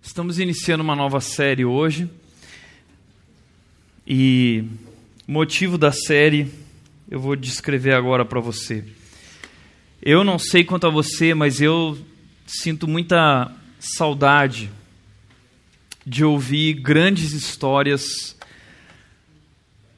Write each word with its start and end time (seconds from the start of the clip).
Estamos 0.00 0.38
iniciando 0.38 0.82
uma 0.82 0.94
nova 0.94 1.20
série 1.20 1.64
hoje. 1.64 2.08
E 4.06 4.64
o 5.26 5.32
motivo 5.32 5.76
da 5.76 5.92
série 5.92 6.50
eu 7.10 7.20
vou 7.20 7.34
descrever 7.34 7.94
agora 7.94 8.24
para 8.24 8.40
você. 8.40 8.84
Eu 10.00 10.22
não 10.22 10.38
sei 10.38 10.64
quanto 10.64 10.86
a 10.86 10.90
você, 10.90 11.34
mas 11.34 11.60
eu 11.60 11.98
sinto 12.46 12.86
muita 12.86 13.52
saudade 13.78 14.70
de 16.06 16.24
ouvir 16.24 16.74
grandes 16.74 17.32
histórias 17.32 18.36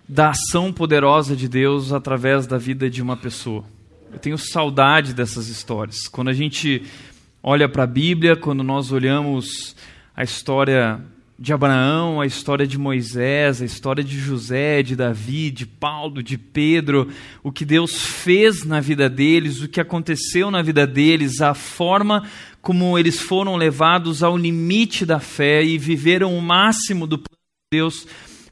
da 0.09 0.31
ação 0.31 0.73
poderosa 0.73 1.37
de 1.37 1.47
Deus 1.47 1.93
através 1.93 2.47
da 2.47 2.59
vida 2.59 2.91
de 2.91 3.01
uma 3.01 3.17
pessoa. 3.17 3.65
Eu 4.13 4.19
tenho 4.19 4.37
saudade 4.39 5.15
dessas 5.15 5.49
histórias. 5.49 6.09
Quando 6.09 6.29
a 6.29 6.33
gente 6.33 6.83
olha 7.43 7.69
para 7.69 7.85
a 7.85 7.87
Bíblia, 7.87 8.37
quando 8.37 8.63
nós 8.63 8.93
olhamos 8.93 9.75
a 10.15 10.23
história 10.23 11.01
de 11.39 11.55
Abraão, 11.55 12.21
a 12.21 12.27
história 12.27 12.67
de 12.67 12.77
Moisés, 12.77 13.63
a 13.63 13.65
história 13.65 14.05
de 14.05 14.19
José, 14.19 14.83
de 14.83 14.95
Davi, 14.95 15.51
de 15.51 15.65
Paulo, 15.65 16.23
de 16.23 16.37
Pedro, 16.37 17.09
o 17.43 17.51
que 17.51 17.65
Deus 17.65 18.05
fez 18.05 18.63
na 18.67 18.79
vida 18.79 19.09
deles, 19.09 19.63
o 19.63 19.69
que 19.69 19.81
aconteceu 19.81 20.51
na 20.51 20.61
vida 20.61 20.87
deles, 20.87 21.41
a 21.41 21.55
forma 21.55 22.29
como 22.61 22.99
eles 22.99 23.19
foram 23.19 23.57
levados 23.57 24.23
ao 24.23 24.37
limite 24.37 25.07
da 25.07 25.19
fé 25.19 25.65
e 25.65 25.79
viveram 25.79 26.37
o 26.37 26.43
máximo 26.43 27.07
do 27.07 27.17
plano 27.17 27.39
de 27.73 27.79
Deus 27.79 28.07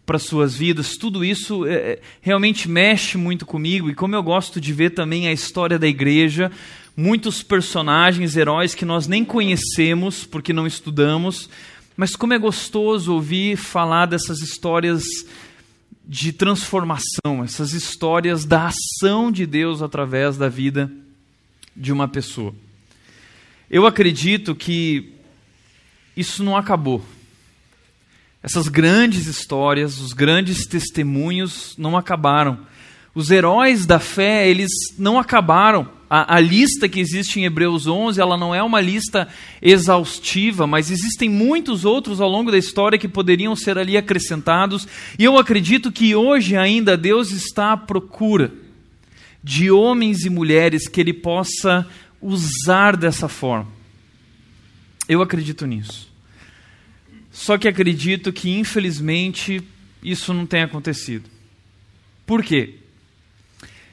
para 0.06 0.18
suas 0.18 0.56
vidas, 0.56 0.96
tudo 0.96 1.22
isso 1.22 1.66
é, 1.66 1.98
realmente 2.22 2.66
mexe 2.66 3.18
muito 3.18 3.44
comigo 3.44 3.90
e 3.90 3.94
como 3.94 4.16
eu 4.16 4.22
gosto 4.22 4.58
de 4.58 4.72
ver 4.72 4.90
também 4.94 5.28
a 5.28 5.32
história 5.32 5.78
da 5.78 5.86
igreja, 5.86 6.50
muitos 6.98 7.44
personagens, 7.44 8.36
heróis 8.36 8.74
que 8.74 8.84
nós 8.84 9.06
nem 9.06 9.24
conhecemos 9.24 10.24
porque 10.24 10.52
não 10.52 10.66
estudamos, 10.66 11.48
mas 11.96 12.16
como 12.16 12.34
é 12.34 12.38
gostoso 12.38 13.14
ouvir 13.14 13.56
falar 13.56 14.06
dessas 14.06 14.40
histórias 14.40 15.04
de 16.04 16.32
transformação, 16.32 17.44
essas 17.44 17.72
histórias 17.72 18.44
da 18.44 18.66
ação 18.66 19.30
de 19.30 19.46
Deus 19.46 19.80
através 19.80 20.36
da 20.36 20.48
vida 20.48 20.90
de 21.76 21.92
uma 21.92 22.08
pessoa. 22.08 22.52
Eu 23.70 23.86
acredito 23.86 24.52
que 24.52 25.12
isso 26.16 26.42
não 26.42 26.56
acabou. 26.56 27.04
Essas 28.42 28.66
grandes 28.66 29.28
histórias, 29.28 30.00
os 30.00 30.12
grandes 30.12 30.66
testemunhos 30.66 31.76
não 31.78 31.96
acabaram. 31.96 32.58
Os 33.14 33.30
heróis 33.30 33.86
da 33.86 34.00
fé, 34.00 34.48
eles 34.48 34.72
não 34.98 35.16
acabaram. 35.16 35.96
A, 36.10 36.36
a, 36.36 36.40
lista 36.40 36.88
que 36.88 37.00
existe 37.00 37.38
em 37.38 37.44
Hebreus 37.44 37.86
11, 37.86 38.18
ela 38.18 38.36
não 38.36 38.54
é 38.54 38.62
uma 38.62 38.80
lista 38.80 39.28
exaustiva, 39.60 40.66
mas 40.66 40.90
existem 40.90 41.28
muitos 41.28 41.84
outros 41.84 42.20
ao 42.20 42.28
longo 42.28 42.50
da 42.50 42.56
história 42.56 42.98
que 42.98 43.06
poderiam 43.06 43.54
ser 43.54 43.76
ali 43.76 43.96
acrescentados. 43.96 44.88
E 45.18 45.24
eu 45.24 45.36
acredito 45.36 45.92
que 45.92 46.14
hoje 46.14 46.56
ainda 46.56 46.96
Deus 46.96 47.30
está 47.30 47.72
à 47.72 47.76
procura 47.76 48.52
de 49.44 49.70
homens 49.70 50.24
e 50.24 50.30
mulheres 50.30 50.88
que 50.88 51.00
Ele 51.00 51.12
possa 51.12 51.86
usar 52.20 52.96
dessa 52.96 53.28
forma. 53.28 53.70
Eu 55.08 55.20
acredito 55.22 55.66
nisso. 55.66 56.08
Só 57.30 57.56
que 57.56 57.68
acredito 57.68 58.32
que, 58.32 58.50
infelizmente, 58.50 59.62
isso 60.02 60.34
não 60.34 60.46
tem 60.46 60.62
acontecido. 60.62 61.28
Por 62.26 62.42
quê? 62.42 62.74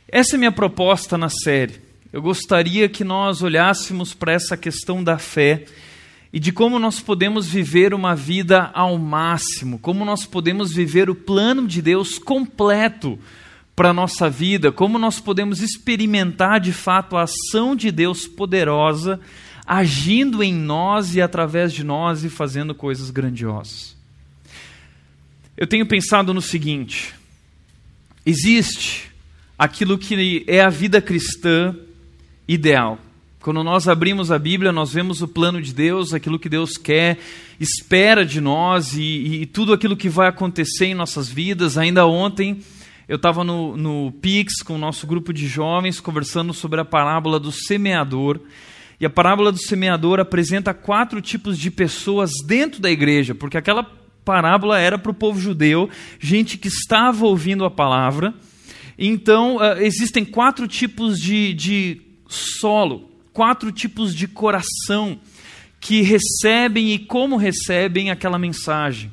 Essa 0.08 0.36
é 0.36 0.38
a 0.38 0.39
minha 0.39 0.52
proposta 0.52 1.17
na 1.17 1.30
série. 1.30 1.84
Eu 2.16 2.21
gostaria 2.21 2.88
que 2.88 3.03
nós 3.03 3.41
olhássemos 3.41 4.13
para 4.13 4.31
essa 4.31 4.55
questão 4.55 5.03
da 5.03 5.17
fé 5.17 5.66
e 6.31 6.39
de 6.39 6.53
como 6.53 6.80
nós 6.80 7.02
podemos 7.02 7.45
viver 7.45 7.94
uma 7.94 8.16
vida 8.16 8.71
ao 8.73 8.97
máximo, 8.97 9.77
como 9.80 10.05
nós 10.05 10.25
podemos 10.25 10.71
viver 10.71 11.09
o 11.09 11.13
plano 11.13 11.67
de 11.67 11.81
Deus 11.81 12.17
completo 12.17 13.19
para 13.75 13.89
a 13.89 13.93
nossa 13.93 14.30
vida, 14.30 14.71
como 14.71 14.98
nós 14.98 15.20
podemos 15.20 15.59
experimentar 15.59 16.61
de 16.61 16.71
fato 16.71 17.17
a 17.17 17.23
ação 17.23 17.75
de 17.75 17.92
Deus 17.92 18.25
poderosa 18.25 19.20
agindo 19.67 20.42
em 20.42 20.54
nós 20.54 21.17
e 21.17 21.21
através 21.21 21.73
de 21.73 21.83
nós 21.83 22.23
e 22.23 22.30
fazendo 22.30 22.73
coisas 22.73 23.09
grandiosas. 23.09 23.93
Eu 25.58 25.67
tenho 25.67 25.86
pensado 25.86 26.33
no 26.33 26.42
seguinte: 26.42 27.14
existe 28.25 29.11
aquilo 29.59 29.98
que 29.98 30.45
é 30.48 30.61
a 30.61 30.70
vida 30.70 31.02
cristã 31.02 31.75
ideal. 32.48 33.00
Quando 33.45 33.64
nós 33.64 33.88
abrimos 33.88 34.32
a 34.32 34.39
Bíblia, 34.39 34.72
nós 34.72 34.92
vemos 34.92 35.22
o 35.22 35.28
plano 35.28 35.61
de 35.61 35.72
Deus, 35.72 36.14
aquilo 36.14 36.39
que 36.39 36.50
Deus 36.50 36.78
quer, 36.78 37.20
espera 37.60 38.26
de 38.26 38.42
nós 38.42 38.94
e, 38.98 39.42
e 39.42 39.45
tudo 39.45 39.72
aquilo 39.72 39.95
que 39.95 40.10
vai 40.10 40.28
acontecer 40.28 40.86
em 40.86 40.95
nossas 40.95 41.30
vidas. 41.30 41.78
Ainda 41.78 42.08
ontem 42.08 42.61
eu 43.08 43.17
estava 43.17 43.44
no, 43.44 43.78
no 43.78 44.11
Pix 44.14 44.64
com 44.64 44.73
o 44.73 44.80
nosso 44.80 45.05
grupo 45.05 45.32
de 45.32 45.45
jovens 45.45 46.00
conversando 46.00 46.54
sobre 46.54 46.82
a 46.82 46.86
parábola 46.86 47.39
do 47.39 47.52
semeador. 47.52 48.39
E 49.00 49.05
a 49.05 49.10
parábola 49.11 49.52
do 49.52 49.60
semeador 49.60 50.20
apresenta 50.20 50.73
quatro 50.73 51.22
tipos 51.22 51.60
de 51.60 51.70
pessoas 51.70 52.32
dentro 52.48 52.82
da 52.82 52.89
igreja, 52.89 53.36
porque 53.36 53.58
aquela 53.58 53.84
parábola 54.23 54.80
era 54.80 54.98
para 54.98 55.11
o 55.11 55.14
povo 55.14 55.39
judeu, 55.39 55.88
gente 56.20 56.58
que 56.58 56.67
estava 56.67 57.26
ouvindo 57.26 57.64
a 57.64 57.70
palavra. 57.70 58.34
Então, 58.98 59.58
uh, 59.58 59.78
existem 59.82 60.26
quatro 60.26 60.67
tipos 60.67 61.20
de, 61.20 61.54
de 61.54 62.02
solo, 62.36 63.10
quatro 63.34 63.72
tipos 63.72 64.14
de 64.14 64.28
coração 64.28 65.20
que 65.80 66.02
recebem 66.02 66.94
e 66.94 67.00
como 67.00 67.38
recebem 67.38 68.10
aquela 68.10 68.40
mensagem. 68.40 69.12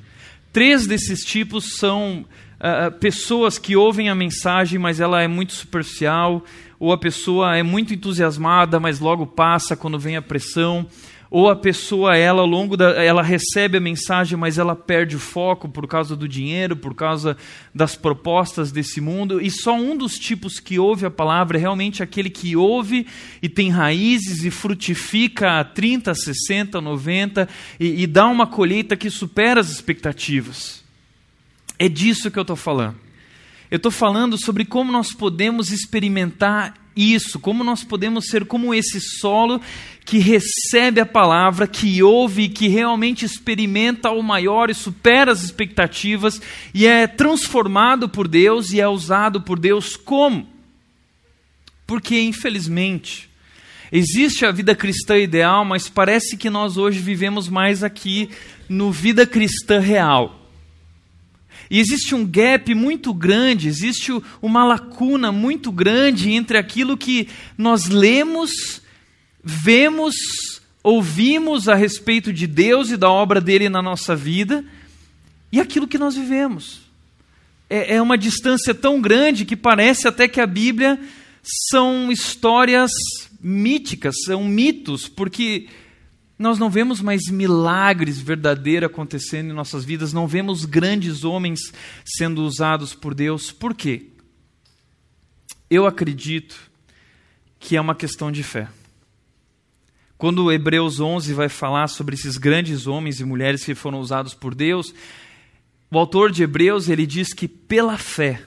Três 0.52 0.86
desses 0.86 1.20
tipos 1.20 1.76
são 1.76 2.24
uh, 2.58 2.90
pessoas 2.98 3.58
que 3.58 3.76
ouvem 3.76 4.08
a 4.08 4.14
mensagem, 4.14 4.78
mas 4.78 5.00
ela 5.00 5.22
é 5.22 5.28
muito 5.28 5.52
superficial, 5.52 6.44
ou 6.78 6.92
a 6.92 6.98
pessoa 6.98 7.56
é 7.56 7.62
muito 7.62 7.94
entusiasmada, 7.94 8.80
mas 8.80 9.00
logo 9.00 9.26
passa 9.26 9.76
quando 9.76 9.98
vem 9.98 10.16
a 10.16 10.22
pressão 10.22 10.86
ou 11.34 11.48
a 11.48 11.56
pessoa 11.56 12.14
ela 12.14 12.42
ao 12.42 12.46
longo 12.46 12.76
da 12.76 13.02
ela 13.02 13.22
recebe 13.22 13.78
a 13.78 13.80
mensagem, 13.80 14.36
mas 14.36 14.58
ela 14.58 14.76
perde 14.76 15.16
o 15.16 15.18
foco 15.18 15.66
por 15.66 15.88
causa 15.88 16.14
do 16.14 16.28
dinheiro, 16.28 16.76
por 16.76 16.94
causa 16.94 17.38
das 17.74 17.96
propostas 17.96 18.70
desse 18.70 19.00
mundo, 19.00 19.40
e 19.40 19.50
só 19.50 19.74
um 19.74 19.96
dos 19.96 20.18
tipos 20.18 20.60
que 20.60 20.78
ouve 20.78 21.06
a 21.06 21.10
palavra 21.10 21.56
é 21.56 21.60
realmente 21.60 22.02
aquele 22.02 22.28
que 22.28 22.54
ouve 22.54 23.06
e 23.40 23.48
tem 23.48 23.70
raízes 23.70 24.44
e 24.44 24.50
frutifica 24.50 25.58
a 25.58 25.64
30, 25.64 26.14
60, 26.14 26.82
90 26.82 27.48
e, 27.80 28.02
e 28.02 28.06
dá 28.06 28.26
uma 28.26 28.46
colheita 28.46 28.94
que 28.94 29.08
supera 29.08 29.58
as 29.58 29.70
expectativas. 29.70 30.84
É 31.78 31.88
disso 31.88 32.30
que 32.30 32.38
eu 32.38 32.42
estou 32.42 32.56
falando. 32.56 32.96
Eu 33.70 33.78
estou 33.78 33.90
falando 33.90 34.36
sobre 34.36 34.66
como 34.66 34.92
nós 34.92 35.14
podemos 35.14 35.72
experimentar 35.72 36.74
isso, 36.94 37.40
como 37.40 37.64
nós 37.64 37.82
podemos 37.82 38.26
ser 38.26 38.44
como 38.44 38.74
esse 38.74 39.00
solo 39.00 39.60
que 40.04 40.18
recebe 40.18 41.00
a 41.00 41.06
palavra, 41.06 41.66
que 41.66 42.02
ouve, 42.02 42.48
que 42.48 42.68
realmente 42.68 43.24
experimenta 43.24 44.10
o 44.10 44.22
maior 44.22 44.68
e 44.68 44.74
supera 44.74 45.30
as 45.30 45.42
expectativas 45.42 46.40
e 46.74 46.86
é 46.86 47.06
transformado 47.06 48.08
por 48.08 48.26
Deus 48.26 48.72
e 48.72 48.80
é 48.80 48.88
usado 48.88 49.40
por 49.40 49.58
Deus 49.58 49.96
como? 49.96 50.48
Porque, 51.86 52.20
infelizmente, 52.20 53.30
existe 53.90 54.44
a 54.44 54.50
vida 54.50 54.74
cristã 54.74 55.16
ideal, 55.16 55.64
mas 55.64 55.88
parece 55.88 56.36
que 56.36 56.50
nós 56.50 56.76
hoje 56.76 56.98
vivemos 56.98 57.48
mais 57.48 57.84
aqui 57.84 58.30
no 58.68 58.90
vida 58.90 59.26
cristã 59.26 59.78
real. 59.78 60.40
E 61.70 61.78
existe 61.78 62.14
um 62.14 62.26
gap 62.26 62.74
muito 62.74 63.14
grande, 63.14 63.68
existe 63.68 64.12
uma 64.42 64.64
lacuna 64.64 65.32
muito 65.32 65.72
grande 65.72 66.30
entre 66.30 66.58
aquilo 66.58 66.98
que 66.98 67.28
nós 67.56 67.86
lemos, 67.86 68.81
vemos, 69.42 70.14
ouvimos 70.82 71.68
a 71.68 71.74
respeito 71.74 72.32
de 72.32 72.46
Deus 72.46 72.90
e 72.90 72.96
da 72.96 73.10
obra 73.10 73.40
dele 73.40 73.68
na 73.68 73.82
nossa 73.82 74.14
vida 74.14 74.64
e 75.50 75.60
aquilo 75.60 75.88
que 75.88 75.98
nós 75.98 76.14
vivemos. 76.14 76.82
É, 77.68 77.96
é 77.96 78.02
uma 78.02 78.16
distância 78.16 78.74
tão 78.74 79.00
grande 79.00 79.44
que 79.44 79.56
parece 79.56 80.06
até 80.08 80.28
que 80.28 80.40
a 80.40 80.46
Bíblia 80.46 80.98
são 81.70 82.10
histórias 82.12 82.90
míticas, 83.40 84.14
são 84.24 84.44
mitos, 84.44 85.08
porque 85.08 85.68
nós 86.38 86.58
não 86.58 86.70
vemos 86.70 87.00
mais 87.00 87.22
milagres 87.30 88.18
verdadeiros 88.18 88.88
acontecendo 88.90 89.50
em 89.50 89.54
nossas 89.54 89.84
vidas, 89.84 90.12
não 90.12 90.26
vemos 90.26 90.64
grandes 90.64 91.24
homens 91.24 91.72
sendo 92.04 92.42
usados 92.42 92.94
por 92.94 93.14
Deus. 93.14 93.50
Por 93.52 93.74
quê? 93.74 94.06
Eu 95.70 95.86
acredito 95.86 96.70
que 97.58 97.76
é 97.76 97.80
uma 97.80 97.94
questão 97.94 98.30
de 98.30 98.42
fé. 98.42 98.68
Quando 100.22 100.52
Hebreus 100.52 101.00
11 101.00 101.34
vai 101.34 101.48
falar 101.48 101.88
sobre 101.88 102.14
esses 102.14 102.36
grandes 102.36 102.86
homens 102.86 103.18
e 103.18 103.24
mulheres 103.24 103.64
que 103.64 103.74
foram 103.74 103.98
usados 103.98 104.32
por 104.34 104.54
Deus, 104.54 104.94
o 105.90 105.98
autor 105.98 106.30
de 106.30 106.44
Hebreus 106.44 106.88
ele 106.88 107.06
diz 107.06 107.34
que 107.34 107.48
pela 107.48 107.98
fé 107.98 108.40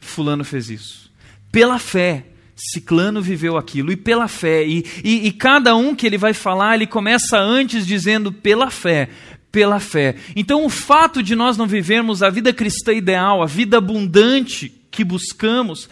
fulano 0.00 0.42
fez 0.42 0.68
isso. 0.70 1.08
Pela 1.52 1.78
fé 1.78 2.24
Ciclano 2.56 3.22
viveu 3.22 3.56
aquilo, 3.56 3.92
e 3.92 3.96
pela 3.96 4.26
fé. 4.26 4.66
E, 4.66 4.84
e, 5.04 5.28
e, 5.28 5.30
cada 5.30 5.76
um 5.76 5.94
que 5.94 6.04
ele 6.04 6.18
vai 6.18 6.34
falar, 6.34 6.74
ele 6.74 6.88
começa 6.88 7.38
antes 7.38 7.86
dizendo 7.86 8.32
pela 8.32 8.72
fé, 8.72 9.08
pela 9.52 9.78
fé. 9.78 10.16
Então, 10.34 10.64
o 10.64 10.68
fato 10.68 11.22
de 11.22 11.36
nós 11.36 11.56
não 11.56 11.68
vivermos 11.68 12.24
a 12.24 12.28
vida 12.28 12.52
cristã 12.52 12.92
ideal, 12.92 13.40
a 13.40 13.46
vida 13.46 13.78
abundante 13.78 14.68
que 14.90 15.04
buscamos, 15.04 15.88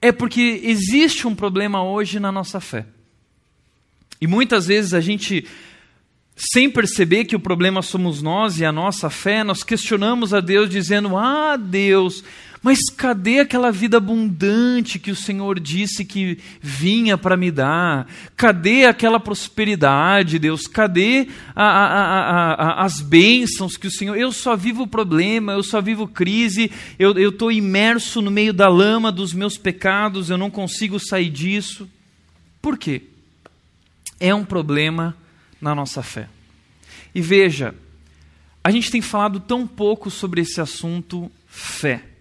é 0.00 0.12
porque 0.12 0.60
existe 0.64 1.26
um 1.26 1.34
problema 1.34 1.82
hoje 1.82 2.20
na 2.20 2.30
nossa 2.30 2.60
fé. 2.60 2.86
E 4.20 4.26
muitas 4.26 4.66
vezes 4.66 4.94
a 4.94 5.00
gente, 5.00 5.46
sem 6.36 6.70
perceber 6.70 7.24
que 7.24 7.36
o 7.36 7.40
problema 7.40 7.82
somos 7.82 8.22
nós 8.22 8.58
e 8.58 8.64
a 8.64 8.72
nossa 8.72 9.10
fé, 9.10 9.44
nós 9.44 9.62
questionamos 9.62 10.34
a 10.34 10.40
Deus 10.40 10.68
dizendo: 10.68 11.16
Ah, 11.16 11.56
Deus, 11.56 12.24
mas 12.62 12.90
cadê 12.90 13.38
aquela 13.40 13.70
vida 13.70 13.98
abundante 13.98 14.98
que 14.98 15.10
o 15.10 15.16
Senhor 15.16 15.60
disse 15.60 16.04
que 16.04 16.38
vinha 16.60 17.16
para 17.16 17.36
me 17.36 17.50
dar? 17.50 18.08
Cadê 18.36 18.84
aquela 18.84 19.20
prosperidade, 19.20 20.38
Deus? 20.38 20.66
Cadê 20.66 21.28
a, 21.54 21.64
a, 21.64 22.52
a, 22.52 22.84
as 22.84 23.00
bênçãos 23.00 23.76
que 23.76 23.86
o 23.86 23.90
Senhor. 23.90 24.16
Eu 24.16 24.32
só 24.32 24.56
vivo 24.56 24.86
problema, 24.86 25.52
eu 25.52 25.62
só 25.62 25.80
vivo 25.80 26.08
crise, 26.08 26.70
eu 26.98 27.16
estou 27.30 27.52
imerso 27.52 28.20
no 28.20 28.30
meio 28.30 28.52
da 28.52 28.68
lama 28.68 29.12
dos 29.12 29.32
meus 29.32 29.56
pecados, 29.56 30.28
eu 30.28 30.36
não 30.36 30.50
consigo 30.50 30.98
sair 30.98 31.30
disso. 31.30 31.88
Por 32.60 32.76
quê? 32.76 33.02
É 34.18 34.34
um 34.34 34.44
problema 34.44 35.16
na 35.60 35.76
nossa 35.76 36.02
fé. 36.02 36.28
E 37.14 37.20
veja, 37.20 37.72
a 38.64 38.70
gente 38.72 38.90
tem 38.90 39.00
falado 39.00 39.38
tão 39.38 39.64
pouco 39.64 40.10
sobre 40.10 40.40
esse 40.40 40.60
assunto 40.60 41.30
fé 41.46 42.17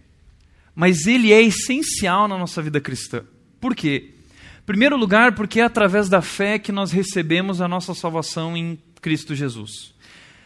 mas 0.77 1.07
ele 1.07 1.33
é 1.33 1.41
essencial 1.41 2.27
na 2.27 2.37
nossa 2.37 2.61
vida 2.61 2.79
cristã. 2.79 3.23
Por 3.59 3.75
quê? 3.75 4.11
Em 4.59 4.63
primeiro 4.63 4.95
lugar, 4.95 5.33
porque 5.33 5.59
é 5.59 5.63
através 5.63 6.07
da 6.07 6.21
fé 6.21 6.59
que 6.59 6.71
nós 6.71 6.91
recebemos 6.91 7.61
a 7.61 7.67
nossa 7.67 7.95
salvação 7.95 8.55
em 8.55 8.77
Cristo 9.01 9.33
Jesus. 9.33 9.95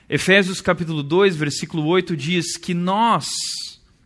Efésios 0.09 0.61
capítulo 0.61 1.03
2, 1.03 1.35
versículo 1.35 1.85
8 1.85 2.15
diz 2.15 2.55
que 2.55 2.73
nós, 2.73 3.25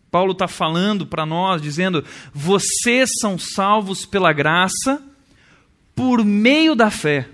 Paulo 0.09 0.31
está 0.31 0.47
falando 0.47 1.05
para 1.05 1.27
nós, 1.27 1.61
dizendo: 1.61 2.03
vocês 2.33 3.07
são 3.21 3.37
salvos 3.37 4.03
pela 4.03 4.33
graça 4.33 5.03
por 5.93 6.25
meio 6.25 6.73
da 6.73 6.89
fé. 6.89 7.29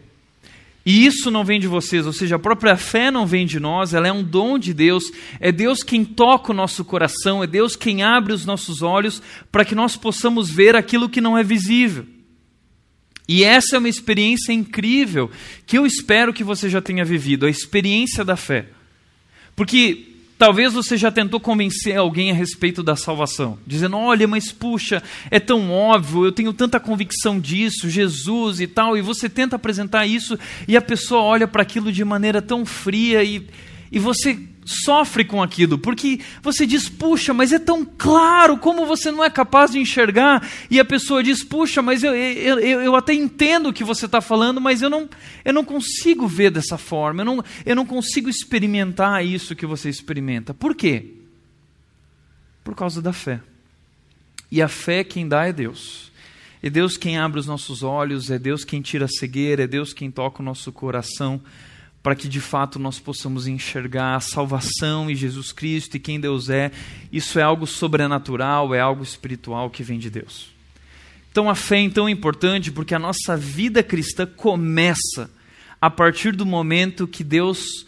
E 0.86 1.06
isso 1.06 1.30
não 1.30 1.44
vem 1.44 1.60
de 1.60 1.68
vocês, 1.68 2.08
ou 2.08 2.14
seja, 2.14 2.38
a 2.38 2.40
própria 2.40 2.76
fé 2.76 3.12
não 3.12 3.26
vem 3.26 3.46
de 3.46 3.60
nós, 3.60 3.94
ela 3.94 4.08
é 4.08 4.12
um 4.12 4.24
dom 4.24 4.58
de 4.58 4.74
Deus. 4.74 5.04
É 5.40 5.52
Deus 5.52 5.84
quem 5.84 6.04
toca 6.04 6.52
o 6.52 6.56
nosso 6.56 6.84
coração, 6.84 7.44
é 7.44 7.48
Deus 7.48 7.76
quem 7.76 8.02
abre 8.02 8.34
os 8.34 8.46
nossos 8.46 8.82
olhos 8.82 9.22
para 9.52 9.64
que 9.64 9.76
nós 9.76 9.96
possamos 9.96 10.50
ver 10.50 10.76
aquilo 10.76 11.10
que 11.10 11.22
não 11.22 11.38
é 11.38 11.44
visível. 11.44 12.06
E 13.28 13.44
essa 13.44 13.76
é 13.76 13.80
uma 13.80 13.88
experiência 13.88 14.52
incrível 14.52 15.30
que 15.66 15.78
eu 15.78 15.86
espero 15.86 16.34
que 16.34 16.44
você 16.44 16.70
já 16.70 16.82
tenha 16.82 17.06
vivido, 17.06 17.46
a 17.46 17.50
experiência 17.50 18.26
da 18.26 18.36
fé. 18.36 18.68
Porque 19.56 20.11
Talvez 20.42 20.74
você 20.74 20.98
já 20.98 21.12
tentou 21.12 21.40
convencer 21.40 21.96
alguém 21.96 22.32
a 22.32 22.34
respeito 22.34 22.82
da 22.82 22.96
salvação, 22.96 23.60
dizendo: 23.68 23.96
olha, 23.96 24.28
mas 24.28 24.52
puxa, 24.52 25.04
é 25.30 25.40
tão 25.40 25.70
óbvio, 25.70 26.26
eu 26.26 26.32
tenho 26.32 26.52
tanta 26.52 26.80
convicção 26.80 27.40
disso, 27.40 27.88
Jesus 27.88 28.60
e 28.60 28.66
tal, 28.66 28.98
e 28.98 29.04
você 29.04 29.30
tenta 29.30 29.56
apresentar 29.56 30.08
isso 30.08 30.40
e 30.68 30.76
a 30.76 30.82
pessoa 30.82 31.22
olha 31.22 31.48
para 31.48 31.62
aquilo 31.62 31.92
de 31.92 32.04
maneira 32.04 32.42
tão 32.42 32.66
fria 32.66 33.24
e, 33.24 33.48
e 33.92 34.00
você 34.00 34.40
sofre 34.66 35.26
com 35.26 35.42
aquilo, 35.42 35.78
porque 35.78 36.20
você 36.42 36.66
diz, 36.66 36.88
puxa, 36.88 37.34
mas 37.34 37.52
é 37.52 37.60
tão 37.60 37.84
claro, 37.86 38.58
como 38.58 38.86
você 38.86 39.12
não 39.12 39.24
é 39.24 39.30
capaz 39.30 39.72
de 39.72 39.80
enxergar? 39.80 40.48
E 40.70 40.80
a 40.80 40.86
pessoa 40.86 41.24
diz, 41.24 41.44
puxa, 41.44 41.82
mas 41.82 42.04
eu, 42.04 42.14
eu, 42.16 42.60
eu, 42.60 42.82
eu 42.82 42.96
até 42.96 43.14
entendo 43.14 43.70
o 43.70 43.74
que 43.74 43.84
você 43.84 44.06
está 44.06 44.22
falando, 44.22 44.62
mas 44.62 44.82
eu 44.82 44.90
não, 44.90 45.10
eu 45.44 45.54
não 45.54 45.66
consigo 45.66 46.28
ver 46.28 46.52
dessa 46.52 46.78
forma, 46.78 47.22
eu 47.22 47.26
não, 47.26 47.44
eu 47.66 47.76
não 47.76 47.86
consigo 47.86 48.30
experimentar 48.30 49.26
isso 49.26 49.56
que 49.56 49.66
você 49.66 49.90
experimenta. 49.90 50.54
Por 50.54 50.76
quê? 50.76 51.14
Por 52.64 52.76
causa 52.76 53.02
da 53.02 53.12
fé. 53.12 53.42
E 54.52 54.62
a 54.62 54.68
fé 54.68 55.04
quem 55.04 55.28
dá 55.28 55.46
é 55.46 55.54
Deus. 55.54 56.12
É 56.62 56.70
Deus 56.70 56.96
quem 56.96 57.18
abre 57.18 57.40
os 57.40 57.48
nossos 57.48 57.82
olhos, 57.82 58.30
é 58.30 58.38
Deus 58.38 58.64
quem 58.64 58.82
tira 58.82 59.06
a 59.06 59.08
cegueira, 59.08 59.64
é 59.64 59.68
Deus 59.68 59.94
quem 59.94 60.12
toca 60.12 60.44
o 60.44 60.46
nosso 60.46 60.72
coração 60.72 61.42
para 62.04 62.16
que 62.16 62.28
de 62.28 62.40
fato 62.40 62.80
nós 62.80 63.00
possamos 63.00 63.48
enxergar 63.48 64.16
a 64.16 64.20
salvação 64.20 65.10
e 65.10 65.16
Jesus 65.16 65.52
Cristo 65.52 65.96
e 65.96 66.00
quem 66.00 66.20
Deus 66.20 66.50
é. 66.50 66.72
Isso 67.12 67.38
é 67.38 67.44
algo 67.44 67.68
sobrenatural, 67.68 68.74
é 68.74 68.80
algo 68.80 69.04
espiritual 69.04 69.70
que 69.70 69.84
vem 69.84 70.00
de 70.00 70.10
Deus. 70.10 70.50
Então 71.32 71.50
a 71.50 71.56
fé 71.56 71.84
é 71.84 71.90
tão 71.90 72.10
importante 72.10 72.72
porque 72.72 72.96
a 72.96 73.00
nossa 73.00 73.38
vida 73.38 73.84
cristã 73.84 74.26
começa 74.26 75.30
a 75.80 75.90
partir 75.90 76.36
do 76.36 76.46
momento 76.46 77.08
que 77.08 77.24
Deus 77.24 77.86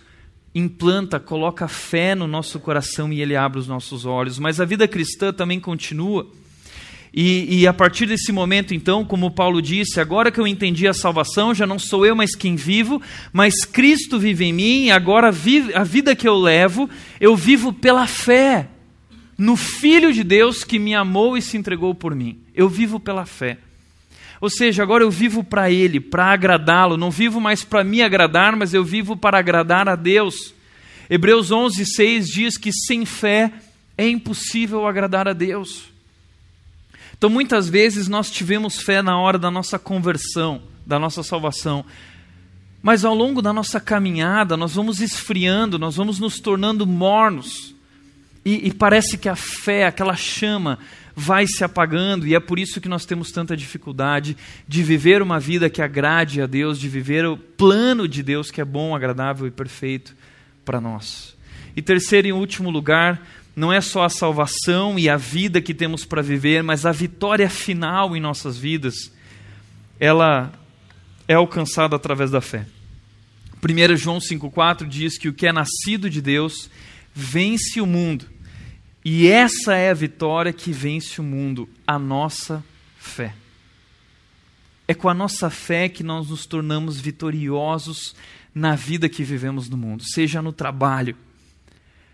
implanta, 0.56 1.20
coloca 1.20 1.68
fé 1.68 2.14
no 2.14 2.28
nosso 2.28 2.60
coração 2.60 3.12
e 3.12 3.22
ele 3.22 3.36
abre 3.36 3.60
os 3.60 3.68
nossos 3.68 4.06
olhos. 4.06 4.38
Mas 4.38 4.62
a 4.62 4.66
vida 4.66 4.88
cristã 4.88 5.34
também 5.34 5.60
continua 5.60 6.30
e, 7.14 7.60
e, 7.60 7.68
a 7.68 7.74
partir 7.74 8.08
desse 8.08 8.32
momento, 8.32 8.74
então, 8.74 9.06
como 9.06 9.30
Paulo 9.30 9.62
disse, 9.62 10.00
agora 10.00 10.32
que 10.32 10.40
eu 10.40 10.48
entendi 10.48 10.88
a 10.88 10.94
salvação, 10.96 11.54
já 11.54 11.68
não 11.68 11.78
sou 11.78 12.04
eu 12.04 12.16
mais 12.16 12.34
quem 12.34 12.56
vivo, 12.56 13.00
mas 13.32 13.66
Cristo 13.66 14.18
vive 14.18 14.46
em 14.46 14.54
mim, 14.54 14.86
e 14.86 14.92
agora 14.92 15.28
a 15.28 15.84
vida 15.84 16.16
que 16.16 16.28
eu 16.28 16.36
levo, 16.36 16.90
eu 17.20 17.36
vivo 17.36 17.72
pela 17.72 18.08
fé 18.08 18.68
no 19.38 19.56
Filho 19.56 20.12
de 20.12 20.24
Deus 20.24 20.64
que 20.64 20.80
me 20.80 20.96
amou 20.96 21.38
e 21.38 21.42
se 21.42 21.56
entregou 21.56 21.94
por 21.94 22.16
mim. 22.16 22.40
Eu 22.56 22.68
vivo 22.68 23.00
pela 23.00 23.28
fé. 23.28 23.60
Ou 24.42 24.50
seja, 24.50 24.82
agora 24.82 25.04
eu 25.04 25.12
vivo 25.12 25.44
para 25.44 25.70
Ele, 25.70 26.00
para 26.00 26.34
agradá-lo, 26.34 26.98
não 26.98 27.12
vivo 27.12 27.40
mais 27.40 27.64
para 27.64 27.84
me 27.84 28.02
agradar, 28.02 28.56
mas 28.56 28.74
eu 28.74 28.84
vivo 28.84 29.16
para 29.16 29.38
agradar 29.38 29.88
a 29.88 29.96
Deus. 29.96 30.54
Hebreus 31.08 31.52
11, 31.52 31.86
6 31.86 32.28
diz 32.28 32.58
que 32.58 32.72
sem 32.72 33.06
fé 33.06 33.52
é 33.96 34.10
impossível 34.10 34.88
agradar 34.88 35.28
a 35.28 35.34
Deus. 35.34 35.93
Então, 37.24 37.32
muitas 37.32 37.70
vezes 37.70 38.10
nós 38.10 38.30
tivemos 38.30 38.82
fé 38.82 39.02
na 39.02 39.18
hora 39.18 39.40
da 39.40 39.50
nossa 39.50 39.80
conversão, 39.80 40.62
da 40.86 41.00
nossa 41.00 41.24
salvação. 41.24 41.86
Mas 42.82 43.06
ao 43.06 43.16
longo 43.16 43.42
da 43.42 43.54
nossa 43.54 43.80
caminhada, 43.80 44.58
nós 44.58 44.76
vamos 44.76 45.00
esfriando, 45.00 45.80
nós 45.80 45.96
vamos 45.96 46.20
nos 46.20 46.42
tornando 46.42 46.86
mornos. 46.86 47.74
E, 48.44 48.68
e, 48.68 48.74
parece 48.74 49.18
que 49.18 49.30
a 49.30 49.38
fé, 49.38 49.86
aquela 49.86 50.18
chama, 50.18 50.80
vai 51.16 51.48
se 51.48 51.64
apagando, 51.64 52.28
e 52.28 52.36
é 52.36 52.42
por 52.42 52.60
isso 52.60 52.82
que 52.82 52.90
nós 52.90 53.06
temos 53.06 53.32
tanta 53.32 53.56
dificuldade 53.56 54.36
de 54.68 54.84
viver 54.84 55.22
uma 55.22 55.40
vida 55.40 55.70
que 55.70 55.82
agrade 55.82 56.42
a 56.42 56.46
Deus, 56.46 56.78
de 56.78 56.90
viver 56.90 57.26
o 57.26 57.38
plano 57.38 58.06
de 58.06 58.22
Deus 58.22 58.52
que 58.52 58.60
é 58.60 58.66
bom, 58.66 58.94
agradável 58.94 59.48
e 59.48 59.52
perfeito 59.52 60.14
para 60.66 60.82
nós. 60.82 61.38
E 61.74 61.82
terceiro 61.82 62.28
e 62.28 62.34
último 62.34 62.70
lugar, 62.70 63.26
não 63.56 63.72
é 63.72 63.80
só 63.82 64.04
a 64.04 64.10
salvação 64.10 64.98
e 64.98 65.08
a 65.08 65.18
vida 65.18 65.62
que 65.62 65.74
temos 65.74 66.06
para 66.06 66.22
viver, 66.22 66.64
mas 66.64 66.86
a 66.86 66.92
vitória 66.92 67.50
final 67.50 68.16
em 68.16 68.20
nossas 68.20 68.58
vidas, 68.58 69.12
ela 70.00 70.52
é 71.28 71.36
alcançada 71.36 71.96
através 71.96 72.32
da 72.32 72.42
fé. 72.42 72.66
1 73.64 73.96
João 73.96 74.18
5,4 74.18 74.88
diz 74.88 75.18
que 75.18 75.30
o 75.30 75.34
que 75.34 75.48
é 75.48 75.54
nascido 75.54 76.10
de 76.10 76.22
Deus 76.22 76.70
vence 77.14 77.80
o 77.80 77.86
mundo. 77.86 78.26
E 79.06 79.28
essa 79.28 79.76
é 79.76 79.92
a 79.92 79.94
vitória 79.94 80.52
que 80.52 80.72
vence 80.72 81.22
o 81.22 81.24
mundo, 81.24 81.70
a 81.86 82.00
nossa 82.00 82.64
fé. 82.98 83.36
É 84.88 84.94
com 84.94 85.08
a 85.08 85.14
nossa 85.14 85.50
fé 85.50 85.88
que 85.88 86.04
nós 86.04 86.30
nos 86.30 86.46
tornamos 86.46 87.00
vitoriosos 87.00 88.16
na 88.54 88.76
vida 88.76 89.08
que 89.08 89.24
vivemos 89.24 89.70
no 89.70 89.78
mundo, 89.78 90.04
seja 90.04 90.42
no 90.42 90.52
trabalho, 90.52 91.16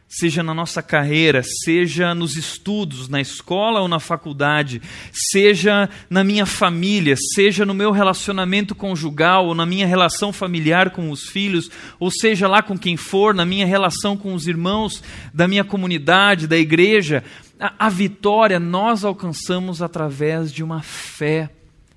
seja 0.10 0.42
na 0.42 0.56
nossa 0.56 0.82
carreira, 0.82 1.44
seja 1.44 2.16
nos 2.16 2.36
estudos, 2.36 3.08
na 3.08 3.22
escola 3.22 3.80
ou 3.80 3.88
na 3.88 4.00
faculdade, 4.00 4.82
seja 5.14 5.88
na 6.10 6.24
minha 6.24 6.48
família, 6.48 7.16
seja 7.36 7.64
no 7.64 7.76
meu 7.76 7.92
relacionamento 7.92 8.74
conjugal 8.74 9.46
ou 9.46 9.54
na 9.54 9.68
minha 9.68 9.86
relação 9.86 10.34
familiar 10.34 10.90
com 10.90 11.12
os 11.12 11.30
filhos, 11.30 11.70
ou 12.00 12.10
seja 12.10 12.48
lá 12.48 12.64
com 12.64 12.76
quem 12.76 12.98
for, 12.98 13.36
na 13.36 13.46
minha 13.46 13.68
relação 13.68 14.18
com 14.18 14.34
os 14.34 14.48
irmãos 14.48 15.04
da 15.32 15.48
minha 15.48 15.64
comunidade, 15.64 16.48
da 16.48 16.58
igreja, 16.58 17.24
a, 17.60 17.86
a 17.86 17.90
vitória 17.90 18.60
nós 18.60 19.06
alcançamos 19.06 19.80
através 19.80 20.52
de 20.52 20.64
uma 20.64 20.82
fé 20.82 21.52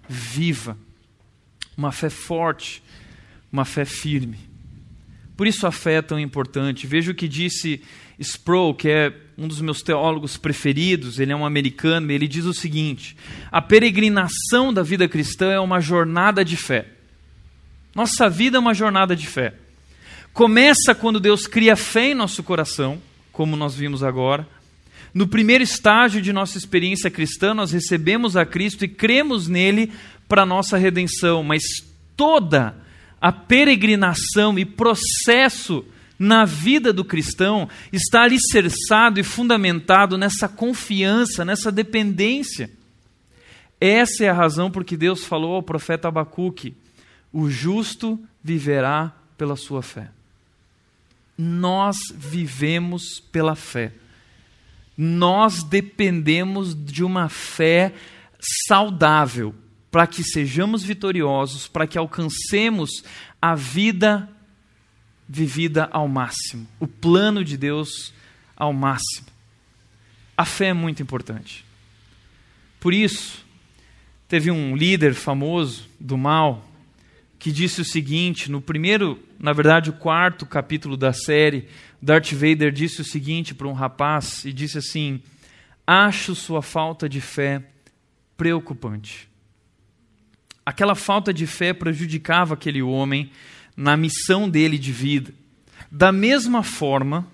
viva, 0.07 0.77
uma 1.75 1.91
fé 1.91 2.11
forte, 2.11 2.83
uma 3.51 3.65
fé 3.65 3.87
firme. 3.87 4.53
Por 5.35 5.47
isso 5.47 5.67
a 5.67 5.73
fé 5.73 5.95
é 5.95 6.03
tão 6.03 6.21
importante. 6.21 6.87
Veja 6.87 7.11
o 7.11 7.15
que 7.15 7.27
disse 7.27 7.83
Sproul, 8.19 8.75
que 8.75 8.89
é 8.89 9.13
um 9.37 9.49
dos 9.49 9.61
meus 9.61 9.83
teólogos 9.83 10.37
preferidos, 10.37 11.19
ele 11.19 11.33
é 11.33 11.37
um 11.37 11.47
americano, 11.47 12.11
ele 12.11 12.29
diz 12.29 12.45
o 12.45 12.55
seguinte: 12.55 13.17
a 13.51 13.61
peregrinação 13.61 14.73
da 14.73 14.83
vida 14.83 15.09
cristã 15.09 15.51
é 15.53 15.61
uma 15.61 15.81
jornada 15.81 16.45
de 16.45 16.57
fé. 16.57 16.87
Nossa 17.95 18.29
vida 18.29 18.57
é 18.57 18.61
uma 18.61 18.75
jornada 18.75 19.15
de 19.15 19.27
fé. 19.27 19.55
Começa 20.33 20.95
quando 20.95 21.21
Deus 21.21 21.47
cria 21.47 21.77
fé 21.77 22.11
em 22.11 22.15
nosso 22.15 22.43
coração, 22.43 23.01
como 23.31 23.57
nós 23.57 23.75
vimos 23.75 24.03
agora. 24.03 24.49
No 25.13 25.27
primeiro 25.27 25.63
estágio 25.63 26.23
de 26.23 26.33
nossa 26.33 26.57
experiência 26.57 27.11
cristã, 27.11 27.53
nós 27.53 27.71
recebemos 27.71 28.35
a 28.35 28.47
Cristo 28.47 28.85
e 28.85 28.89
cremos 28.89 29.47
nele 29.47 29.93
para 30.27 30.47
nossa 30.47 30.79
redenção, 30.79 31.43
mas 31.43 31.63
toda 32.17 32.75
a 33.21 33.31
peregrinação 33.31 34.59
e 34.59 34.65
processo 34.65 35.85
na 36.19 36.45
vida 36.45 36.93
do 36.93 37.05
cristão 37.05 37.69
está 37.93 38.23
alicerçado 38.23 39.19
e 39.19 39.23
fundamentado 39.23 40.17
nessa 40.17 40.49
confiança, 40.49 41.45
nessa 41.45 41.73
dependência. 41.73 42.71
Essa 43.81 44.25
é 44.25 44.29
a 44.29 44.35
razão 44.35 44.71
por 44.71 44.85
que 44.85 44.97
Deus 44.97 45.25
falou 45.25 45.57
ao 45.57 45.63
profeta 45.63 46.09
Abacuque: 46.09 46.77
o 47.33 47.51
justo 47.51 48.19
viverá 48.43 49.13
pela 49.37 49.57
sua 49.57 49.83
fé. 49.83 50.11
Nós 51.37 51.97
vivemos 52.15 53.21
pela 53.33 53.57
fé. 53.57 53.93
Nós 54.97 55.65
dependemos 55.65 56.75
de 56.75 57.03
uma 57.03 57.29
fé 57.29 57.95
saudável 58.69 59.55
para 59.91 60.07
que 60.07 60.23
sejamos 60.23 60.83
vitoriosos, 60.83 61.67
para 61.67 61.87
que 61.87 61.99
alcancemos 61.99 63.03
a 63.41 63.55
vida 63.55 64.29
vivida 65.33 65.89
ao 65.91 66.07
máximo, 66.07 66.69
o 66.79 66.87
plano 66.87 67.43
de 67.43 67.57
Deus 67.57 68.13
ao 68.55 68.71
máximo. 68.71 69.29
A 70.37 70.45
fé 70.45 70.67
é 70.67 70.75
muito 70.75 71.03
importante. 71.03 71.65
Por 72.79 72.93
isso, 72.93 73.43
teve 74.29 74.51
um 74.51 74.77
líder 74.77 75.15
famoso 75.15 75.89
do 75.99 76.19
mal 76.19 76.69
que 77.39 77.51
disse 77.51 77.81
o 77.81 77.85
seguinte, 77.85 78.51
no 78.51 78.61
primeiro, 78.61 79.19
na 79.39 79.55
verdade, 79.55 79.89
o 79.89 79.95
quarto 79.95 80.45
capítulo 80.45 80.99
da 80.99 81.15
série, 81.15 81.67
Darth 82.01 82.33
Vader 82.33 82.71
disse 82.71 83.01
o 83.01 83.05
seguinte 83.05 83.55
para 83.55 83.67
um 83.67 83.73
rapaz 83.73 84.45
e 84.45 84.53
disse 84.53 84.77
assim: 84.77 85.21
Acho 85.87 86.35
sua 86.35 86.61
falta 86.61 87.09
de 87.09 87.23
fé 87.23 87.63
preocupante. 88.37 89.29
Aquela 90.65 90.95
falta 90.95 91.33
de 91.33 91.47
fé 91.47 91.73
prejudicava 91.73 92.55
aquele 92.55 92.83
homem 92.83 93.31
na 93.77 93.97
missão 93.97 94.49
dele 94.49 94.79
de 94.79 94.93
vida. 94.93 95.33
Da 95.91 96.13
mesma 96.13 96.63
forma, 96.63 97.27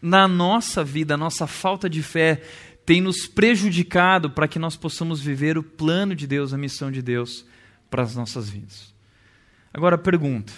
na 0.00 0.28
nossa 0.28 0.84
vida, 0.84 1.14
a 1.14 1.18
nossa 1.18 1.46
falta 1.46 1.88
de 1.88 2.02
fé 2.02 2.42
tem 2.84 3.00
nos 3.00 3.26
prejudicado 3.26 4.30
para 4.30 4.46
que 4.46 4.58
nós 4.58 4.76
possamos 4.76 5.20
viver 5.20 5.58
o 5.58 5.62
plano 5.62 6.14
de 6.14 6.26
Deus, 6.26 6.52
a 6.52 6.58
missão 6.58 6.90
de 6.90 7.02
Deus 7.02 7.44
para 7.90 8.02
as 8.02 8.14
nossas 8.14 8.48
vidas. 8.48 8.94
Agora 9.74 9.98
pergunta: 9.98 10.52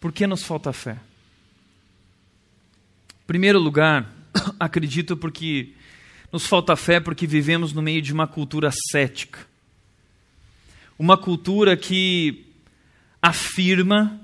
por 0.00 0.12
que 0.12 0.26
nos 0.26 0.42
falta 0.42 0.72
fé? 0.72 0.98
Em 3.22 3.26
primeiro 3.26 3.58
lugar, 3.58 4.10
acredito 4.58 5.16
porque 5.16 5.74
nos 6.32 6.46
falta 6.46 6.74
fé 6.76 6.98
porque 6.98 7.26
vivemos 7.26 7.72
no 7.72 7.82
meio 7.82 8.00
de 8.00 8.12
uma 8.12 8.26
cultura 8.26 8.70
cética. 8.90 9.40
Uma 10.98 11.16
cultura 11.16 11.76
que 11.76 12.49
afirma 13.22 14.20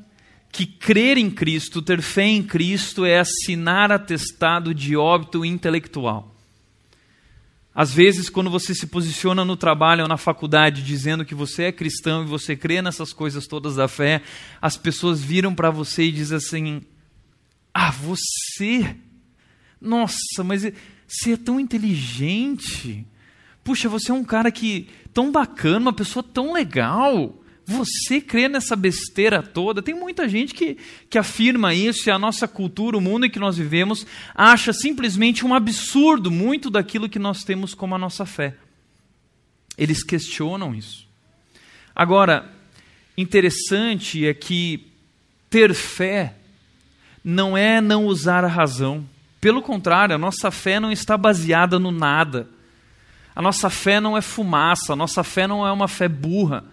que 0.51 0.65
crer 0.65 1.19
em 1.19 1.31
Cristo, 1.31 1.83
ter 1.83 2.01
fé 2.01 2.25
em 2.25 2.43
Cristo, 2.43 3.05
é 3.05 3.19
assinar 3.19 3.93
atestado 3.93 4.75
de 4.75 4.97
óbito 4.97 5.45
intelectual. 5.45 6.35
Às 7.75 7.93
vezes, 7.93 8.31
quando 8.31 8.49
você 8.49 8.75
se 8.75 8.87
posiciona 8.87 9.45
no 9.45 9.55
trabalho 9.55 10.03
ou 10.03 10.09
na 10.09 10.17
faculdade 10.17 10.83
dizendo 10.83 11.27
que 11.27 11.35
você 11.35 11.65
é 11.65 11.73
cristão 11.73 12.23
e 12.23 12.27
você 12.27 12.57
crê 12.57 12.81
nessas 12.81 13.13
coisas 13.13 13.47
todas 13.47 13.77
da 13.77 13.87
fé, 13.87 14.23
as 14.63 14.79
pessoas 14.79 15.23
viram 15.23 15.55
para 15.55 15.69
você 15.69 16.05
e 16.05 16.13
dizem 16.13 16.39
assim: 16.39 16.83
Ah, 17.75 17.91
você? 17.91 18.97
Nossa, 19.79 20.43
mas 20.43 20.63
você 21.07 21.33
é 21.33 21.37
tão 21.37 21.61
inteligente. 21.61 23.07
Puxa, 23.63 23.91
você 23.91 24.11
é 24.11 24.15
um 24.15 24.25
cara 24.25 24.51
que 24.51 24.89
tão 25.13 25.31
bacana, 25.31 25.81
uma 25.81 25.93
pessoa 25.93 26.23
tão 26.23 26.55
legal. 26.55 27.43
Você 27.69 28.21
crê 28.21 28.49
nessa 28.49 28.77
besteira 28.77 29.43
toda? 29.43 29.83
Tem 29.83 29.93
muita 29.93 30.29
gente 30.29 30.55
que, 30.55 30.79
que 31.11 31.19
afirma 31.19 31.75
isso 31.75 32.09
e 32.09 32.13
a 32.13 32.19
nossa 32.19 32.47
cultura, 32.47 32.97
o 32.97 33.01
mundo 33.01 33.27
em 33.27 33.31
que 33.31 33.41
nós 33.41 33.57
vivemos, 33.57 34.07
acha 34.33 34.73
simplesmente 34.73 35.45
um 35.45 35.53
absurdo 35.53 36.31
muito 36.31 36.71
daquilo 36.71 37.09
que 37.09 37.19
nós 37.19 37.43
temos 37.43 37.75
como 37.75 37.97
a 37.97 37.99
nossa 37.99 38.25
fé. 38.25 38.55
Eles 39.77 40.05
questionam 40.05 40.73
isso. 40.77 41.09
Agora, 41.93 42.49
interessante 43.19 44.25
é 44.25 44.33
que 44.33 44.87
ter 45.51 45.75
fé 45.75 46.35
não 47.25 47.57
é 47.57 47.81
não 47.81 48.07
usar 48.07 48.45
a 48.45 48.49
razão. 48.49 49.05
Pelo 49.41 49.61
contrário, 49.61 50.15
a 50.15 50.19
nossa 50.19 50.53
fé 50.53 50.79
não 50.79 50.93
está 50.93 51.17
baseada 51.17 51.81
no 51.81 51.91
nada. 51.91 52.49
A 53.35 53.43
nossa 53.43 53.69
fé 53.69 54.01
não 54.01 54.17
é 54.17 54.21
fumaça, 54.21 54.93
a 54.93 54.97
nossa 54.97 55.25
fé 55.25 55.49
não 55.49 55.67
é 55.67 55.73
uma 55.73 55.89
fé 55.89 56.09
burra. 56.09 56.65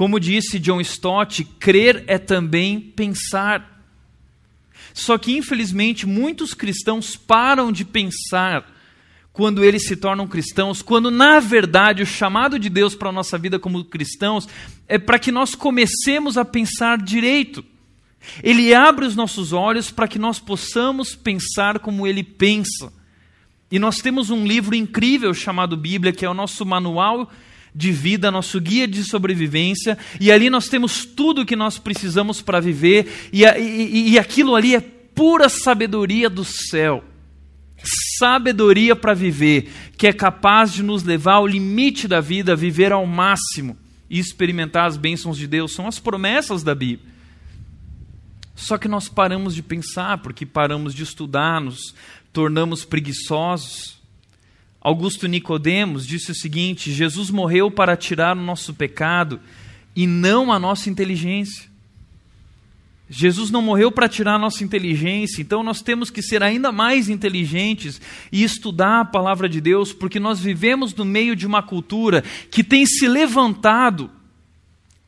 Como 0.00 0.18
disse 0.18 0.58
John 0.58 0.80
Stott, 0.80 1.44
crer 1.44 2.04
é 2.06 2.16
também 2.16 2.80
pensar. 2.80 3.84
Só 4.94 5.18
que, 5.18 5.36
infelizmente, 5.36 6.06
muitos 6.06 6.54
cristãos 6.54 7.16
param 7.16 7.70
de 7.70 7.84
pensar 7.84 8.66
quando 9.30 9.62
eles 9.62 9.86
se 9.86 9.94
tornam 9.94 10.26
cristãos, 10.26 10.80
quando 10.80 11.10
na 11.10 11.38
verdade 11.38 12.02
o 12.02 12.06
chamado 12.06 12.58
de 12.58 12.70
Deus 12.70 12.94
para 12.94 13.10
a 13.10 13.12
nossa 13.12 13.36
vida 13.36 13.58
como 13.58 13.84
cristãos 13.84 14.48
é 14.88 14.98
para 14.98 15.18
que 15.18 15.30
nós 15.30 15.54
comecemos 15.54 16.38
a 16.38 16.46
pensar 16.46 16.96
direito. 16.96 17.62
Ele 18.42 18.72
abre 18.72 19.04
os 19.04 19.14
nossos 19.14 19.52
olhos 19.52 19.90
para 19.90 20.08
que 20.08 20.18
nós 20.18 20.38
possamos 20.38 21.14
pensar 21.14 21.78
como 21.78 22.06
ele 22.06 22.22
pensa. 22.22 22.90
E 23.70 23.78
nós 23.78 23.98
temos 23.98 24.30
um 24.30 24.46
livro 24.46 24.74
incrível 24.74 25.34
chamado 25.34 25.76
Bíblia, 25.76 26.10
que 26.10 26.24
é 26.24 26.30
o 26.30 26.32
nosso 26.32 26.64
manual 26.64 27.30
de 27.74 27.92
vida, 27.92 28.30
nosso 28.30 28.60
guia 28.60 28.86
de 28.86 29.04
sobrevivência, 29.04 29.96
e 30.20 30.30
ali 30.30 30.50
nós 30.50 30.66
temos 30.68 31.04
tudo 31.04 31.42
o 31.42 31.46
que 31.46 31.56
nós 31.56 31.78
precisamos 31.78 32.42
para 32.42 32.60
viver, 32.60 33.30
e, 33.32 33.44
e, 33.44 34.10
e 34.10 34.18
aquilo 34.18 34.54
ali 34.54 34.74
é 34.74 34.80
pura 34.80 35.48
sabedoria 35.48 36.28
do 36.30 36.44
céu. 36.44 37.04
Sabedoria 38.18 38.94
para 38.94 39.14
viver, 39.14 39.70
que 39.96 40.06
é 40.06 40.12
capaz 40.12 40.72
de 40.72 40.82
nos 40.82 41.02
levar 41.02 41.34
ao 41.34 41.46
limite 41.46 42.06
da 42.06 42.20
vida, 42.20 42.54
viver 42.54 42.92
ao 42.92 43.06
máximo 43.06 43.76
e 44.08 44.18
experimentar 44.18 44.86
as 44.86 44.96
bênçãos 44.96 45.38
de 45.38 45.46
Deus. 45.46 45.72
São 45.72 45.86
as 45.86 45.98
promessas 45.98 46.62
da 46.62 46.74
Bíblia. 46.74 47.08
Só 48.54 48.76
que 48.76 48.88
nós 48.88 49.08
paramos 49.08 49.54
de 49.54 49.62
pensar, 49.62 50.18
porque 50.18 50.44
paramos 50.44 50.94
de 50.94 51.02
estudar, 51.02 51.60
nos 51.60 51.94
tornamos 52.32 52.84
preguiçosos. 52.84 53.99
Augusto 54.80 55.28
Nicodemos 55.28 56.06
disse 56.06 56.30
o 56.32 56.34
seguinte: 56.34 56.90
Jesus 56.90 57.30
morreu 57.30 57.70
para 57.70 57.96
tirar 57.96 58.36
o 58.36 58.40
nosso 58.40 58.72
pecado 58.72 59.40
e 59.94 60.06
não 60.06 60.50
a 60.50 60.58
nossa 60.58 60.88
inteligência. 60.88 61.68
Jesus 63.12 63.50
não 63.50 63.60
morreu 63.60 63.90
para 63.90 64.08
tirar 64.08 64.36
a 64.36 64.38
nossa 64.38 64.62
inteligência, 64.62 65.42
então 65.42 65.64
nós 65.64 65.82
temos 65.82 66.10
que 66.10 66.22
ser 66.22 66.44
ainda 66.44 66.70
mais 66.70 67.08
inteligentes 67.08 68.00
e 68.30 68.44
estudar 68.44 69.00
a 69.00 69.04
palavra 69.04 69.48
de 69.48 69.60
Deus, 69.60 69.92
porque 69.92 70.20
nós 70.20 70.38
vivemos 70.38 70.94
no 70.94 71.04
meio 71.04 71.34
de 71.34 71.44
uma 71.44 71.60
cultura 71.60 72.22
que 72.52 72.62
tem 72.62 72.86
se 72.86 73.08
levantado 73.08 74.08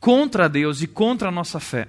contra 0.01 0.49
Deus 0.49 0.81
e 0.81 0.87
contra 0.87 1.29
a 1.29 1.31
nossa 1.31 1.61
fé. 1.61 1.87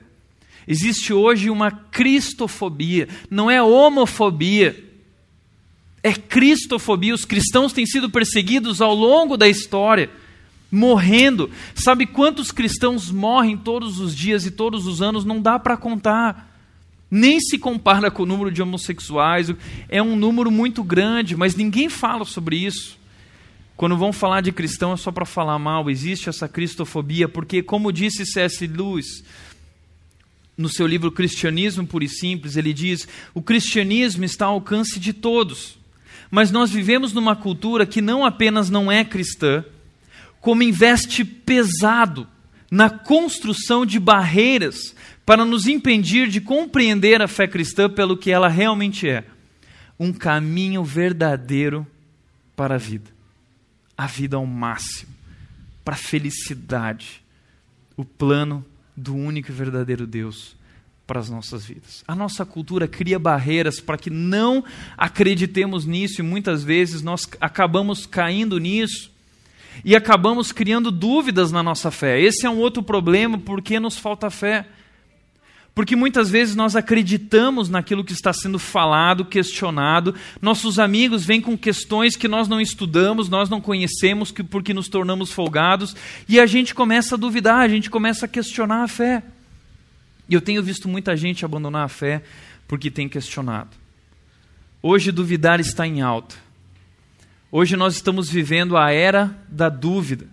Existe 0.68 1.12
hoje 1.12 1.50
uma 1.50 1.72
cristofobia, 1.72 3.08
não 3.28 3.50
é 3.50 3.60
homofobia 3.60 4.83
é 6.04 6.12
cristofobia. 6.12 7.14
Os 7.14 7.24
cristãos 7.24 7.72
têm 7.72 7.86
sido 7.86 8.10
perseguidos 8.10 8.82
ao 8.82 8.94
longo 8.94 9.38
da 9.38 9.48
história, 9.48 10.10
morrendo. 10.70 11.50
Sabe 11.74 12.04
quantos 12.04 12.52
cristãos 12.52 13.10
morrem 13.10 13.56
todos 13.56 13.98
os 13.98 14.14
dias 14.14 14.44
e 14.44 14.50
todos 14.50 14.86
os 14.86 15.00
anos? 15.00 15.24
Não 15.24 15.40
dá 15.40 15.58
para 15.58 15.78
contar. 15.78 16.52
Nem 17.10 17.40
se 17.40 17.56
compara 17.56 18.10
com 18.10 18.24
o 18.24 18.26
número 18.26 18.52
de 18.52 18.60
homossexuais. 18.60 19.50
É 19.88 20.02
um 20.02 20.14
número 20.14 20.50
muito 20.50 20.84
grande, 20.84 21.34
mas 21.34 21.56
ninguém 21.56 21.88
fala 21.88 22.26
sobre 22.26 22.56
isso. 22.56 22.98
Quando 23.74 23.96
vão 23.96 24.12
falar 24.12 24.42
de 24.42 24.52
cristão 24.52 24.92
é 24.92 24.96
só 24.98 25.10
para 25.10 25.24
falar 25.24 25.58
mal. 25.58 25.88
Existe 25.88 26.28
essa 26.28 26.46
cristofobia, 26.46 27.28
porque, 27.28 27.62
como 27.62 27.90
disse 27.90 28.26
C.S. 28.26 28.66
Lewis, 28.66 29.24
no 30.56 30.68
seu 30.68 30.86
livro 30.86 31.10
Cristianismo 31.10 31.86
Puro 31.86 32.04
e 32.04 32.08
Simples, 32.10 32.56
ele 32.56 32.74
diz: 32.74 33.08
o 33.32 33.40
cristianismo 33.40 34.24
está 34.24 34.46
ao 34.46 34.54
alcance 34.54 35.00
de 35.00 35.14
todos. 35.14 35.82
Mas 36.34 36.50
nós 36.50 36.72
vivemos 36.72 37.12
numa 37.12 37.36
cultura 37.36 37.86
que 37.86 38.02
não 38.02 38.26
apenas 38.26 38.68
não 38.68 38.90
é 38.90 39.04
cristã, 39.04 39.64
como 40.40 40.64
investe 40.64 41.24
pesado 41.24 42.26
na 42.68 42.90
construção 42.90 43.86
de 43.86 44.00
barreiras 44.00 44.96
para 45.24 45.44
nos 45.44 45.68
impedir 45.68 46.26
de 46.26 46.40
compreender 46.40 47.22
a 47.22 47.28
fé 47.28 47.46
cristã 47.46 47.88
pelo 47.88 48.16
que 48.16 48.32
ela 48.32 48.48
realmente 48.48 49.08
é 49.08 49.24
um 49.96 50.12
caminho 50.12 50.82
verdadeiro 50.82 51.86
para 52.56 52.74
a 52.74 52.78
vida. 52.78 53.12
A 53.96 54.08
vida 54.08 54.36
ao 54.36 54.44
máximo, 54.44 55.14
para 55.84 55.94
a 55.94 55.96
felicidade. 55.96 57.22
O 57.96 58.04
plano 58.04 58.66
do 58.96 59.14
único 59.14 59.52
e 59.52 59.54
verdadeiro 59.54 60.04
Deus 60.04 60.56
para 61.06 61.20
as 61.20 61.28
nossas 61.28 61.64
vidas. 61.64 62.02
A 62.08 62.14
nossa 62.14 62.44
cultura 62.46 62.88
cria 62.88 63.18
barreiras 63.18 63.80
para 63.80 63.98
que 63.98 64.10
não 64.10 64.64
acreditemos 64.96 65.84
nisso 65.84 66.20
e 66.20 66.24
muitas 66.24 66.64
vezes 66.64 67.02
nós 67.02 67.28
acabamos 67.40 68.06
caindo 68.06 68.58
nisso 68.58 69.10
e 69.84 69.94
acabamos 69.94 70.52
criando 70.52 70.90
dúvidas 70.90 71.50
na 71.52 71.62
nossa 71.62 71.90
fé. 71.90 72.20
Esse 72.20 72.46
é 72.46 72.50
um 72.50 72.58
outro 72.58 72.82
problema 72.82 73.38
porque 73.38 73.78
nos 73.80 73.98
falta 73.98 74.30
fé. 74.30 74.66
Porque 75.74 75.96
muitas 75.96 76.30
vezes 76.30 76.54
nós 76.54 76.76
acreditamos 76.76 77.68
naquilo 77.68 78.04
que 78.04 78.12
está 78.12 78.32
sendo 78.32 78.60
falado, 78.60 79.24
questionado. 79.24 80.14
Nossos 80.40 80.78
amigos 80.78 81.24
vêm 81.24 81.40
com 81.40 81.58
questões 81.58 82.14
que 82.14 82.28
nós 82.28 82.46
não 82.46 82.60
estudamos, 82.60 83.28
nós 83.28 83.50
não 83.50 83.60
conhecemos, 83.60 84.32
porque 84.48 84.72
nos 84.72 84.88
tornamos 84.88 85.32
folgados, 85.32 85.96
e 86.28 86.38
a 86.38 86.46
gente 86.46 86.72
começa 86.72 87.16
a 87.16 87.18
duvidar, 87.18 87.58
a 87.58 87.68
gente 87.68 87.90
começa 87.90 88.26
a 88.26 88.28
questionar 88.28 88.84
a 88.84 88.88
fé. 88.88 89.24
E 90.28 90.34
eu 90.34 90.40
tenho 90.40 90.62
visto 90.62 90.88
muita 90.88 91.16
gente 91.16 91.44
abandonar 91.44 91.84
a 91.84 91.88
fé 91.88 92.22
porque 92.66 92.90
tem 92.90 93.08
questionado. 93.08 93.76
Hoje, 94.82 95.12
duvidar 95.12 95.60
está 95.60 95.86
em 95.86 96.02
alta. 96.02 96.36
Hoje, 97.50 97.76
nós 97.76 97.94
estamos 97.94 98.28
vivendo 98.28 98.76
a 98.76 98.90
era 98.90 99.36
da 99.48 99.68
dúvida. 99.68 100.26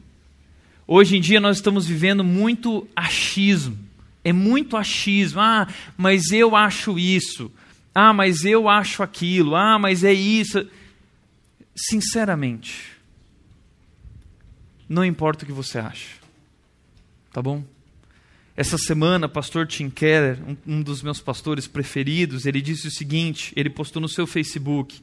Hoje 0.88 1.18
em 1.18 1.22
dia, 1.22 1.40
nós 1.40 1.58
estamos 1.58 1.86
vivendo 1.86 2.24
muito 2.24 2.88
achismo. 2.96 3.78
É 4.24 4.34
muito 4.34 4.76
achismo. 4.76 5.40
Ah, 5.40 5.68
mas 5.98 6.32
eu 6.32 6.56
acho 6.56 6.98
isso. 6.98 7.52
Ah, 7.94 8.14
mas 8.14 8.46
eu 8.46 8.68
acho 8.68 9.04
aquilo. 9.04 9.56
Ah, 9.56 9.78
mas 9.78 10.04
é 10.04 10.14
isso. 10.14 10.68
Sinceramente, 11.76 12.92
não 14.88 15.06
importa 15.06 15.44
o 15.44 15.48
que 15.48 15.54
você 15.54 15.80
acha. 15.80 16.18
Tá 17.32 17.42
bom? 17.42 17.64
Essa 18.62 18.78
semana, 18.78 19.28
pastor 19.28 19.66
Tim 19.66 19.90
Keller, 19.90 20.38
um, 20.48 20.76
um, 20.76 20.82
dos 20.84 21.02
meus 21.02 21.20
pastores 21.20 21.66
preferidos, 21.66 22.46
ele 22.46 22.62
disse 22.62 22.88
o 22.88 22.92
seguinte: 22.92 23.52
ele 23.56 23.72
postou 23.72 24.00
no 24.00 24.08
seu 24.08 24.28
Facebook: 24.28 25.02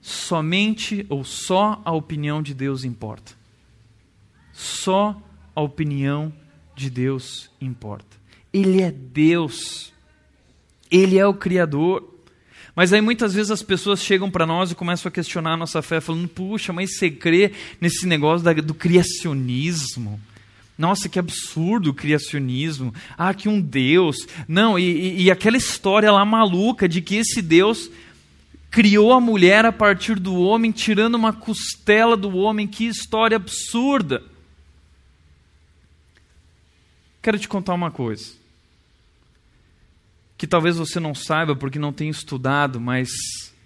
somente 0.00 1.04
ou 1.08 1.24
só 1.24 1.82
a 1.84 1.90
opinião 1.90 2.40
de 2.40 2.54
Deus 2.54 2.84
importa. 2.84 3.32
Só 4.52 5.20
a 5.52 5.60
opinião 5.60 6.32
de 6.76 6.88
Deus 6.88 7.50
importa. 7.60 8.16
Ele 8.52 8.80
é 8.80 8.92
Deus. 8.92 9.92
Ele 10.88 11.18
é 11.18 11.26
o 11.26 11.34
Criador. 11.34 12.08
Mas 12.72 12.92
aí 12.92 13.00
muitas 13.00 13.34
vezes 13.34 13.50
as 13.50 13.64
pessoas 13.64 14.00
chegam 14.00 14.30
para 14.30 14.46
nós 14.46 14.70
e 14.70 14.76
começam 14.76 15.08
a 15.08 15.12
questionar 15.12 15.54
a 15.54 15.56
nossa 15.56 15.82
fé, 15.82 16.00
falando: 16.00 16.28
puxa, 16.28 16.72
mas 16.72 16.96
você 16.96 17.10
crê 17.10 17.50
nesse 17.80 18.06
negócio 18.06 18.44
da, 18.44 18.52
do 18.52 18.74
criacionismo? 18.74 20.20
Nossa, 20.78 21.08
que 21.08 21.18
absurdo 21.18 21.90
o 21.90 21.94
criacionismo. 21.94 22.94
Ah, 23.16 23.32
que 23.32 23.48
um 23.48 23.60
Deus. 23.60 24.16
Não, 24.46 24.78
e, 24.78 25.22
e, 25.22 25.30
aquela 25.30 25.56
história 25.56 26.12
lá 26.12 26.24
maluca 26.24 26.88
de 26.88 27.00
que 27.00 27.16
esse 27.16 27.40
Deus 27.40 27.90
criou 28.70 29.12
a 29.12 29.20
mulher 29.20 29.64
a 29.64 29.72
partir 29.72 30.20
do 30.20 30.34
homem, 30.34 30.70
tirando 30.70 31.14
uma 31.14 31.32
costela 31.32 32.16
do 32.16 32.36
homem. 32.36 32.66
Que 32.66 32.86
história 32.86 33.36
absurda. 33.36 34.22
Quero 37.22 37.38
te 37.38 37.48
contar 37.48 37.72
uma 37.72 37.90
coisa. 37.90 38.34
Que 40.36 40.46
talvez 40.46 40.76
você 40.76 41.00
não 41.00 41.14
saiba 41.14 41.56
porque 41.56 41.78
não 41.78 41.92
tenha 41.92 42.10
estudado, 42.10 42.78
mas 42.78 43.08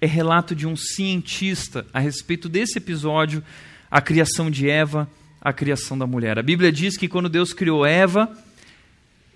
é 0.00 0.06
relato 0.06 0.54
de 0.54 0.64
um 0.64 0.76
cientista 0.76 1.84
a 1.92 1.98
respeito 1.98 2.48
desse 2.48 2.78
episódio, 2.78 3.42
a 3.90 4.00
criação 4.00 4.48
de 4.48 4.70
Eva 4.70 5.10
a 5.40 5.52
criação 5.52 5.96
da 5.96 6.06
mulher. 6.06 6.38
A 6.38 6.42
Bíblia 6.42 6.70
diz 6.70 6.96
que 6.96 7.08
quando 7.08 7.28
Deus 7.28 7.52
criou 7.52 7.86
Eva, 7.86 8.30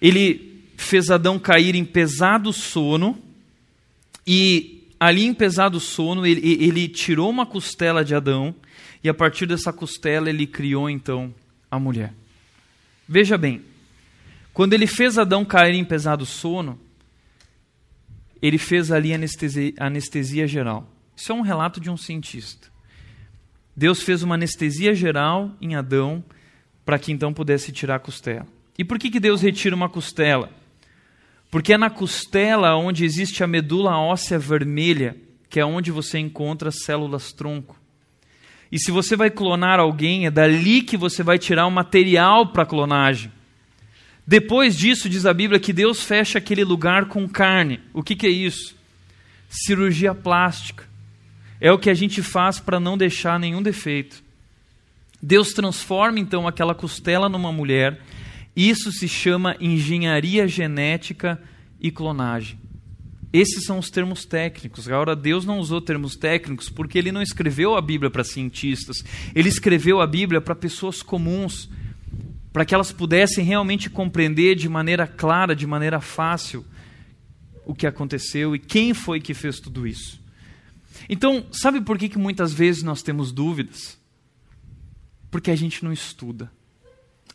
ele 0.00 0.62
fez 0.76 1.10
Adão 1.10 1.38
cair 1.38 1.74
em 1.74 1.84
pesado 1.84 2.52
sono 2.52 3.18
e 4.26 4.88
ali 4.98 5.24
em 5.24 5.34
pesado 5.34 5.80
sono 5.80 6.26
ele, 6.26 6.40
ele 6.62 6.88
tirou 6.88 7.30
uma 7.30 7.46
costela 7.46 8.04
de 8.04 8.14
Adão 8.14 8.54
e 9.02 9.08
a 9.08 9.14
partir 9.14 9.46
dessa 9.46 9.72
costela 9.72 10.28
ele 10.28 10.46
criou 10.46 10.90
então 10.90 11.34
a 11.70 11.78
mulher. 11.78 12.12
Veja 13.08 13.36
bem, 13.36 13.62
quando 14.52 14.72
ele 14.72 14.86
fez 14.86 15.18
Adão 15.18 15.44
cair 15.44 15.74
em 15.74 15.84
pesado 15.84 16.24
sono, 16.24 16.78
ele 18.40 18.58
fez 18.58 18.92
ali 18.92 19.12
anestesia, 19.12 19.72
anestesia 19.78 20.46
geral. 20.46 20.88
Isso 21.16 21.32
é 21.32 21.34
um 21.34 21.40
relato 21.40 21.80
de 21.80 21.90
um 21.90 21.96
cientista. 21.96 22.73
Deus 23.76 24.02
fez 24.02 24.22
uma 24.22 24.34
anestesia 24.34 24.94
geral 24.94 25.52
em 25.60 25.74
Adão 25.74 26.22
para 26.84 26.98
que 26.98 27.12
então 27.12 27.32
pudesse 27.32 27.72
tirar 27.72 27.96
a 27.96 28.00
costela. 28.00 28.46
E 28.78 28.84
por 28.84 28.98
que, 28.98 29.10
que 29.10 29.20
Deus 29.20 29.40
retira 29.40 29.74
uma 29.74 29.88
costela? 29.88 30.50
Porque 31.50 31.72
é 31.72 31.78
na 31.78 31.90
costela 31.90 32.76
onde 32.76 33.04
existe 33.04 33.42
a 33.42 33.46
medula 33.46 33.96
óssea 33.96 34.38
vermelha, 34.38 35.16
que 35.48 35.60
é 35.60 35.64
onde 35.64 35.90
você 35.90 36.18
encontra 36.18 36.70
células 36.70 37.32
tronco. 37.32 37.78
E 38.70 38.78
se 38.78 38.90
você 38.90 39.14
vai 39.14 39.30
clonar 39.30 39.78
alguém, 39.78 40.26
é 40.26 40.30
dali 40.30 40.82
que 40.82 40.96
você 40.96 41.22
vai 41.22 41.38
tirar 41.38 41.66
o 41.66 41.70
material 41.70 42.48
para 42.48 42.64
a 42.64 42.66
clonagem. 42.66 43.30
Depois 44.26 44.76
disso, 44.76 45.08
diz 45.08 45.26
a 45.26 45.34
Bíblia 45.34 45.60
que 45.60 45.72
Deus 45.72 46.02
fecha 46.02 46.38
aquele 46.38 46.64
lugar 46.64 47.06
com 47.06 47.28
carne. 47.28 47.80
O 47.92 48.02
que, 48.02 48.16
que 48.16 48.26
é 48.26 48.30
isso? 48.30 48.74
Cirurgia 49.48 50.14
plástica. 50.14 50.88
É 51.64 51.72
o 51.72 51.78
que 51.78 51.88
a 51.88 51.94
gente 51.94 52.20
faz 52.20 52.60
para 52.60 52.78
não 52.78 52.94
deixar 52.94 53.40
nenhum 53.40 53.62
defeito. 53.62 54.22
Deus 55.22 55.54
transforma 55.54 56.20
então 56.20 56.46
aquela 56.46 56.74
costela 56.74 57.26
numa 57.26 57.50
mulher. 57.50 58.02
Isso 58.54 58.92
se 58.92 59.08
chama 59.08 59.56
engenharia 59.58 60.46
genética 60.46 61.40
e 61.80 61.90
clonagem. 61.90 62.58
Esses 63.32 63.64
são 63.64 63.78
os 63.78 63.88
termos 63.88 64.26
técnicos. 64.26 64.86
Agora, 64.86 65.16
Deus 65.16 65.46
não 65.46 65.58
usou 65.58 65.80
termos 65.80 66.16
técnicos 66.16 66.68
porque 66.68 66.98
ele 66.98 67.10
não 67.10 67.22
escreveu 67.22 67.74
a 67.76 67.80
Bíblia 67.80 68.10
para 68.10 68.24
cientistas. 68.24 69.02
Ele 69.34 69.48
escreveu 69.48 70.02
a 70.02 70.06
Bíblia 70.06 70.42
para 70.42 70.54
pessoas 70.54 71.00
comuns, 71.00 71.70
para 72.52 72.66
que 72.66 72.74
elas 72.74 72.92
pudessem 72.92 73.42
realmente 73.42 73.88
compreender 73.88 74.54
de 74.54 74.68
maneira 74.68 75.06
clara, 75.06 75.56
de 75.56 75.66
maneira 75.66 75.98
fácil, 75.98 76.62
o 77.64 77.74
que 77.74 77.86
aconteceu 77.86 78.54
e 78.54 78.58
quem 78.58 78.92
foi 78.92 79.18
que 79.18 79.32
fez 79.32 79.58
tudo 79.60 79.86
isso. 79.86 80.22
Então, 81.08 81.44
sabe 81.52 81.80
por 81.80 81.98
que, 81.98 82.08
que 82.08 82.18
muitas 82.18 82.52
vezes 82.52 82.82
nós 82.82 83.02
temos 83.02 83.32
dúvidas? 83.32 83.98
Porque 85.30 85.50
a 85.50 85.56
gente 85.56 85.84
não 85.84 85.92
estuda. 85.92 86.50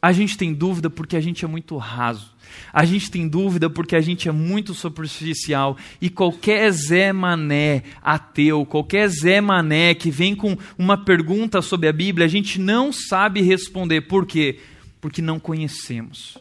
A 0.02 0.14
gente 0.14 0.38
tem 0.38 0.54
dúvida 0.54 0.90
porque 0.90 1.18
a 1.18 1.20
gente 1.20 1.44
é 1.44 1.48
muito 1.48 1.76
raso. 1.76 2.34
A 2.72 2.86
gente 2.86 3.12
tem 3.12 3.28
dúvida 3.28 3.70
porque 3.70 3.98
a 3.98 4.02
gente 4.02 4.30
é 4.30 4.32
muito 4.32 4.74
superficial. 4.74 5.78
E 6.00 6.10
qualquer 6.10 6.72
Zé 6.72 7.12
Mané 7.12 7.84
ateu, 8.02 8.66
qualquer 8.66 9.10
Zé 9.10 9.42
Mané 9.42 9.94
que 9.94 10.10
vem 10.10 10.36
com 10.36 10.58
uma 10.78 10.98
pergunta 10.98 11.62
sobre 11.62 11.90
a 11.90 11.94
Bíblia, 11.94 12.26
a 12.26 12.30
gente 12.30 12.60
não 12.60 12.94
sabe 12.94 13.42
responder. 13.42 14.02
Por 14.02 14.26
quê? 14.26 14.60
Porque 15.02 15.22
não 15.22 15.38
conhecemos 15.38 16.38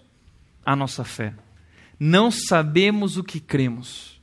a 0.65 0.77
nossa 0.77 1.03
fé. 1.03 1.35
Não 1.99 2.31
sabemos 2.31 3.17
o 3.17 3.25
que 3.25 3.41
cremos. 3.41 4.18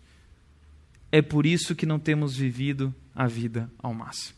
É 1.16 1.22
por 1.22 1.46
isso 1.46 1.74
que 1.74 1.86
não 1.86 1.98
temos 1.98 2.36
vivido 2.36 2.94
a 3.16 3.26
vida 3.26 3.72
ao 3.82 3.94
máximo. 3.94 4.36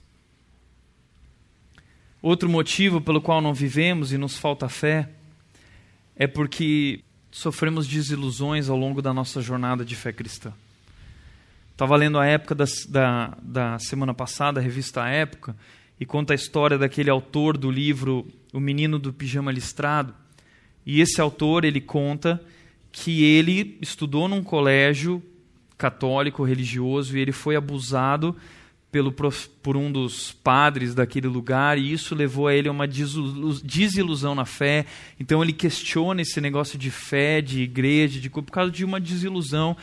Outro 2.22 2.48
motivo 2.48 3.02
pelo 3.02 3.20
qual 3.20 3.42
não 3.42 3.52
vivemos 3.52 4.14
e 4.14 4.18
nos 4.20 4.38
falta 4.38 4.70
fé 4.70 5.10
é 6.16 6.28
porque 6.28 7.00
sofremos 7.32 7.88
desilusões 7.88 8.70
ao 8.70 8.78
longo 8.78 9.02
da 9.02 9.12
nossa 9.12 9.42
jornada 9.42 9.84
de 9.84 9.96
fé 9.96 10.14
cristã. 10.14 10.54
Estava 11.72 11.96
lendo 11.96 12.20
a 12.20 12.28
época 12.28 12.54
da, 12.54 12.66
da, 12.88 13.38
da 13.42 13.80
semana 13.80 14.14
passada, 14.14 14.60
a 14.60 14.64
revista 14.64 15.10
Época, 15.10 15.56
e 16.00 16.06
conta 16.06 16.34
a 16.34 16.36
história 16.36 16.78
daquele 16.78 17.10
autor 17.10 17.58
do 17.58 17.72
livro 17.72 18.28
O 18.54 18.60
Menino 18.60 19.00
do 19.00 19.12
Pijama 19.12 19.52
Listrado. 19.52 20.14
E 20.86 21.02
esse 21.02 21.20
autor, 21.20 21.66
ele 21.66 21.82
conta 21.82 22.40
que 22.92 23.24
ele 23.24 23.80
estudou 23.82 24.28
num 24.28 24.44
colégio 24.44 25.24
católico 25.78 26.44
religioso 26.44 27.18
e 27.18 27.22
ele 27.22 27.32
foi 27.32 27.56
abusado 27.56 28.36
pelo, 28.92 29.14
por 29.62 29.78
um 29.78 29.92
dos 29.92 30.32
padres 30.32 30.96
daquele 30.96 31.28
lugar 31.28 31.78
e 31.78 31.92
isso 31.92 32.16
levou 32.16 32.48
a 32.48 32.54
ele 32.54 32.70
a 32.70 32.72
uma 32.72 32.88
desilusão 32.88 34.34
na 34.34 34.46
fé. 34.46 34.86
Então 35.20 35.44
ele 35.44 35.54
questiona 35.54 36.22
esse 36.22 36.40
negócio 36.42 36.80
de 36.80 36.90
fé, 36.90 37.42
de 37.42 37.62
igreja, 37.62 38.20
de 38.20 38.30
por 38.30 38.44
causa 38.44 38.72
de 38.72 38.84
uma 38.86 39.00
desilusão. 39.00 39.76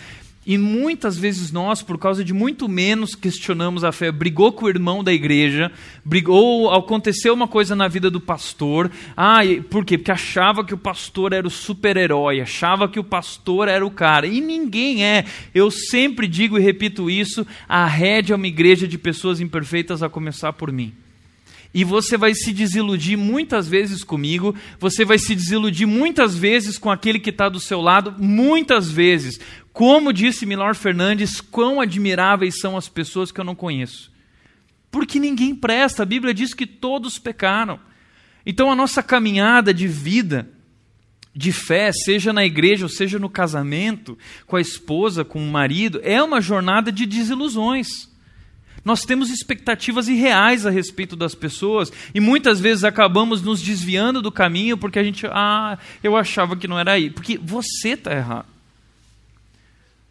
E 0.46 0.58
muitas 0.58 1.16
vezes 1.16 1.50
nós, 1.50 1.80
por 1.80 1.96
causa 1.96 2.22
de 2.22 2.34
muito 2.34 2.68
menos, 2.68 3.14
questionamos 3.14 3.82
a 3.82 3.92
fé. 3.92 4.12
Brigou 4.12 4.52
com 4.52 4.66
o 4.66 4.68
irmão 4.68 5.02
da 5.02 5.12
igreja, 5.12 5.72
brigou, 6.04 6.70
aconteceu 6.70 7.32
uma 7.32 7.48
coisa 7.48 7.74
na 7.74 7.88
vida 7.88 8.10
do 8.10 8.20
pastor. 8.20 8.90
Ah, 9.16 9.40
por 9.70 9.84
quê? 9.86 9.96
Porque 9.96 10.12
achava 10.12 10.62
que 10.62 10.74
o 10.74 10.78
pastor 10.78 11.32
era 11.32 11.46
o 11.46 11.50
super-herói, 11.50 12.42
achava 12.42 12.88
que 12.88 13.00
o 13.00 13.04
pastor 13.04 13.68
era 13.68 13.86
o 13.86 13.90
cara. 13.90 14.26
E 14.26 14.40
ninguém 14.40 15.04
é. 15.04 15.24
Eu 15.54 15.70
sempre 15.70 16.26
digo 16.26 16.58
e 16.58 16.62
repito 16.62 17.08
isso: 17.08 17.46
a 17.66 17.86
rede 17.86 18.32
é 18.32 18.36
uma 18.36 18.46
igreja 18.46 18.86
de 18.86 18.98
pessoas 18.98 19.40
imperfeitas, 19.40 20.02
a 20.02 20.10
começar 20.10 20.52
por 20.52 20.70
mim. 20.70 20.92
E 21.74 21.82
você 21.82 22.16
vai 22.16 22.34
se 22.34 22.52
desiludir 22.52 23.18
muitas 23.18 23.66
vezes 23.66 24.04
comigo, 24.04 24.54
você 24.78 25.04
vai 25.04 25.18
se 25.18 25.34
desiludir 25.34 25.88
muitas 25.88 26.36
vezes 26.36 26.78
com 26.78 26.88
aquele 26.88 27.18
que 27.18 27.30
está 27.30 27.48
do 27.48 27.58
seu 27.58 27.80
lado, 27.80 28.14
muitas 28.16 28.88
vezes. 28.88 29.40
Como 29.74 30.12
disse 30.12 30.46
Milor 30.46 30.76
Fernandes, 30.76 31.40
quão 31.40 31.80
admiráveis 31.80 32.60
são 32.60 32.76
as 32.76 32.88
pessoas 32.88 33.32
que 33.32 33.40
eu 33.40 33.44
não 33.44 33.56
conheço. 33.56 34.08
Porque 34.88 35.18
ninguém 35.18 35.52
presta, 35.52 36.04
a 36.04 36.06
Bíblia 36.06 36.32
diz 36.32 36.54
que 36.54 36.64
todos 36.64 37.18
pecaram. 37.18 37.80
Então 38.46 38.70
a 38.70 38.76
nossa 38.76 39.02
caminhada 39.02 39.74
de 39.74 39.88
vida, 39.88 40.48
de 41.34 41.50
fé, 41.50 41.90
seja 41.90 42.32
na 42.32 42.44
igreja 42.44 42.84
ou 42.84 42.88
seja 42.88 43.18
no 43.18 43.28
casamento, 43.28 44.16
com 44.46 44.54
a 44.54 44.60
esposa, 44.60 45.24
com 45.24 45.44
o 45.44 45.50
marido, 45.50 46.00
é 46.04 46.22
uma 46.22 46.40
jornada 46.40 46.92
de 46.92 47.04
desilusões. 47.04 48.08
Nós 48.84 49.00
temos 49.00 49.28
expectativas 49.28 50.06
irreais 50.06 50.64
a 50.64 50.70
respeito 50.70 51.16
das 51.16 51.34
pessoas 51.34 51.90
e 52.14 52.20
muitas 52.20 52.60
vezes 52.60 52.84
acabamos 52.84 53.42
nos 53.42 53.60
desviando 53.60 54.22
do 54.22 54.30
caminho 54.30 54.78
porque 54.78 55.00
a 55.00 55.04
gente, 55.04 55.26
ah, 55.26 55.76
eu 56.00 56.16
achava 56.16 56.54
que 56.54 56.68
não 56.68 56.78
era 56.78 56.92
aí. 56.92 57.10
Porque 57.10 57.36
você 57.36 57.94
está 57.94 58.12
errado. 58.12 58.53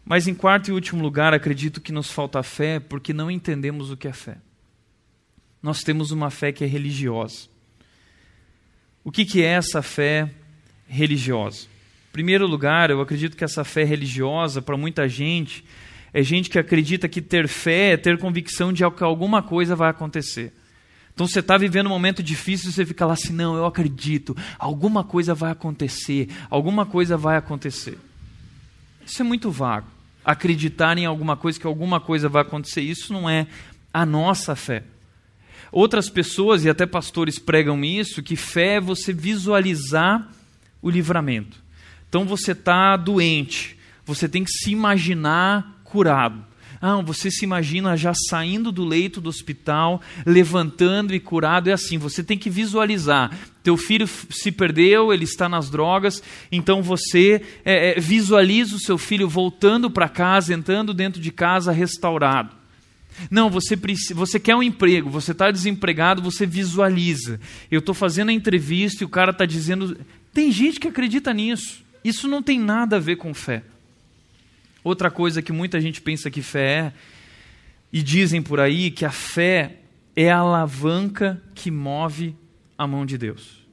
Mas 0.04 0.28
em 0.28 0.34
quarto 0.34 0.68
e 0.68 0.72
último 0.72 1.02
lugar, 1.02 1.32
acredito 1.32 1.80
que 1.80 1.92
nos 1.92 2.10
falta 2.10 2.42
fé 2.42 2.78
porque 2.78 3.12
não 3.12 3.30
entendemos 3.30 3.90
o 3.90 3.96
que 3.96 4.06
é 4.06 4.12
fé. 4.12 4.36
Nós 5.62 5.82
temos 5.82 6.10
uma 6.10 6.30
fé 6.30 6.52
que 6.52 6.62
é 6.62 6.66
religiosa. 6.66 7.48
O 9.02 9.10
que, 9.10 9.24
que 9.24 9.42
é 9.42 9.46
essa 9.46 9.80
fé 9.80 10.30
religiosa? 10.86 11.66
Em 12.10 12.12
primeiro 12.12 12.46
lugar, 12.46 12.90
eu 12.90 13.00
acredito 13.00 13.36
que 13.36 13.44
essa 13.44 13.64
fé 13.64 13.82
religiosa, 13.82 14.60
para 14.60 14.76
muita 14.76 15.08
gente, 15.08 15.64
é 16.12 16.22
gente 16.22 16.48
que 16.48 16.58
acredita 16.58 17.08
que 17.08 17.20
ter 17.20 17.48
fé 17.48 17.92
é 17.92 17.96
ter 17.96 18.18
convicção 18.18 18.72
de 18.72 18.88
que 18.90 19.02
alguma 19.02 19.42
coisa 19.42 19.74
vai 19.74 19.90
acontecer. 19.90 20.52
Então 21.12 21.26
você 21.26 21.40
está 21.40 21.56
vivendo 21.56 21.86
um 21.86 21.90
momento 21.90 22.22
difícil, 22.22 22.70
você 22.70 22.84
fica 22.84 23.06
lá 23.06 23.14
assim, 23.14 23.32
não, 23.32 23.56
eu 23.56 23.64
acredito, 23.64 24.36
alguma 24.58 25.02
coisa 25.02 25.34
vai 25.34 25.50
acontecer, 25.50 26.28
alguma 26.50 26.84
coisa 26.84 27.16
vai 27.16 27.36
acontecer. 27.36 27.98
Isso 29.06 29.22
é 29.22 29.24
muito 29.24 29.50
vago. 29.50 29.86
Acreditar 30.24 30.96
em 30.98 31.06
alguma 31.06 31.36
coisa, 31.36 31.58
que 31.60 31.66
alguma 31.66 32.00
coisa 32.00 32.28
vai 32.28 32.42
acontecer, 32.42 32.80
isso 32.80 33.12
não 33.12 33.28
é 33.28 33.46
a 33.92 34.04
nossa 34.04 34.56
fé. 34.56 34.84
Outras 35.70 36.08
pessoas, 36.08 36.64
e 36.64 36.70
até 36.70 36.86
pastores 36.86 37.38
pregam 37.38 37.84
isso, 37.84 38.22
que 38.22 38.36
fé 38.36 38.76
é 38.76 38.80
você 38.80 39.12
visualizar 39.12 40.28
o 40.80 40.88
livramento. 40.88 41.62
Então 42.08 42.24
você 42.24 42.52
está 42.52 42.96
doente, 42.96 43.76
você 44.04 44.28
tem 44.28 44.44
que 44.44 44.50
se 44.50 44.70
imaginar 44.70 45.80
curado. 45.82 46.44
Ah, 46.80 47.00
você 47.00 47.30
se 47.30 47.44
imagina 47.44 47.96
já 47.96 48.12
saindo 48.28 48.70
do 48.70 48.84
leito 48.84 49.20
do 49.20 49.28
hospital, 49.28 50.02
levantando 50.26 51.14
e 51.14 51.18
curado. 51.18 51.70
É 51.70 51.72
assim, 51.72 51.96
você 51.96 52.22
tem 52.22 52.36
que 52.36 52.50
visualizar. 52.50 53.36
Teu 53.64 53.78
filho 53.78 54.06
se 54.06 54.52
perdeu, 54.52 55.10
ele 55.10 55.24
está 55.24 55.48
nas 55.48 55.70
drogas, 55.70 56.22
então 56.52 56.82
você 56.82 57.40
é, 57.64 57.92
é, 57.92 57.98
visualiza 57.98 58.76
o 58.76 58.78
seu 58.78 58.98
filho 58.98 59.26
voltando 59.26 59.90
para 59.90 60.06
casa, 60.06 60.52
entrando 60.52 60.92
dentro 60.92 61.18
de 61.18 61.32
casa 61.32 61.72
restaurado. 61.72 62.54
Não, 63.30 63.48
você, 63.48 63.74
você 64.14 64.38
quer 64.38 64.54
um 64.54 64.62
emprego, 64.62 65.08
você 65.08 65.32
está 65.32 65.50
desempregado, 65.50 66.20
você 66.20 66.44
visualiza. 66.44 67.40
Eu 67.70 67.78
estou 67.78 67.94
fazendo 67.94 68.28
a 68.28 68.34
entrevista 68.34 69.02
e 69.02 69.06
o 69.06 69.08
cara 69.08 69.30
está 69.30 69.46
dizendo. 69.46 69.96
Tem 70.30 70.52
gente 70.52 70.78
que 70.78 70.88
acredita 70.88 71.32
nisso. 71.32 71.82
Isso 72.04 72.28
não 72.28 72.42
tem 72.42 72.60
nada 72.60 72.96
a 72.96 73.00
ver 73.00 73.16
com 73.16 73.32
fé. 73.32 73.62
Outra 74.82 75.10
coisa 75.10 75.40
que 75.40 75.52
muita 75.52 75.80
gente 75.80 76.02
pensa 76.02 76.30
que 76.30 76.42
fé 76.42 76.68
é, 76.68 76.92
e 77.90 78.02
dizem 78.02 78.42
por 78.42 78.60
aí 78.60 78.90
que 78.90 79.06
a 79.06 79.10
fé 79.10 79.76
é 80.14 80.30
a 80.30 80.38
alavanca 80.38 81.42
que 81.54 81.70
move 81.70 82.36
a 82.76 82.86
mão 82.86 83.06
de 83.06 83.16
Deus. 83.16 83.64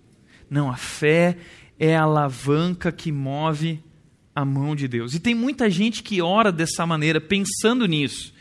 Não, 0.50 0.70
a 0.70 0.76
fé 0.76 1.38
é 1.80 1.96
a 1.96 2.04
alavanca 2.04 2.92
que 2.92 3.12
move 3.12 3.80
a 4.36 4.46
mão 4.46 4.76
de 4.76 4.88
Deus. 4.88 5.14
E 5.14 5.20
tem 5.20 5.36
muita 5.36 5.70
gente 5.70 6.04
que 6.04 6.22
ora 6.22 6.52
dessa 6.52 6.86
maneira, 6.86 7.20
pensando 7.20 7.86
nisso, 7.86 8.34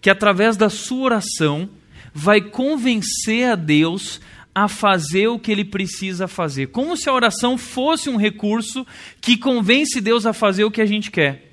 que 0.00 0.10
através 0.10 0.56
da 0.56 0.68
sua 0.68 1.04
oração 1.04 1.68
vai 2.12 2.40
convencer 2.40 3.50
a 3.50 3.54
Deus 3.54 4.20
a 4.54 4.68
fazer 4.68 5.26
o 5.26 5.38
que 5.38 5.50
ele 5.50 5.64
precisa 5.64 6.28
fazer. 6.28 6.68
Como 6.68 6.96
se 6.96 7.08
a 7.08 7.12
oração 7.12 7.58
fosse 7.58 8.08
um 8.08 8.16
recurso 8.16 8.86
que 9.20 9.36
convence 9.36 10.00
Deus 10.00 10.24
a 10.24 10.32
fazer 10.32 10.64
o 10.64 10.70
que 10.70 10.80
a 10.80 10.86
gente 10.86 11.10
quer. 11.10 11.52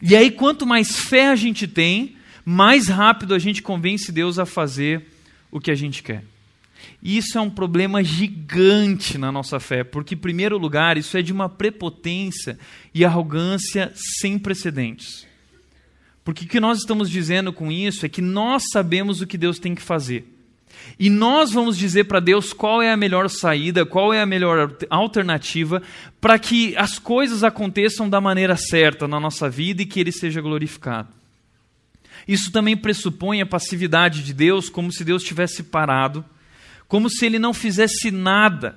E 0.00 0.14
aí, 0.14 0.30
quanto 0.30 0.64
mais 0.64 0.96
fé 0.96 1.28
a 1.28 1.36
gente 1.36 1.66
tem, 1.66 2.16
mais 2.44 2.88
rápido 2.88 3.34
a 3.34 3.38
gente 3.38 3.62
convence 3.62 4.12
Deus 4.12 4.38
a 4.38 4.46
fazer 4.46 5.06
o 5.50 5.60
que 5.60 5.70
a 5.70 5.74
gente 5.74 6.02
quer. 6.02 6.22
Isso 7.02 7.38
é 7.38 7.40
um 7.40 7.50
problema 7.50 8.02
gigante 8.04 9.16
na 9.16 9.32
nossa 9.32 9.58
fé, 9.58 9.82
porque, 9.82 10.14
em 10.14 10.18
primeiro 10.18 10.58
lugar, 10.58 10.98
isso 10.98 11.16
é 11.16 11.22
de 11.22 11.32
uma 11.32 11.48
prepotência 11.48 12.58
e 12.94 13.04
arrogância 13.04 13.92
sem 13.94 14.38
precedentes. 14.38 15.26
Porque 16.24 16.44
o 16.44 16.48
que 16.48 16.60
nós 16.60 16.78
estamos 16.78 17.08
dizendo 17.08 17.52
com 17.52 17.72
isso 17.72 18.04
é 18.04 18.08
que 18.08 18.20
nós 18.20 18.64
sabemos 18.72 19.20
o 19.20 19.26
que 19.26 19.38
Deus 19.38 19.58
tem 19.58 19.74
que 19.74 19.82
fazer. 19.82 20.36
E 20.98 21.08
nós 21.08 21.50
vamos 21.52 21.76
dizer 21.76 22.04
para 22.04 22.20
Deus 22.20 22.52
qual 22.52 22.82
é 22.82 22.92
a 22.92 22.96
melhor 22.96 23.28
saída, 23.28 23.86
qual 23.86 24.12
é 24.12 24.20
a 24.20 24.26
melhor 24.26 24.76
alternativa 24.88 25.82
para 26.20 26.38
que 26.38 26.76
as 26.76 26.98
coisas 26.98 27.42
aconteçam 27.42 28.08
da 28.08 28.20
maneira 28.20 28.56
certa 28.56 29.08
na 29.08 29.18
nossa 29.18 29.48
vida 29.48 29.82
e 29.82 29.86
que 29.86 29.98
Ele 30.00 30.12
seja 30.12 30.40
glorificado. 30.40 31.08
Isso 32.28 32.52
também 32.52 32.76
pressupõe 32.76 33.40
a 33.40 33.46
passividade 33.46 34.22
de 34.22 34.34
Deus, 34.34 34.68
como 34.68 34.92
se 34.92 35.04
Deus 35.04 35.22
tivesse 35.22 35.62
parado, 35.62 36.24
como 36.90 37.08
se 37.08 37.24
Ele 37.24 37.38
não 37.38 37.54
fizesse 37.54 38.10
nada 38.10 38.76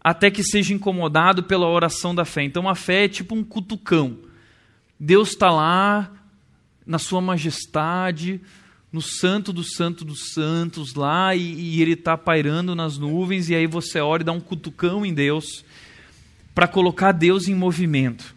até 0.00 0.30
que 0.30 0.42
seja 0.42 0.72
incomodado 0.72 1.42
pela 1.42 1.68
oração 1.68 2.14
da 2.14 2.24
fé. 2.24 2.42
Então 2.42 2.66
a 2.66 2.74
fé 2.74 3.04
é 3.04 3.08
tipo 3.08 3.34
um 3.34 3.44
cutucão. 3.44 4.16
Deus 4.98 5.32
está 5.32 5.50
lá 5.50 6.10
na 6.86 6.98
sua 6.98 7.20
majestade, 7.20 8.40
no 8.90 9.02
santo 9.02 9.52
do 9.52 9.62
santo 9.62 10.02
dos 10.02 10.32
santos 10.32 10.94
lá 10.94 11.36
e, 11.36 11.42
e 11.42 11.82
ele 11.82 11.92
está 11.92 12.16
pairando 12.16 12.74
nas 12.74 12.96
nuvens 12.96 13.50
e 13.50 13.54
aí 13.54 13.66
você 13.66 14.00
ora 14.00 14.22
e 14.22 14.24
dá 14.24 14.32
um 14.32 14.40
cutucão 14.40 15.04
em 15.04 15.12
Deus 15.12 15.62
para 16.54 16.66
colocar 16.66 17.12
Deus 17.12 17.48
em 17.48 17.54
movimento. 17.54 18.34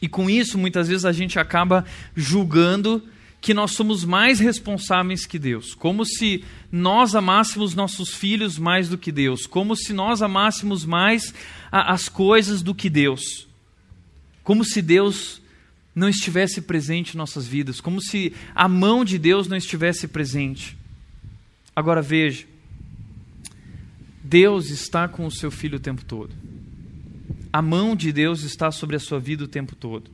E 0.00 0.08
com 0.08 0.30
isso, 0.30 0.56
muitas 0.56 0.88
vezes 0.88 1.04
a 1.04 1.12
gente 1.12 1.38
acaba 1.38 1.84
julgando 2.16 3.06
que 3.40 3.54
nós 3.54 3.72
somos 3.72 4.04
mais 4.04 4.38
responsáveis 4.38 5.24
que 5.24 5.38
Deus, 5.38 5.74
como 5.74 6.04
se 6.04 6.44
nós 6.70 7.14
amássemos 7.14 7.74
nossos 7.74 8.10
filhos 8.10 8.58
mais 8.58 8.88
do 8.88 8.98
que 8.98 9.10
Deus, 9.10 9.46
como 9.46 9.74
se 9.74 9.92
nós 9.92 10.20
amássemos 10.20 10.84
mais 10.84 11.32
a, 11.72 11.92
as 11.92 12.08
coisas 12.08 12.62
do 12.62 12.74
que 12.74 12.90
Deus, 12.90 13.48
como 14.44 14.64
se 14.64 14.82
Deus 14.82 15.40
não 15.94 16.08
estivesse 16.08 16.60
presente 16.60 17.14
em 17.14 17.18
nossas 17.18 17.46
vidas, 17.46 17.80
como 17.80 18.00
se 18.02 18.32
a 18.54 18.68
mão 18.68 19.04
de 19.04 19.18
Deus 19.18 19.48
não 19.48 19.56
estivesse 19.56 20.06
presente. 20.06 20.76
Agora 21.74 22.02
veja, 22.02 22.46
Deus 24.22 24.70
está 24.70 25.08
com 25.08 25.26
o 25.26 25.30
seu 25.30 25.50
filho 25.50 25.78
o 25.78 25.80
tempo 25.80 26.04
todo. 26.04 26.32
A 27.52 27.60
mão 27.60 27.96
de 27.96 28.12
Deus 28.12 28.42
está 28.42 28.70
sobre 28.70 28.96
a 28.96 29.00
sua 29.00 29.18
vida 29.18 29.44
o 29.44 29.48
tempo 29.48 29.74
todo. 29.74 30.10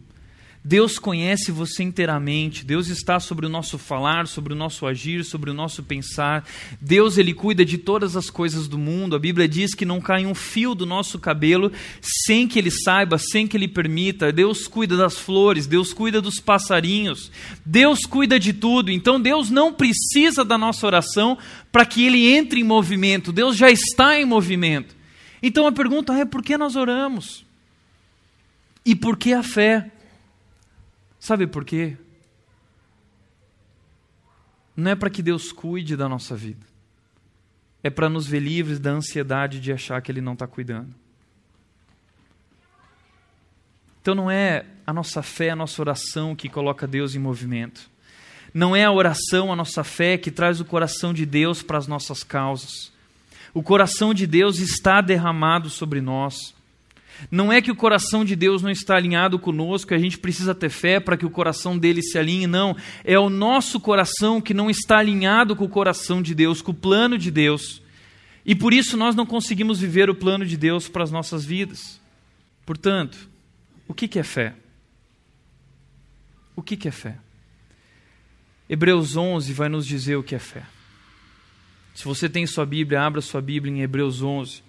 Deus 0.68 0.98
conhece 0.98 1.52
você 1.52 1.84
inteiramente, 1.84 2.64
Deus 2.64 2.88
está 2.88 3.20
sobre 3.20 3.46
o 3.46 3.48
nosso 3.48 3.78
falar, 3.78 4.26
sobre 4.26 4.52
o 4.52 4.56
nosso 4.56 4.84
agir, 4.84 5.24
sobre 5.24 5.48
o 5.48 5.54
nosso 5.54 5.80
pensar. 5.80 6.44
Deus 6.80 7.16
ele 7.18 7.32
cuida 7.32 7.64
de 7.64 7.78
todas 7.78 8.16
as 8.16 8.28
coisas 8.28 8.66
do 8.66 8.76
mundo. 8.76 9.14
A 9.14 9.18
Bíblia 9.20 9.46
diz 9.46 9.76
que 9.76 9.84
não 9.84 10.00
cai 10.00 10.26
um 10.26 10.34
fio 10.34 10.74
do 10.74 10.84
nosso 10.84 11.20
cabelo 11.20 11.70
sem 12.02 12.48
que 12.48 12.58
ele 12.58 12.72
saiba, 12.72 13.16
sem 13.16 13.46
que 13.46 13.56
ele 13.56 13.68
permita. 13.68 14.32
Deus 14.32 14.66
cuida 14.66 14.96
das 14.96 15.16
flores, 15.16 15.68
Deus 15.68 15.92
cuida 15.92 16.20
dos 16.20 16.40
passarinhos. 16.40 17.30
Deus 17.64 18.00
cuida 18.00 18.36
de 18.36 18.52
tudo. 18.52 18.90
Então 18.90 19.20
Deus 19.20 19.48
não 19.50 19.72
precisa 19.72 20.44
da 20.44 20.58
nossa 20.58 20.84
oração 20.84 21.38
para 21.70 21.86
que 21.86 22.04
ele 22.04 22.26
entre 22.26 22.58
em 22.58 22.64
movimento. 22.64 23.30
Deus 23.30 23.56
já 23.56 23.70
está 23.70 24.18
em 24.18 24.24
movimento. 24.24 24.96
Então 25.40 25.64
a 25.64 25.70
pergunta 25.70 26.12
é 26.12 26.24
por 26.24 26.42
que 26.42 26.58
nós 26.58 26.74
oramos? 26.74 27.46
E 28.84 28.96
por 28.96 29.16
que 29.16 29.32
a 29.32 29.44
fé? 29.44 29.92
Sabe 31.26 31.48
por 31.48 31.64
quê? 31.64 31.96
Não 34.76 34.92
é 34.92 34.94
para 34.94 35.10
que 35.10 35.20
Deus 35.20 35.50
cuide 35.50 35.96
da 35.96 36.08
nossa 36.08 36.36
vida. 36.36 36.64
É 37.82 37.90
para 37.90 38.08
nos 38.08 38.28
ver 38.28 38.38
livres 38.38 38.78
da 38.78 38.92
ansiedade 38.92 39.58
de 39.58 39.72
achar 39.72 40.00
que 40.00 40.12
Ele 40.12 40.20
não 40.20 40.34
está 40.34 40.46
cuidando. 40.46 40.94
Então 44.00 44.14
não 44.14 44.30
é 44.30 44.66
a 44.86 44.92
nossa 44.92 45.20
fé, 45.20 45.50
a 45.50 45.56
nossa 45.56 45.82
oração 45.82 46.36
que 46.36 46.48
coloca 46.48 46.86
Deus 46.86 47.16
em 47.16 47.18
movimento. 47.18 47.90
Não 48.54 48.76
é 48.76 48.84
a 48.84 48.92
oração, 48.92 49.52
a 49.52 49.56
nossa 49.56 49.82
fé 49.82 50.16
que 50.16 50.30
traz 50.30 50.60
o 50.60 50.64
coração 50.64 51.12
de 51.12 51.26
Deus 51.26 51.60
para 51.60 51.76
as 51.76 51.88
nossas 51.88 52.22
causas. 52.22 52.92
O 53.52 53.64
coração 53.64 54.14
de 54.14 54.28
Deus 54.28 54.60
está 54.60 55.00
derramado 55.00 55.68
sobre 55.70 56.00
nós. 56.00 56.54
Não 57.30 57.52
é 57.52 57.60
que 57.60 57.70
o 57.70 57.76
coração 57.76 58.24
de 58.24 58.36
Deus 58.36 58.62
não 58.62 58.70
está 58.70 58.96
alinhado 58.96 59.38
conosco, 59.38 59.94
a 59.94 59.98
gente 59.98 60.18
precisa 60.18 60.54
ter 60.54 60.68
fé 60.68 61.00
para 61.00 61.16
que 61.16 61.26
o 61.26 61.30
coração 61.30 61.78
dele 61.78 62.02
se 62.02 62.18
alinhe, 62.18 62.46
não. 62.46 62.76
É 63.04 63.18
o 63.18 63.28
nosso 63.28 63.80
coração 63.80 64.40
que 64.40 64.54
não 64.54 64.70
está 64.70 64.98
alinhado 64.98 65.56
com 65.56 65.64
o 65.64 65.68
coração 65.68 66.20
de 66.22 66.34
Deus, 66.34 66.62
com 66.62 66.72
o 66.72 66.74
plano 66.74 67.18
de 67.18 67.30
Deus. 67.30 67.82
E 68.44 68.54
por 68.54 68.72
isso 68.72 68.96
nós 68.96 69.14
não 69.14 69.26
conseguimos 69.26 69.80
viver 69.80 70.08
o 70.08 70.14
plano 70.14 70.46
de 70.46 70.56
Deus 70.56 70.88
para 70.88 71.02
as 71.02 71.10
nossas 71.10 71.44
vidas. 71.44 72.00
Portanto, 72.64 73.28
o 73.88 73.94
que 73.94 74.18
é 74.18 74.22
fé? 74.22 74.54
O 76.56 76.62
que, 76.62 76.88
é 76.88 76.90
fé? 76.90 77.18
Hebreus 78.68 79.14
11 79.14 79.52
vai 79.52 79.68
nos 79.68 79.86
dizer 79.86 80.16
o 80.16 80.22
que 80.22 80.34
é 80.34 80.38
fé. 80.38 80.64
Se 81.94 82.04
você 82.04 82.30
tem 82.30 82.46
sua 82.46 82.64
Bíblia, 82.64 83.02
abra 83.02 83.20
sua 83.20 83.42
Bíblia 83.42 83.72
em 83.72 83.82
Hebreus 83.82 84.22
11. 84.22 84.62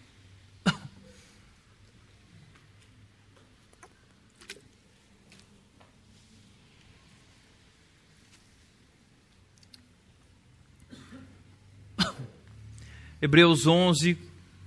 Hebreus 13.28 13.68
11, 13.68 14.18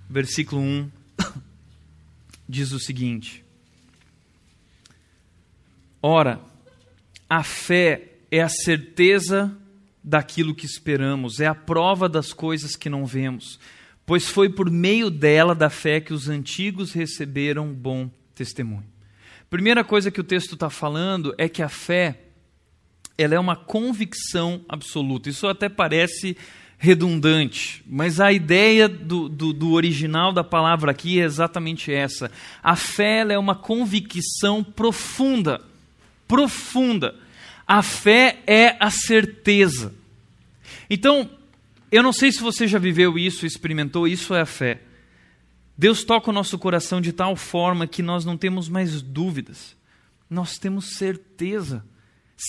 versículo 0.07 0.61
1, 0.61 0.91
diz 2.47 2.73
o 2.73 2.79
seguinte: 2.79 3.43
Ora, 6.03 6.39
a 7.27 7.43
fé 7.43 8.19
é 8.31 8.43
a 8.43 8.51
certeza 8.51 9.57
daquilo 10.05 10.55
que 10.55 10.67
esperamos, 10.67 11.41
é 11.41 11.47
a 11.47 11.55
prova 11.55 12.07
das 12.07 12.35
coisas 12.35 12.77
que 12.77 12.91
não 12.91 13.07
vemos, 13.07 13.59
pois 14.05 14.29
foi 14.29 14.51
por 14.51 14.71
meio 14.71 15.09
dela, 15.09 15.55
da 15.55 15.71
fé, 15.71 15.99
que 15.99 16.13
os 16.13 16.29
antigos 16.29 16.93
receberam 16.93 17.73
bom 17.73 18.11
testemunho. 18.35 18.85
Primeira 19.49 19.83
coisa 19.83 20.11
que 20.11 20.21
o 20.21 20.25
texto 20.25 20.53
está 20.53 20.69
falando 20.69 21.35
é 21.39 21.49
que 21.49 21.63
a 21.63 21.69
fé 21.71 22.27
ela 23.17 23.35
é 23.35 23.39
uma 23.39 23.57
convicção 23.57 24.63
absoluta. 24.69 25.31
Isso 25.31 25.47
até 25.47 25.71
parece 25.71 26.37
redundante, 26.83 27.85
mas 27.87 28.21
a 28.21 28.33
ideia 28.33 28.89
do, 28.89 29.29
do, 29.29 29.53
do, 29.53 29.73
original 29.73 30.33
da 30.33 30.43
palavra 30.43 30.93
aqui 30.93 31.21
é 31.21 31.25
exatamente 31.25 31.93
essa. 31.93 32.33
A 32.63 32.75
fé 32.75 33.21
é 33.31 33.39
uma 33.39 33.55
convicção 33.55 34.65
profunda, 34.65 35.61
profunda. 36.27 37.15
A 37.67 37.83
fé 37.83 38.39
é 38.47 38.77
a 38.81 38.91
certeza. 38.91 39.95
Então, 40.89 41.29
eu 41.93 42.03
não 42.03 42.15
sei 42.15 42.33
se 42.33 42.41
você 42.41 42.67
já 42.67 42.79
viveu 42.79 43.19
isso, 43.19 43.45
experimentou, 43.45 44.09
isso 44.09 44.35
é 44.35 44.41
a 44.41 44.47
fé. 44.47 44.81
Deus 45.77 46.03
toca 46.03 46.31
o 46.31 46.33
nosso 46.35 46.59
coração 46.59 46.99
de 46.99 47.13
tal 47.13 47.37
forma 47.37 47.87
que 47.87 48.03
nós 48.03 48.25
não 48.25 48.39
temos 48.39 48.71
mais 48.71 49.03
dúvidas, 49.03 49.77
nós 50.31 50.57
temos 50.57 50.97
certeza 50.97 51.85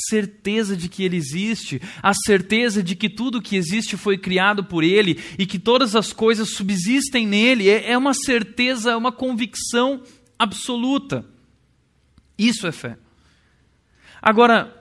certeza 0.09 0.75
de 0.75 0.87
que 0.87 1.03
Ele 1.03 1.17
existe, 1.17 1.81
a 2.01 2.13
certeza 2.13 2.81
de 2.81 2.95
que 2.95 3.09
tudo 3.09 3.41
que 3.41 3.55
existe 3.55 3.97
foi 3.97 4.17
criado 4.17 4.63
por 4.63 4.83
Ele 4.83 5.19
e 5.37 5.45
que 5.45 5.59
todas 5.59 5.95
as 5.95 6.13
coisas 6.13 6.51
subsistem 6.51 7.27
nele, 7.27 7.69
é, 7.69 7.91
é 7.91 7.97
uma 7.97 8.13
certeza, 8.13 8.91
é 8.91 8.95
uma 8.95 9.11
convicção 9.11 10.01
absoluta. 10.39 11.25
Isso 12.37 12.65
é 12.65 12.71
fé. 12.71 12.97
Agora, 14.21 14.77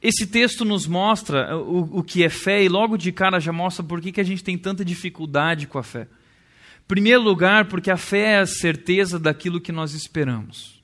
esse 0.00 0.26
texto 0.26 0.64
nos 0.64 0.86
mostra 0.86 1.56
o, 1.56 1.98
o 1.98 2.02
que 2.02 2.24
é 2.24 2.28
fé 2.28 2.62
e 2.62 2.68
logo 2.68 2.96
de 2.96 3.12
cara 3.12 3.38
já 3.38 3.52
mostra 3.52 3.84
por 3.84 4.00
que, 4.00 4.12
que 4.12 4.20
a 4.20 4.24
gente 4.24 4.42
tem 4.42 4.56
tanta 4.56 4.84
dificuldade 4.84 5.66
com 5.66 5.78
a 5.78 5.82
fé. 5.82 6.02
Em 6.02 6.86
primeiro 6.86 7.22
lugar, 7.22 7.66
porque 7.66 7.90
a 7.90 7.96
fé 7.96 8.34
é 8.34 8.38
a 8.38 8.46
certeza 8.46 9.18
daquilo 9.18 9.60
que 9.60 9.72
nós 9.72 9.94
esperamos. 9.94 10.82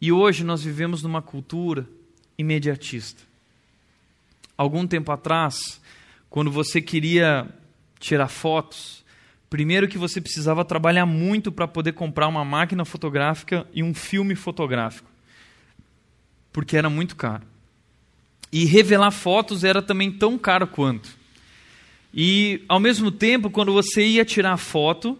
E 0.00 0.12
hoje 0.12 0.44
nós 0.44 0.62
vivemos 0.62 1.02
numa 1.02 1.22
cultura 1.22 1.88
imediatista. 2.38 3.22
Algum 4.56 4.86
tempo 4.86 5.10
atrás, 5.10 5.80
quando 6.30 6.50
você 6.50 6.80
queria 6.80 7.48
tirar 7.98 8.28
fotos, 8.28 9.04
primeiro 9.48 9.88
que 9.88 9.98
você 9.98 10.20
precisava 10.20 10.64
trabalhar 10.64 11.06
muito 11.06 11.50
para 11.50 11.66
poder 11.66 11.92
comprar 11.92 12.28
uma 12.28 12.44
máquina 12.44 12.84
fotográfica 12.84 13.66
e 13.72 13.82
um 13.82 13.94
filme 13.94 14.34
fotográfico, 14.34 15.10
porque 16.52 16.76
era 16.76 16.90
muito 16.90 17.16
caro. 17.16 17.42
E 18.52 18.64
revelar 18.64 19.10
fotos 19.10 19.64
era 19.64 19.82
também 19.82 20.12
tão 20.12 20.38
caro 20.38 20.66
quanto. 20.66 21.08
E, 22.12 22.62
ao 22.68 22.78
mesmo 22.78 23.10
tempo, 23.10 23.50
quando 23.50 23.72
você 23.72 24.06
ia 24.06 24.24
tirar 24.24 24.56
foto, 24.56 25.18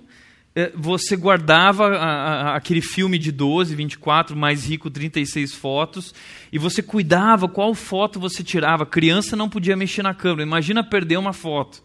você 0.77 1.17
guardava 1.17 1.89
a, 1.89 2.53
a, 2.53 2.57
aquele 2.57 2.81
filme 2.81 3.19
de 3.19 3.33
12, 3.33 3.75
24, 3.75 4.37
mais 4.37 4.69
rico, 4.69 4.89
36 4.89 5.53
fotos, 5.55 6.15
e 6.53 6.59
você 6.59 6.81
cuidava 6.81 7.49
qual 7.49 7.75
foto 7.75 8.21
você 8.21 8.45
tirava. 8.45 8.87
Criança 8.87 9.35
não 9.35 9.49
podia 9.49 9.77
mexer 9.77 10.03
na 10.03 10.15
câmera, 10.15 10.43
imagina 10.43 10.85
perder 10.85 11.17
uma 11.17 11.33
foto. 11.33 11.83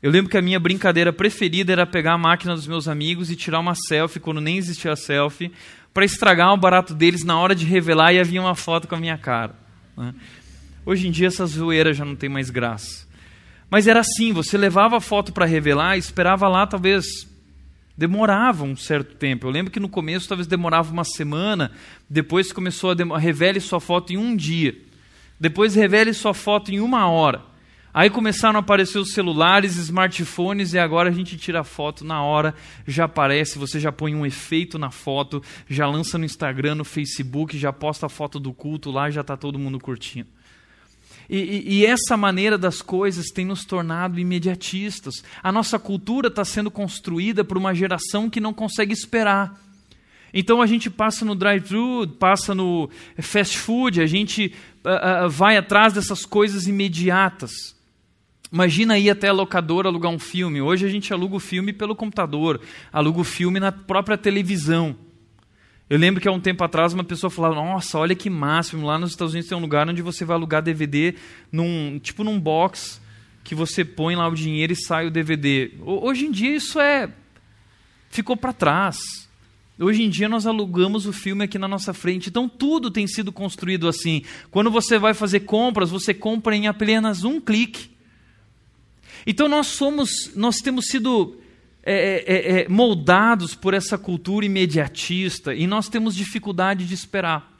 Eu 0.00 0.10
lembro 0.10 0.30
que 0.30 0.36
a 0.38 0.42
minha 0.42 0.60
brincadeira 0.60 1.12
preferida 1.12 1.72
era 1.72 1.84
pegar 1.84 2.14
a 2.14 2.18
máquina 2.18 2.54
dos 2.54 2.66
meus 2.66 2.86
amigos 2.86 3.30
e 3.30 3.36
tirar 3.36 3.58
uma 3.58 3.74
selfie, 3.74 4.20
quando 4.20 4.40
nem 4.40 4.56
existia 4.56 4.94
selfie, 4.94 5.52
para 5.92 6.04
estragar 6.04 6.54
o 6.54 6.56
barato 6.56 6.94
deles 6.94 7.24
na 7.24 7.38
hora 7.38 7.54
de 7.54 7.66
revelar 7.66 8.12
e 8.12 8.20
havia 8.20 8.40
uma 8.40 8.54
foto 8.54 8.86
com 8.86 8.94
a 8.94 9.00
minha 9.00 9.18
cara. 9.18 9.54
Né? 9.96 10.14
Hoje 10.86 11.08
em 11.08 11.10
dia 11.10 11.26
essa 11.26 11.44
zoeira 11.44 11.92
já 11.92 12.04
não 12.04 12.14
tem 12.14 12.30
mais 12.30 12.50
graça. 12.50 13.06
Mas 13.68 13.86
era 13.86 14.00
assim, 14.00 14.32
você 14.32 14.56
levava 14.56 14.96
a 14.96 15.00
foto 15.00 15.32
para 15.32 15.44
revelar 15.44 15.96
e 15.96 15.98
esperava 15.98 16.48
lá 16.48 16.66
talvez 16.66 17.28
demorava 18.00 18.64
um 18.64 18.74
certo 18.74 19.14
tempo. 19.16 19.46
Eu 19.46 19.50
lembro 19.50 19.70
que 19.70 19.78
no 19.78 19.86
começo 19.86 20.26
talvez 20.26 20.46
demorava 20.46 20.90
uma 20.90 21.04
semana, 21.04 21.70
depois 22.08 22.50
começou 22.50 22.92
a 22.92 23.18
revele 23.18 23.60
sua 23.60 23.78
foto 23.78 24.10
em 24.14 24.16
um 24.16 24.34
dia, 24.34 24.74
depois 25.38 25.74
revele 25.74 26.14
sua 26.14 26.32
foto 26.32 26.72
em 26.72 26.80
uma 26.80 27.10
hora. 27.10 27.42
Aí 27.92 28.08
começaram 28.08 28.56
a 28.56 28.60
aparecer 28.60 28.98
os 28.98 29.12
celulares, 29.12 29.76
smartphones, 29.76 30.72
e 30.72 30.78
agora 30.78 31.10
a 31.10 31.12
gente 31.12 31.36
tira 31.36 31.60
a 31.60 31.64
foto 31.64 32.02
na 32.02 32.22
hora, 32.22 32.54
já 32.86 33.04
aparece, 33.04 33.58
você 33.58 33.78
já 33.78 33.92
põe 33.92 34.14
um 34.14 34.24
efeito 34.24 34.78
na 34.78 34.90
foto, 34.90 35.42
já 35.68 35.86
lança 35.86 36.16
no 36.16 36.24
Instagram, 36.24 36.76
no 36.76 36.86
Facebook, 36.86 37.58
já 37.58 37.70
posta 37.70 38.06
a 38.06 38.08
foto 38.08 38.40
do 38.40 38.54
culto 38.54 38.90
lá, 38.90 39.10
já 39.10 39.20
está 39.20 39.36
todo 39.36 39.58
mundo 39.58 39.78
curtindo. 39.78 40.28
E, 41.32 41.38
e, 41.38 41.74
e, 41.74 41.86
essa 41.86 42.16
maneira 42.16 42.58
das 42.58 42.82
coisas 42.82 43.26
tem 43.26 43.44
nos 43.44 43.64
tornado 43.64 44.18
imediatistas. 44.18 45.22
A 45.40 45.52
nossa 45.52 45.78
cultura 45.78 46.26
está 46.26 46.44
sendo 46.44 46.72
construída 46.72 47.44
por 47.44 47.56
uma 47.56 47.72
geração 47.72 48.28
que 48.28 48.40
não 48.40 48.52
consegue 48.52 48.92
esperar. 48.92 49.56
Então 50.34 50.60
a 50.60 50.66
gente 50.66 50.90
passa 50.90 51.24
no 51.24 51.36
drive-thru, 51.36 52.08
passa 52.18 52.52
no 52.52 52.90
fast 53.18 53.56
food, 53.58 54.00
a 54.00 54.06
gente 54.06 54.52
uh, 54.84 55.26
uh, 55.26 55.30
vai 55.30 55.56
atrás 55.56 55.92
dessas 55.92 56.26
coisas 56.26 56.66
imediatas. 56.66 57.76
Imagina 58.52 58.98
ir 58.98 59.08
até 59.08 59.28
a 59.28 59.32
locadora 59.32 59.88
alugar 59.88 60.10
um 60.10 60.18
filme. 60.18 60.60
Hoje 60.60 60.84
a 60.84 60.88
gente 60.88 61.12
aluga 61.12 61.36
o 61.36 61.40
filme 61.40 61.72
pelo 61.72 61.94
computador, 61.94 62.60
aluga 62.92 63.20
o 63.20 63.24
filme 63.24 63.60
na 63.60 63.70
própria 63.70 64.18
televisão. 64.18 64.96
Eu 65.90 65.98
lembro 65.98 66.20
que 66.20 66.28
há 66.28 66.32
um 66.32 66.38
tempo 66.38 66.62
atrás 66.62 66.94
uma 66.94 67.02
pessoa 67.02 67.28
falava: 67.28 67.56
Nossa, 67.56 67.98
olha 67.98 68.14
que 68.14 68.30
máximo, 68.30 68.86
lá 68.86 68.96
nos 68.96 69.10
Estados 69.10 69.34
Unidos 69.34 69.48
tem 69.48 69.58
um 69.58 69.60
lugar 69.60 69.88
onde 69.88 70.00
você 70.02 70.24
vai 70.24 70.36
alugar 70.36 70.62
DVD, 70.62 71.16
num, 71.50 71.98
tipo 71.98 72.22
num 72.22 72.38
box, 72.38 73.00
que 73.42 73.56
você 73.56 73.84
põe 73.84 74.14
lá 74.14 74.28
o 74.28 74.34
dinheiro 74.34 74.72
e 74.72 74.76
sai 74.76 75.08
o 75.08 75.10
DVD. 75.10 75.72
Hoje 75.80 76.26
em 76.26 76.30
dia 76.30 76.54
isso 76.54 76.78
é. 76.78 77.12
ficou 78.08 78.36
para 78.36 78.52
trás. 78.52 79.28
Hoje 79.80 80.04
em 80.04 80.10
dia 80.10 80.28
nós 80.28 80.46
alugamos 80.46 81.06
o 81.06 81.12
filme 81.12 81.42
aqui 81.42 81.58
na 81.58 81.66
nossa 81.66 81.92
frente. 81.92 82.28
Então 82.28 82.48
tudo 82.48 82.88
tem 82.88 83.08
sido 83.08 83.32
construído 83.32 83.88
assim. 83.88 84.22
Quando 84.48 84.70
você 84.70 84.96
vai 84.96 85.12
fazer 85.12 85.40
compras, 85.40 85.90
você 85.90 86.14
compra 86.14 86.54
em 86.54 86.68
apenas 86.68 87.24
um 87.24 87.40
clique. 87.40 87.90
Então 89.26 89.48
nós 89.48 89.66
somos, 89.66 90.30
nós 90.36 90.58
temos 90.58 90.86
sido 90.86 91.36
é, 91.82 91.94
é, 91.94 92.34
é, 92.34 92.62
é, 92.62 92.68
moldados 92.68 93.54
por 93.54 93.72
essa 93.72 93.96
cultura 93.96 94.44
imediatista 94.44 95.54
e 95.54 95.66
nós 95.66 95.88
temos 95.88 96.14
dificuldade 96.14 96.86
de 96.86 96.94
esperar. 96.94 97.50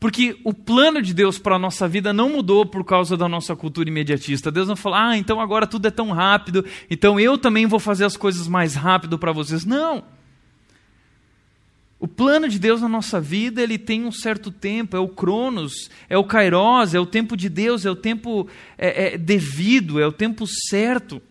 Porque 0.00 0.36
o 0.44 0.52
plano 0.52 1.00
de 1.00 1.14
Deus 1.14 1.38
para 1.38 1.56
a 1.56 1.58
nossa 1.58 1.88
vida 1.88 2.12
não 2.12 2.28
mudou 2.28 2.66
por 2.66 2.84
causa 2.84 3.16
da 3.16 3.28
nossa 3.28 3.54
cultura 3.54 3.88
imediatista. 3.88 4.50
Deus 4.50 4.68
não 4.68 4.76
falou, 4.76 4.98
ah, 4.98 5.16
então 5.16 5.40
agora 5.40 5.66
tudo 5.66 5.86
é 5.86 5.90
tão 5.90 6.10
rápido, 6.10 6.64
então 6.90 7.18
eu 7.18 7.38
também 7.38 7.64
vou 7.64 7.78
fazer 7.78 8.04
as 8.04 8.16
coisas 8.16 8.48
mais 8.48 8.74
rápido 8.74 9.18
para 9.18 9.32
vocês. 9.32 9.64
Não. 9.64 10.04
O 11.98 12.08
plano 12.08 12.48
de 12.48 12.58
Deus 12.58 12.82
na 12.82 12.88
nossa 12.88 13.18
vida, 13.18 13.62
ele 13.62 13.78
tem 13.78 14.04
um 14.04 14.12
certo 14.12 14.50
tempo, 14.50 14.94
é 14.94 15.00
o 15.00 15.08
cronos, 15.08 15.88
é 16.06 16.18
o 16.18 16.24
kairos, 16.24 16.92
é 16.92 17.00
o 17.00 17.06
tempo 17.06 17.34
de 17.34 17.48
Deus, 17.48 17.86
é 17.86 17.90
o 17.90 17.96
tempo 17.96 18.46
é, 18.76 19.14
é, 19.14 19.16
devido, 19.16 19.98
é 19.98 20.06
o 20.06 20.12
tempo 20.12 20.44
certo. 20.46 21.22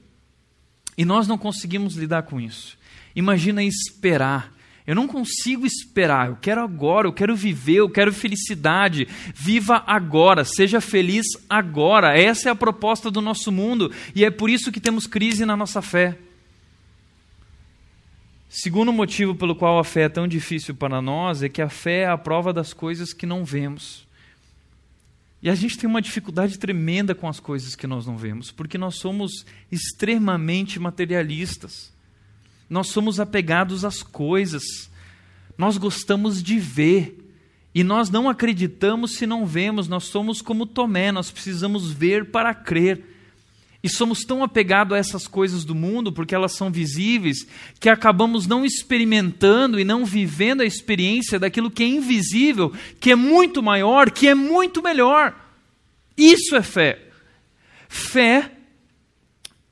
E 0.98 1.06
nós 1.06 1.28
não 1.28 1.38
conseguimos 1.38 1.96
lidar 1.96 2.24
com 2.24 2.40
isso. 2.40 2.78
Imagina 3.16 3.64
esperar. 3.64 4.52
Eu 4.86 4.96
não 4.96 5.08
consigo 5.08 5.66
esperar, 5.66 6.28
eu 6.28 6.38
quero 6.42 6.62
agora, 6.62 7.08
eu 7.08 7.14
quero 7.14 7.34
viver, 7.36 7.76
eu 7.76 7.90
quero 7.90 8.12
felicidade. 8.12 9.08
Viva 9.34 9.82
agora, 9.88 10.44
seja 10.44 10.82
feliz 10.82 11.26
agora. 11.50 12.20
Essa 12.20 12.50
é 12.50 12.52
a 12.52 12.56
proposta 12.56 13.10
do 13.10 13.22
nosso 13.22 13.50
mundo 13.50 13.92
e 14.14 14.26
é 14.26 14.30
por 14.30 14.50
isso 14.50 14.72
que 14.72 14.82
temos 14.82 15.08
crise 15.08 15.46
na 15.46 15.56
nossa 15.56 15.82
fé. 15.82 16.18
Segundo 18.50 18.92
motivo 18.92 19.34
pelo 19.34 19.56
qual 19.56 19.80
a 19.80 19.84
fé 19.84 20.04
é 20.04 20.10
tão 20.10 20.28
difícil 20.28 20.76
para 20.76 21.02
nós 21.02 21.42
é 21.42 21.50
que 21.50 21.62
a 21.62 21.70
fé 21.70 22.02
é 22.02 22.08
a 22.08 22.18
prova 22.18 22.52
das 22.52 22.74
coisas 22.74 23.14
que 23.14 23.26
não 23.26 23.46
vemos. 23.46 24.03
E 25.44 25.50
a 25.50 25.56
gente 25.56 25.78
tem 25.78 25.90
uma 25.90 26.02
dificuldade 26.02 26.58
tremenda 26.58 27.14
com 27.14 27.28
as 27.28 27.38
coisas 27.38 27.76
que 27.76 27.86
nós 27.86 28.08
não 28.08 28.18
vemos, 28.18 28.50
porque 28.50 28.78
nós 28.78 28.96
somos 28.96 29.46
extremamente 29.70 30.80
materialistas. 30.80 31.92
Nós 32.70 32.88
somos 32.88 33.20
apegados 33.20 33.84
às 33.84 34.02
coisas. 34.02 34.64
Nós 35.58 35.78
gostamos 35.78 36.42
de 36.42 36.58
ver 36.58 37.20
E 37.76 37.84
nós 37.84 38.10
não 38.10 38.30
acreditamos 38.30 39.16
se 39.16 39.26
não 39.26 39.46
vemos, 39.46 39.88
nós 39.88 40.04
somos 40.04 40.42
como 40.42 40.66
Tomé, 40.66 41.12
nós 41.12 41.32
precisamos 41.32 41.92
ver 41.92 42.30
para 42.30 42.54
crer. 42.54 43.13
E 43.84 43.90
somos 43.90 44.22
tão 44.22 44.42
apegados 44.42 44.96
a 44.96 44.98
essas 44.98 45.28
coisas 45.28 45.66
do 45.66 45.76
mundo, 45.76 46.12
porque 46.12 46.34
elas 46.34 46.54
são 46.54 46.72
visíveis, 46.72 47.46
que 47.82 47.90
acabamos 47.90 48.48
não 48.48 48.64
experimentando 48.64 49.78
e 49.78 49.84
não 49.84 50.06
vivendo 50.06 50.62
a 50.62 50.66
experiência 50.66 51.38
daquilo 51.38 51.70
que 51.70 51.84
é 51.84 51.88
invisível, 51.88 52.72
que 53.00 53.12
é 53.12 53.16
muito 53.16 53.62
maior, 53.62 54.10
que 54.10 54.28
é 54.28 54.34
muito 54.34 54.82
melhor. 54.82 55.38
Isso 56.16 56.56
é 56.56 56.62
fé. 56.62 57.10
Fé 57.90 58.52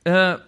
uh, 0.06 0.42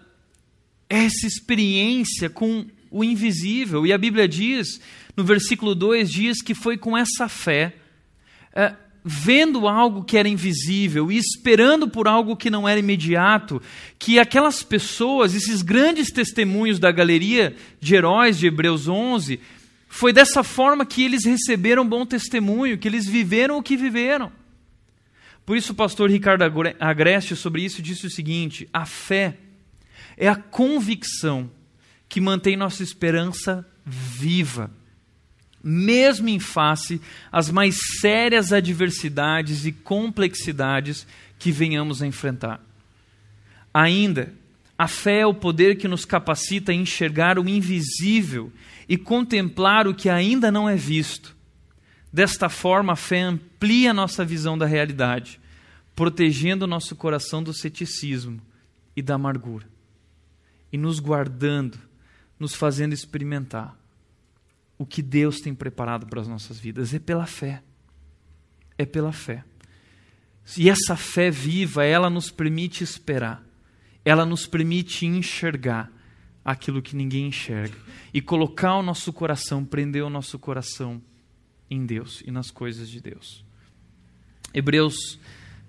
é 0.87 1.05
essa 1.05 1.25
experiência 1.25 2.29
com 2.29 2.67
o 2.91 3.03
invisível. 3.03 3.85
E 3.85 3.91
a 3.91 3.97
Bíblia 3.97 4.27
diz, 4.27 4.79
no 5.17 5.23
versículo 5.23 5.73
2, 5.73 6.09
diz 6.09 6.41
que 6.41 6.53
foi 6.53 6.77
com 6.77 6.97
essa 6.97 7.27
fé, 7.27 7.75
é, 8.53 8.75
vendo 9.07 9.67
algo 9.67 10.03
que 10.03 10.17
era 10.17 10.27
invisível 10.27 11.11
e 11.11 11.17
esperando 11.17 11.87
por 11.87 12.07
algo 12.07 12.35
que 12.35 12.49
não 12.49 12.67
era 12.67 12.79
imediato, 12.79 13.61
que 13.99 14.17
aquelas 14.17 14.63
pessoas, 14.63 15.35
esses 15.35 15.61
grandes 15.61 16.11
testemunhos 16.11 16.79
da 16.79 16.91
galeria 16.91 17.55
de 17.79 17.93
heróis 17.93 18.39
de 18.39 18.47
Hebreus 18.47 18.87
11, 18.87 19.39
foi 19.87 20.11
dessa 20.11 20.43
forma 20.43 20.87
que 20.87 21.03
eles 21.03 21.23
receberam 21.23 21.87
bom 21.87 22.03
testemunho, 22.03 22.79
que 22.79 22.87
eles 22.87 23.05
viveram 23.05 23.59
o 23.59 23.63
que 23.63 23.77
viveram. 23.77 24.31
Por 25.45 25.55
isso 25.55 25.73
o 25.73 25.75
pastor 25.75 26.09
Ricardo 26.09 26.43
Agreste 26.79 27.35
sobre 27.35 27.63
isso 27.63 27.83
disse 27.83 28.07
o 28.07 28.09
seguinte: 28.09 28.67
a 28.73 28.87
fé 28.87 29.37
é 30.17 30.27
a 30.27 30.35
convicção 30.35 31.51
que 32.09 32.19
mantém 32.19 32.57
nossa 32.57 32.81
esperança 32.81 33.63
viva, 33.85 34.71
mesmo 35.67 36.29
em 36.29 36.39
face 36.39 37.01
às 37.31 37.49
mais 37.49 37.75
sérias 37.99 38.53
adversidades 38.53 39.65
e 39.65 39.71
complexidades 39.71 41.07
que 41.39 41.51
venhamos 41.51 42.03
a 42.03 42.07
enfrentar. 42.07 42.61
Ainda, 43.73 44.31
a 44.77 44.87
fé 44.87 45.21
é 45.21 45.25
o 45.25 45.33
poder 45.33 45.75
que 45.77 45.87
nos 45.87 46.05
capacita 46.05 46.71
a 46.71 46.75
enxergar 46.75 47.39
o 47.39 47.49
invisível 47.49 48.53
e 48.87 48.95
contemplar 48.95 49.87
o 49.87 49.95
que 49.95 50.07
ainda 50.07 50.51
não 50.51 50.69
é 50.69 50.75
visto. 50.75 51.35
Desta 52.13 52.47
forma, 52.47 52.93
a 52.93 52.95
fé 52.95 53.21
amplia 53.21 53.91
nossa 53.91 54.23
visão 54.23 54.55
da 54.55 54.67
realidade, 54.67 55.39
protegendo 55.95 56.67
nosso 56.67 56.95
coração 56.95 57.41
do 57.41 57.53
ceticismo 57.53 58.39
e 58.95 59.01
da 59.01 59.15
amargura, 59.15 59.65
e 60.71 60.77
nos 60.77 60.99
guardando 60.99 61.79
nos 62.39 62.53
fazendo 62.53 62.93
experimentar 62.93 63.75
o 64.77 64.85
que 64.85 65.01
Deus 65.01 65.39
tem 65.39 65.53
preparado 65.53 66.05
para 66.07 66.21
as 66.21 66.27
nossas 66.27 66.59
vidas. 66.59 66.93
É 66.93 66.99
pela 66.99 67.25
fé. 67.25 67.63
É 68.77 68.85
pela 68.85 69.11
fé. 69.11 69.43
E 70.57 70.69
essa 70.69 70.95
fé 70.95 71.31
viva, 71.31 71.83
ela 71.83 72.09
nos 72.09 72.29
permite 72.29 72.83
esperar. 72.83 73.43
Ela 74.03 74.25
nos 74.25 74.45
permite 74.45 75.05
enxergar 75.05 75.91
aquilo 76.43 76.81
que 76.81 76.95
ninguém 76.95 77.27
enxerga. 77.27 77.75
E 78.13 78.21
colocar 78.21 78.75
o 78.75 78.83
nosso 78.83 79.11
coração, 79.11 79.65
prender 79.65 80.03
o 80.03 80.09
nosso 80.09 80.37
coração 80.37 81.01
em 81.69 81.85
Deus 81.85 82.21
e 82.25 82.31
nas 82.31 82.51
coisas 82.51 82.89
de 82.89 83.01
Deus. 83.01 83.43
Hebreus 84.53 85.19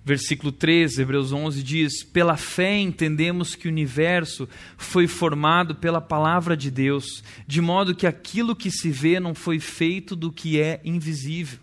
Versículo 0.07 0.53
13, 0.53 1.01
Hebreus 1.01 1.33
11 1.33 1.61
diz: 1.61 2.01
Pela 2.01 2.37
fé 2.37 2.77
entendemos 2.79 3.55
que 3.55 3.67
o 3.67 3.69
universo 3.69 4.47
foi 4.77 5.05
formado 5.05 5.75
pela 5.75 5.99
palavra 5.99 6.55
de 6.55 6.71
Deus, 6.71 7.21
de 7.45 7.59
modo 7.59 7.93
que 7.93 8.07
aquilo 8.07 8.55
que 8.55 8.71
se 8.71 8.89
vê 8.89 9.19
não 9.19 9.35
foi 9.35 9.59
feito 9.59 10.15
do 10.15 10.31
que 10.31 10.61
é 10.61 10.79
invisível. 10.85 11.59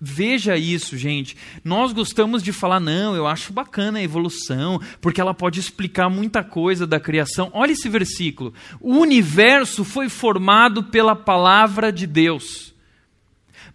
Veja 0.00 0.56
isso, 0.56 0.96
gente. 0.96 1.36
Nós 1.64 1.92
gostamos 1.92 2.42
de 2.42 2.52
falar, 2.52 2.80
não, 2.80 3.14
eu 3.14 3.28
acho 3.28 3.52
bacana 3.52 4.00
a 4.00 4.02
evolução, 4.02 4.80
porque 5.00 5.20
ela 5.20 5.32
pode 5.32 5.60
explicar 5.60 6.08
muita 6.08 6.42
coisa 6.42 6.84
da 6.84 6.98
criação. 6.98 7.48
Olha 7.54 7.70
esse 7.70 7.88
versículo. 7.88 8.52
O 8.80 8.96
universo 8.96 9.84
foi 9.84 10.08
formado 10.08 10.82
pela 10.82 11.14
palavra 11.14 11.92
de 11.92 12.08
Deus. 12.08 12.74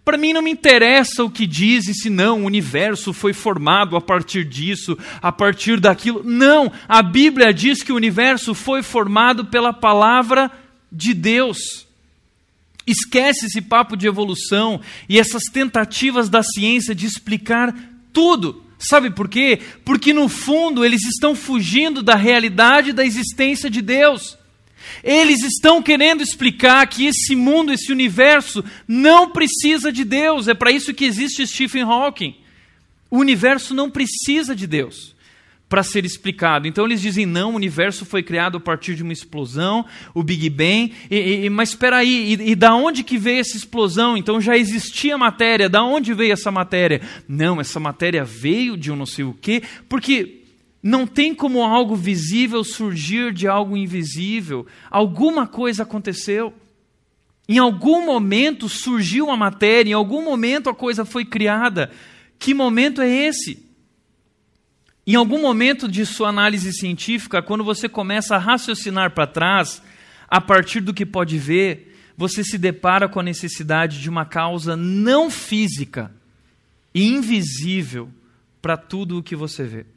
Para 0.04 0.18
mim 0.18 0.32
não 0.32 0.42
me 0.42 0.50
interessa 0.50 1.24
o 1.24 1.30
que 1.30 1.46
diz 1.46 1.88
e 1.88 1.94
se 1.94 2.10
não 2.10 2.42
o 2.42 2.46
universo 2.46 3.12
foi 3.12 3.32
formado 3.32 3.96
a 3.96 4.00
partir 4.00 4.44
disso, 4.44 4.98
a 5.22 5.32
partir 5.32 5.80
daquilo. 5.80 6.22
Não, 6.22 6.70
a 6.86 7.02
Bíblia 7.02 7.54
diz 7.54 7.82
que 7.82 7.92
o 7.92 7.96
universo 7.96 8.54
foi 8.54 8.82
formado 8.82 9.46
pela 9.46 9.72
palavra 9.72 10.50
de 10.92 11.14
Deus. 11.14 11.86
Esquece 12.86 13.46
esse 13.46 13.62
papo 13.62 13.96
de 13.96 14.06
evolução 14.06 14.80
e 15.08 15.18
essas 15.18 15.44
tentativas 15.44 16.28
da 16.28 16.42
ciência 16.42 16.94
de 16.94 17.06
explicar 17.06 17.74
tudo. 18.12 18.62
Sabe 18.78 19.10
por 19.10 19.28
quê? 19.28 19.60
Porque 19.84 20.12
no 20.12 20.28
fundo 20.28 20.84
eles 20.84 21.02
estão 21.04 21.34
fugindo 21.34 22.02
da 22.02 22.14
realidade 22.14 22.92
da 22.92 23.06
existência 23.06 23.70
de 23.70 23.80
Deus. 23.80 24.36
Eles 25.02 25.42
estão 25.42 25.82
querendo 25.82 26.22
explicar 26.22 26.86
que 26.86 27.06
esse 27.06 27.34
mundo, 27.34 27.72
esse 27.72 27.92
universo, 27.92 28.64
não 28.86 29.30
precisa 29.30 29.92
de 29.92 30.04
Deus. 30.04 30.48
É 30.48 30.54
para 30.54 30.72
isso 30.72 30.94
que 30.94 31.04
existe 31.04 31.46
Stephen 31.46 31.82
Hawking. 31.82 32.34
O 33.10 33.18
universo 33.18 33.74
não 33.74 33.90
precisa 33.90 34.54
de 34.56 34.66
Deus 34.66 35.14
para 35.68 35.82
ser 35.82 36.04
explicado. 36.04 36.68
Então 36.68 36.84
eles 36.84 37.00
dizem: 37.00 37.26
não, 37.26 37.52
o 37.52 37.56
universo 37.56 38.04
foi 38.04 38.22
criado 38.22 38.58
a 38.58 38.60
partir 38.60 38.94
de 38.94 39.02
uma 39.02 39.12
explosão, 39.12 39.84
o 40.14 40.22
Big 40.22 40.48
Bang. 40.50 40.92
E, 41.10 41.44
e, 41.44 41.50
mas 41.50 41.70
espera 41.70 41.96
aí, 41.96 42.34
e, 42.34 42.50
e 42.50 42.54
da 42.54 42.74
onde 42.74 43.02
que 43.02 43.18
veio 43.18 43.40
essa 43.40 43.56
explosão? 43.56 44.16
Então 44.16 44.40
já 44.40 44.56
existia 44.56 45.18
matéria. 45.18 45.68
Da 45.68 45.82
onde 45.82 46.14
veio 46.14 46.32
essa 46.32 46.50
matéria? 46.50 47.00
Não, 47.26 47.60
essa 47.60 47.80
matéria 47.80 48.24
veio 48.24 48.76
de 48.76 48.92
um 48.92 48.96
não 48.96 49.06
sei 49.06 49.24
o 49.24 49.36
quê, 49.40 49.62
porque 49.88 50.43
não 50.86 51.06
tem 51.06 51.34
como 51.34 51.62
algo 51.62 51.96
visível 51.96 52.62
surgir 52.62 53.32
de 53.32 53.48
algo 53.48 53.74
invisível. 53.74 54.66
Alguma 54.90 55.46
coisa 55.46 55.82
aconteceu. 55.82 56.52
Em 57.48 57.56
algum 57.56 58.04
momento 58.04 58.68
surgiu 58.68 59.30
a 59.30 59.36
matéria, 59.36 59.92
em 59.92 59.94
algum 59.94 60.22
momento 60.22 60.68
a 60.68 60.74
coisa 60.74 61.06
foi 61.06 61.24
criada. 61.24 61.90
Que 62.38 62.52
momento 62.52 63.00
é 63.00 63.08
esse? 63.08 63.64
Em 65.06 65.14
algum 65.14 65.40
momento 65.40 65.88
de 65.88 66.04
sua 66.04 66.28
análise 66.28 66.70
científica, 66.74 67.40
quando 67.40 67.64
você 67.64 67.88
começa 67.88 68.36
a 68.36 68.38
raciocinar 68.38 69.12
para 69.12 69.26
trás, 69.26 69.82
a 70.28 70.38
partir 70.38 70.80
do 70.80 70.92
que 70.92 71.06
pode 71.06 71.38
ver, 71.38 71.96
você 72.14 72.44
se 72.44 72.58
depara 72.58 73.08
com 73.08 73.20
a 73.20 73.22
necessidade 73.22 74.02
de 74.02 74.10
uma 74.10 74.26
causa 74.26 74.76
não 74.76 75.30
física 75.30 76.14
invisível 76.94 78.10
para 78.60 78.76
tudo 78.76 79.16
o 79.16 79.22
que 79.22 79.34
você 79.34 79.64
vê. 79.64 79.93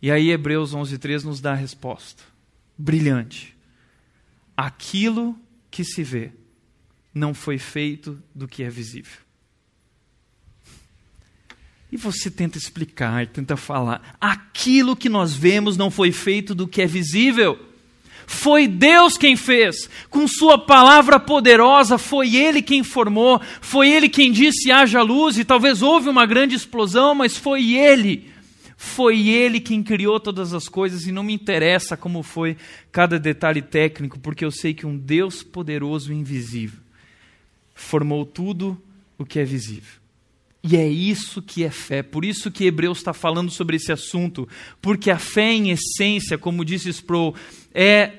E 0.00 0.10
aí 0.10 0.30
Hebreus 0.30 0.74
11:3 0.74 1.24
nos 1.24 1.40
dá 1.40 1.52
a 1.52 1.56
resposta. 1.56 2.22
Brilhante. 2.76 3.56
Aquilo 4.56 5.38
que 5.70 5.84
se 5.84 6.02
vê 6.02 6.32
não 7.12 7.32
foi 7.32 7.58
feito 7.58 8.22
do 8.34 8.46
que 8.46 8.62
é 8.62 8.68
visível. 8.68 9.18
E 11.90 11.96
você 11.96 12.30
tenta 12.30 12.58
explicar, 12.58 13.26
tenta 13.26 13.56
falar. 13.56 14.16
Aquilo 14.20 14.96
que 14.96 15.08
nós 15.08 15.32
vemos 15.32 15.76
não 15.76 15.90
foi 15.90 16.12
feito 16.12 16.54
do 16.54 16.66
que 16.66 16.82
é 16.82 16.86
visível. 16.86 17.58
Foi 18.26 18.66
Deus 18.66 19.16
quem 19.16 19.36
fez, 19.36 19.88
com 20.10 20.26
Sua 20.26 20.58
palavra 20.58 21.20
poderosa, 21.20 21.96
foi 21.96 22.34
Ele 22.34 22.60
quem 22.60 22.82
formou, 22.82 23.40
foi 23.60 23.88
Ele 23.88 24.08
quem 24.08 24.32
disse 24.32 24.72
haja 24.72 25.00
luz, 25.00 25.38
e 25.38 25.44
talvez 25.44 25.80
houve 25.80 26.08
uma 26.08 26.26
grande 26.26 26.56
explosão, 26.56 27.14
mas 27.14 27.36
foi 27.36 27.74
Ele 27.74 28.35
foi 28.76 29.28
Ele 29.28 29.58
quem 29.58 29.82
criou 29.82 30.20
todas 30.20 30.52
as 30.52 30.68
coisas 30.68 31.06
e 31.06 31.12
não 31.12 31.22
me 31.22 31.32
interessa 31.32 31.96
como 31.96 32.22
foi 32.22 32.56
cada 32.92 33.18
detalhe 33.18 33.62
técnico, 33.62 34.18
porque 34.18 34.44
eu 34.44 34.50
sei 34.50 34.74
que 34.74 34.86
um 34.86 34.96
Deus 34.96 35.42
poderoso 35.42 36.12
e 36.12 36.16
invisível 36.16 36.80
formou 37.74 38.24
tudo 38.24 38.80
o 39.18 39.24
que 39.24 39.38
é 39.38 39.44
visível. 39.44 40.00
E 40.62 40.76
é 40.76 40.88
isso 40.88 41.40
que 41.40 41.62
é 41.62 41.70
fé. 41.70 42.02
Por 42.02 42.24
isso 42.24 42.50
que 42.50 42.64
Hebreus 42.64 42.98
está 42.98 43.12
falando 43.12 43.50
sobre 43.50 43.76
esse 43.76 43.92
assunto. 43.92 44.48
Porque 44.82 45.10
a 45.12 45.18
fé, 45.18 45.52
em 45.52 45.70
essência, 45.70 46.36
como 46.36 46.64
disse 46.64 46.88
Sproul, 46.88 47.36
é 47.72 48.12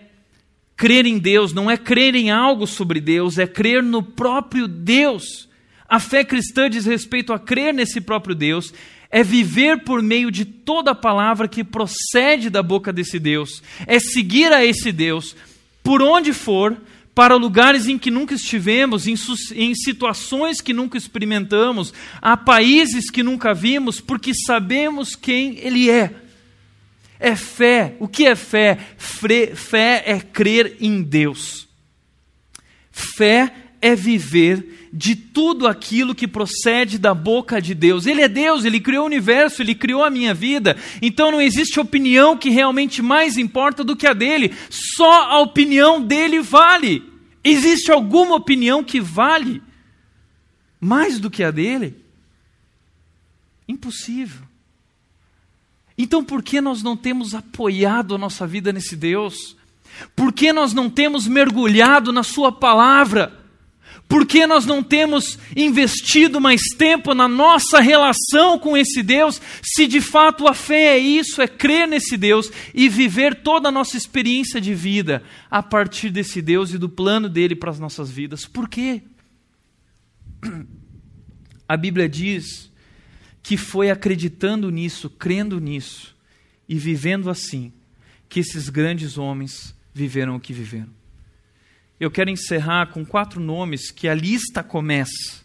crer 0.77 1.05
em 1.05 1.17
Deus, 1.17 1.51
não 1.51 1.69
é 1.69 1.75
crer 1.75 2.15
em 2.15 2.31
algo 2.31 2.65
sobre 2.65 3.01
Deus, 3.01 3.37
é 3.37 3.45
crer 3.45 3.83
no 3.83 4.01
próprio 4.01 4.67
Deus. 4.67 5.49
A 5.89 5.99
fé 5.99 6.23
cristã 6.23 6.69
diz 6.69 6.85
respeito 6.85 7.33
a 7.33 7.39
crer 7.39 7.73
nesse 7.73 7.99
próprio 7.99 8.35
Deus 8.35 8.73
é 9.09 9.23
viver 9.23 9.83
por 9.83 10.01
meio 10.01 10.29
de 10.29 10.45
toda 10.45 10.91
a 10.91 10.95
palavra 10.95 11.47
que 11.47 11.63
procede 11.63 12.49
da 12.49 12.61
boca 12.61 12.91
desse 12.91 13.19
Deus, 13.19 13.61
é 13.85 13.99
seguir 13.99 14.51
a 14.51 14.65
esse 14.65 14.91
Deus 14.91 15.35
por 15.83 16.01
onde 16.01 16.33
for, 16.33 16.75
para 17.15 17.35
lugares 17.35 17.87
em 17.87 17.97
que 17.97 18.11
nunca 18.11 18.35
estivemos, 18.35 19.07
em, 19.07 19.15
em, 19.55 19.73
situações 19.73 20.61
que 20.61 20.73
nunca 20.73 20.97
experimentamos, 20.97 21.93
a 22.21 22.37
países 22.37 23.09
que 23.09 23.23
nunca 23.23 23.53
vimos, 23.53 23.99
porque 23.99 24.33
sabemos 24.35 25.15
quem 25.15 25.57
Ele 25.57 25.89
é. 25.89 26.13
É 27.19 27.35
fé. 27.35 27.95
O 27.99 28.07
que 28.07 28.27
é 28.27 28.35
fé? 28.35 28.77
Fre 28.97 29.55
fé 29.55 30.03
é 30.05 30.19
crer 30.19 30.77
em 30.79 31.01
Deus. 31.01 31.67
Fé 32.91 33.51
é 33.81 33.95
viver 33.95 34.86
de 34.97 35.15
tudo 35.15 35.67
aquilo 35.67 36.15
que 36.15 36.27
procede 36.27 36.97
da 36.97 37.13
boca 37.13 37.61
de 37.61 37.75
Deus. 37.75 38.07
Ele 38.07 38.23
é 38.23 38.27
Deus, 38.27 38.65
ele 38.65 38.79
criou 38.79 39.03
o 39.03 39.05
universo, 39.05 39.61
ele 39.61 39.75
criou 39.75 40.03
a 40.03 40.09
minha 40.09 40.33
vida. 40.33 40.75
Então 40.99 41.29
não 41.29 41.39
existe 41.39 41.79
opinião 41.79 42.35
que 42.35 42.49
realmente 42.49 42.99
mais 42.99 43.37
importa 43.37 43.83
do 43.83 43.95
que 43.95 44.07
a 44.07 44.13
dele. 44.13 44.55
Só 44.71 45.29
a 45.29 45.39
opinião 45.39 46.01
dele 46.01 46.39
vale. 46.39 47.03
Existe 47.43 47.91
alguma 47.91 48.33
opinião 48.33 48.83
que 48.83 48.99
vale 48.99 49.61
mais 50.81 51.19
do 51.19 51.29
que 51.29 51.43
a 51.43 51.51
dele? 51.51 51.95
Impossível. 53.67 54.47
Então 55.95 56.23
por 56.23 56.41
que 56.41 56.59
nós 56.59 56.81
não 56.81 56.97
temos 56.97 57.35
apoiado 57.35 58.15
a 58.15 58.17
nossa 58.17 58.47
vida 58.47 58.73
nesse 58.73 58.95
Deus? 58.95 59.55
Por 60.15 60.33
que 60.33 60.51
nós 60.51 60.73
não 60.73 60.89
temos 60.89 61.27
mergulhado 61.27 62.11
na 62.11 62.23
Sua 62.23 62.51
palavra? 62.51 63.45
Por 64.07 64.25
que 64.25 64.47
nós 64.47 64.65
não 64.65 64.81
temos 64.81 65.37
investido 65.55 66.39
mais 66.39 66.61
tempo 66.77 67.13
na 67.13 67.27
nossa 67.27 67.81
relação 67.81 68.57
com 68.57 68.77
esse 68.77 69.03
Deus, 69.03 69.41
se 69.61 69.85
de 69.85 69.99
fato 69.99 70.47
a 70.47 70.53
fé 70.53 70.95
é 70.95 70.97
isso, 70.97 71.41
é 71.41 71.47
crer 71.47 71.87
nesse 71.87 72.15
Deus 72.15 72.49
e 72.73 72.87
viver 72.87 73.35
toda 73.35 73.67
a 73.67 73.71
nossa 73.71 73.97
experiência 73.97 74.61
de 74.61 74.73
vida 74.73 75.23
a 75.51 75.61
partir 75.61 76.09
desse 76.09 76.41
Deus 76.41 76.71
e 76.71 76.77
do 76.77 76.87
plano 76.87 77.27
dele 77.27 77.55
para 77.55 77.69
as 77.69 77.79
nossas 77.79 78.09
vidas? 78.09 78.45
Por 78.45 78.69
quê? 78.69 79.01
A 81.67 81.75
Bíblia 81.75 82.07
diz 82.07 82.71
que 83.43 83.57
foi 83.57 83.89
acreditando 83.89 84.69
nisso, 84.71 85.09
crendo 85.09 85.59
nisso 85.59 86.15
e 86.67 86.77
vivendo 86.77 87.29
assim, 87.29 87.73
que 88.29 88.39
esses 88.39 88.69
grandes 88.69 89.17
homens 89.17 89.75
viveram 89.93 90.35
o 90.35 90.39
que 90.39 90.53
viveram. 90.53 90.96
Eu 91.99 92.11
quero 92.11 92.29
encerrar 92.29 92.87
com 92.87 93.05
quatro 93.05 93.39
nomes 93.39 93.89
que 93.89 94.07
a 94.07 94.13
lista 94.13 94.63
começa, 94.63 95.43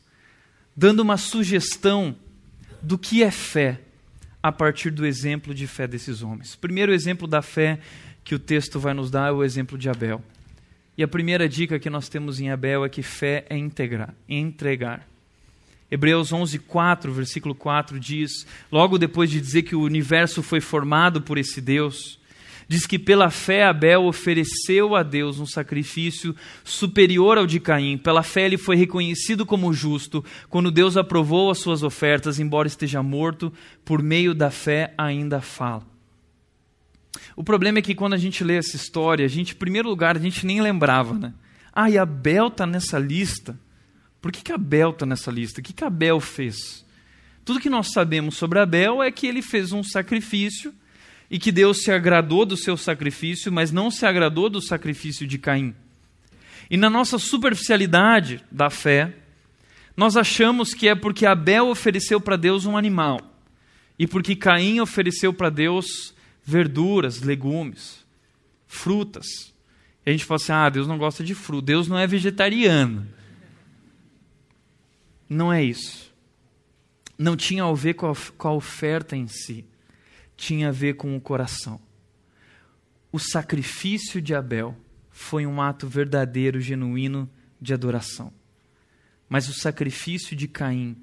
dando 0.76 1.00
uma 1.00 1.16
sugestão 1.16 2.14
do 2.82 2.98
que 2.98 3.22
é 3.22 3.30
fé 3.30 3.80
a 4.42 4.52
partir 4.52 4.90
do 4.90 5.06
exemplo 5.06 5.54
de 5.54 5.66
fé 5.66 5.86
desses 5.86 6.22
homens. 6.22 6.54
O 6.54 6.58
primeiro 6.58 6.92
exemplo 6.92 7.26
da 7.26 7.40
fé 7.40 7.78
que 8.24 8.34
o 8.34 8.38
texto 8.38 8.78
vai 8.78 8.92
nos 8.92 9.10
dar 9.10 9.28
é 9.28 9.32
o 9.32 9.42
exemplo 9.42 9.78
de 9.78 9.88
Abel. 9.88 10.22
E 10.96 11.02
a 11.02 11.08
primeira 11.08 11.48
dica 11.48 11.78
que 11.78 11.88
nós 11.88 12.08
temos 12.08 12.38
em 12.38 12.50
Abel 12.50 12.84
é 12.84 12.88
que 12.88 13.02
fé 13.02 13.46
é 13.48 13.56
integrar, 13.56 14.14
entregar. 14.28 15.08
Hebreus 15.90 16.32
11, 16.32 16.58
4, 16.58 17.12
versículo 17.12 17.54
4 17.54 18.00
diz, 18.00 18.46
logo 18.70 18.98
depois 18.98 19.30
de 19.30 19.40
dizer 19.40 19.62
que 19.62 19.76
o 19.76 19.82
universo 19.82 20.42
foi 20.42 20.60
formado 20.60 21.22
por 21.22 21.38
esse 21.38 21.60
Deus, 21.60 22.18
diz 22.68 22.86
que 22.86 22.98
pela 22.98 23.30
fé 23.30 23.64
Abel 23.64 24.04
ofereceu 24.04 24.94
a 24.94 25.02
Deus 25.02 25.38
um 25.38 25.46
sacrifício 25.46 26.34
superior 26.64 27.38
ao 27.38 27.46
de 27.46 27.60
Caim. 27.60 27.98
Pela 27.98 28.22
fé 28.22 28.46
ele 28.46 28.58
foi 28.58 28.76
reconhecido 28.76 29.44
como 29.44 29.72
justo 29.72 30.24
quando 30.48 30.70
Deus 30.70 30.96
aprovou 30.96 31.50
as 31.50 31.58
suas 31.58 31.82
ofertas, 31.82 32.38
embora 32.38 32.68
esteja 32.68 33.02
morto, 33.02 33.52
por 33.84 34.02
meio 34.02 34.34
da 34.34 34.50
fé 34.50 34.94
ainda 34.96 35.40
fala. 35.40 35.86
O 37.36 37.44
problema 37.44 37.78
é 37.78 37.82
que 37.82 37.94
quando 37.94 38.14
a 38.14 38.18
gente 38.18 38.44
lê 38.44 38.56
essa 38.56 38.76
história, 38.76 39.24
a 39.24 39.28
gente, 39.28 39.52
em 39.52 39.58
primeiro 39.58 39.88
lugar, 39.88 40.16
a 40.16 40.20
gente 40.20 40.46
nem 40.46 40.60
lembrava, 40.60 41.14
né? 41.14 41.34
Ah, 41.72 41.90
e 41.90 41.96
Abel 41.96 42.48
está 42.48 42.66
nessa 42.66 42.98
lista. 42.98 43.58
Por 44.20 44.30
que, 44.30 44.42
que 44.42 44.52
Abel 44.52 44.90
está 44.90 45.06
nessa 45.06 45.30
lista? 45.30 45.60
O 45.60 45.62
que, 45.62 45.72
que 45.72 45.84
Abel 45.84 46.20
fez? 46.20 46.84
Tudo 47.44 47.60
que 47.60 47.70
nós 47.70 47.90
sabemos 47.90 48.36
sobre 48.36 48.58
Abel 48.60 49.02
é 49.02 49.10
que 49.10 49.26
ele 49.26 49.42
fez 49.42 49.72
um 49.72 49.82
sacrifício 49.82 50.72
e 51.32 51.38
que 51.38 51.50
Deus 51.50 51.82
se 51.82 51.90
agradou 51.90 52.44
do 52.44 52.58
seu 52.58 52.76
sacrifício, 52.76 53.50
mas 53.50 53.72
não 53.72 53.90
se 53.90 54.04
agradou 54.04 54.50
do 54.50 54.60
sacrifício 54.60 55.26
de 55.26 55.38
Caim. 55.38 55.74
E 56.70 56.76
na 56.76 56.90
nossa 56.90 57.18
superficialidade 57.18 58.44
da 58.50 58.68
fé, 58.68 59.16
nós 59.96 60.14
achamos 60.14 60.74
que 60.74 60.88
é 60.88 60.94
porque 60.94 61.24
Abel 61.24 61.68
ofereceu 61.68 62.20
para 62.20 62.36
Deus 62.36 62.66
um 62.66 62.76
animal 62.76 63.18
e 63.98 64.06
porque 64.06 64.36
Caim 64.36 64.78
ofereceu 64.80 65.32
para 65.32 65.48
Deus 65.48 66.14
verduras, 66.44 67.22
legumes, 67.22 68.04
frutas. 68.66 69.26
E 70.04 70.10
a 70.10 70.12
gente 70.12 70.26
fala 70.26 70.36
assim: 70.36 70.52
ah, 70.52 70.68
Deus 70.68 70.86
não 70.86 70.98
gosta 70.98 71.24
de 71.24 71.34
fruta, 71.34 71.64
Deus 71.64 71.88
não 71.88 71.96
é 71.96 72.06
vegetariano. 72.06 73.08
Não 75.30 75.50
é 75.50 75.64
isso. 75.64 76.12
Não 77.16 77.38
tinha 77.38 77.64
a 77.64 77.72
ver 77.72 77.94
com 77.94 78.10
a, 78.10 78.14
com 78.36 78.48
a 78.48 78.52
oferta 78.52 79.16
em 79.16 79.26
si 79.26 79.64
tinha 80.42 80.70
a 80.70 80.72
ver 80.72 80.94
com 80.94 81.16
o 81.16 81.20
coração. 81.20 81.80
O 83.12 83.18
sacrifício 83.20 84.20
de 84.20 84.34
Abel 84.34 84.76
foi 85.08 85.46
um 85.46 85.62
ato 85.62 85.86
verdadeiro, 85.86 86.60
genuíno 86.60 87.30
de 87.60 87.72
adoração. 87.72 88.32
Mas 89.28 89.48
o 89.48 89.54
sacrifício 89.54 90.34
de 90.34 90.48
Caim 90.48 90.96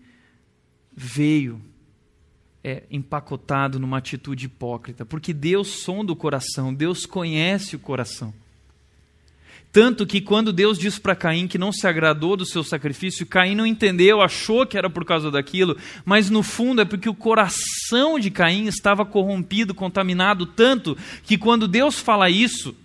veio 0.94 1.62
é, 2.62 2.84
empacotado 2.92 3.80
numa 3.80 4.00
atitude 4.00 4.48
hipócrita, 4.48 5.06
porque 5.06 5.34
Deus 5.34 5.70
sonda 5.70 6.12
o 6.12 6.18
coração, 6.18 6.74
Deus 6.74 7.06
conhece 7.06 7.78
o 7.78 7.80
coração. 7.80 8.34
Tanto 9.72 10.06
que 10.08 10.20
quando 10.20 10.52
Deus 10.52 10.80
diz 10.80 10.98
para 10.98 11.16
Caim 11.16 11.48
que 11.48 11.58
não 11.58 11.72
se 11.72 11.86
agradou 11.86 12.36
do 12.36 12.46
seu 12.46 12.64
sacrifício, 12.64 13.26
Caim 13.26 13.54
não 13.54 13.68
entendeu, 13.68 14.20
achou 14.20 14.66
que 14.66 14.78
era 14.78 14.90
por 14.90 15.06
causa 15.06 15.30
daquilo, 15.30 15.78
mas 16.04 16.30
no 16.30 16.42
fundo 16.42 16.82
é 16.82 16.86
porque 16.86 17.08
o 17.08 17.14
coração 17.14 18.20
de 18.20 18.32
Caim 18.32 18.66
estava 18.66 19.06
corrompido, 19.06 19.76
contaminado, 19.76 20.48
tanto 20.48 20.98
que 21.24 21.38
quando 21.38 21.68
Deus 21.68 22.00
fala 22.00 22.32
isso, 22.32 22.76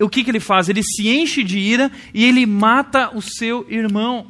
o 0.00 0.08
que, 0.08 0.24
que 0.24 0.30
ele 0.30 0.40
faz? 0.40 0.68
Ele 0.68 0.82
se 0.82 1.08
enche 1.08 1.44
de 1.44 1.58
ira 1.58 1.92
e 2.12 2.24
ele 2.24 2.46
mata 2.46 3.14
o 3.14 3.20
seu 3.20 3.66
irmão. 3.70 4.26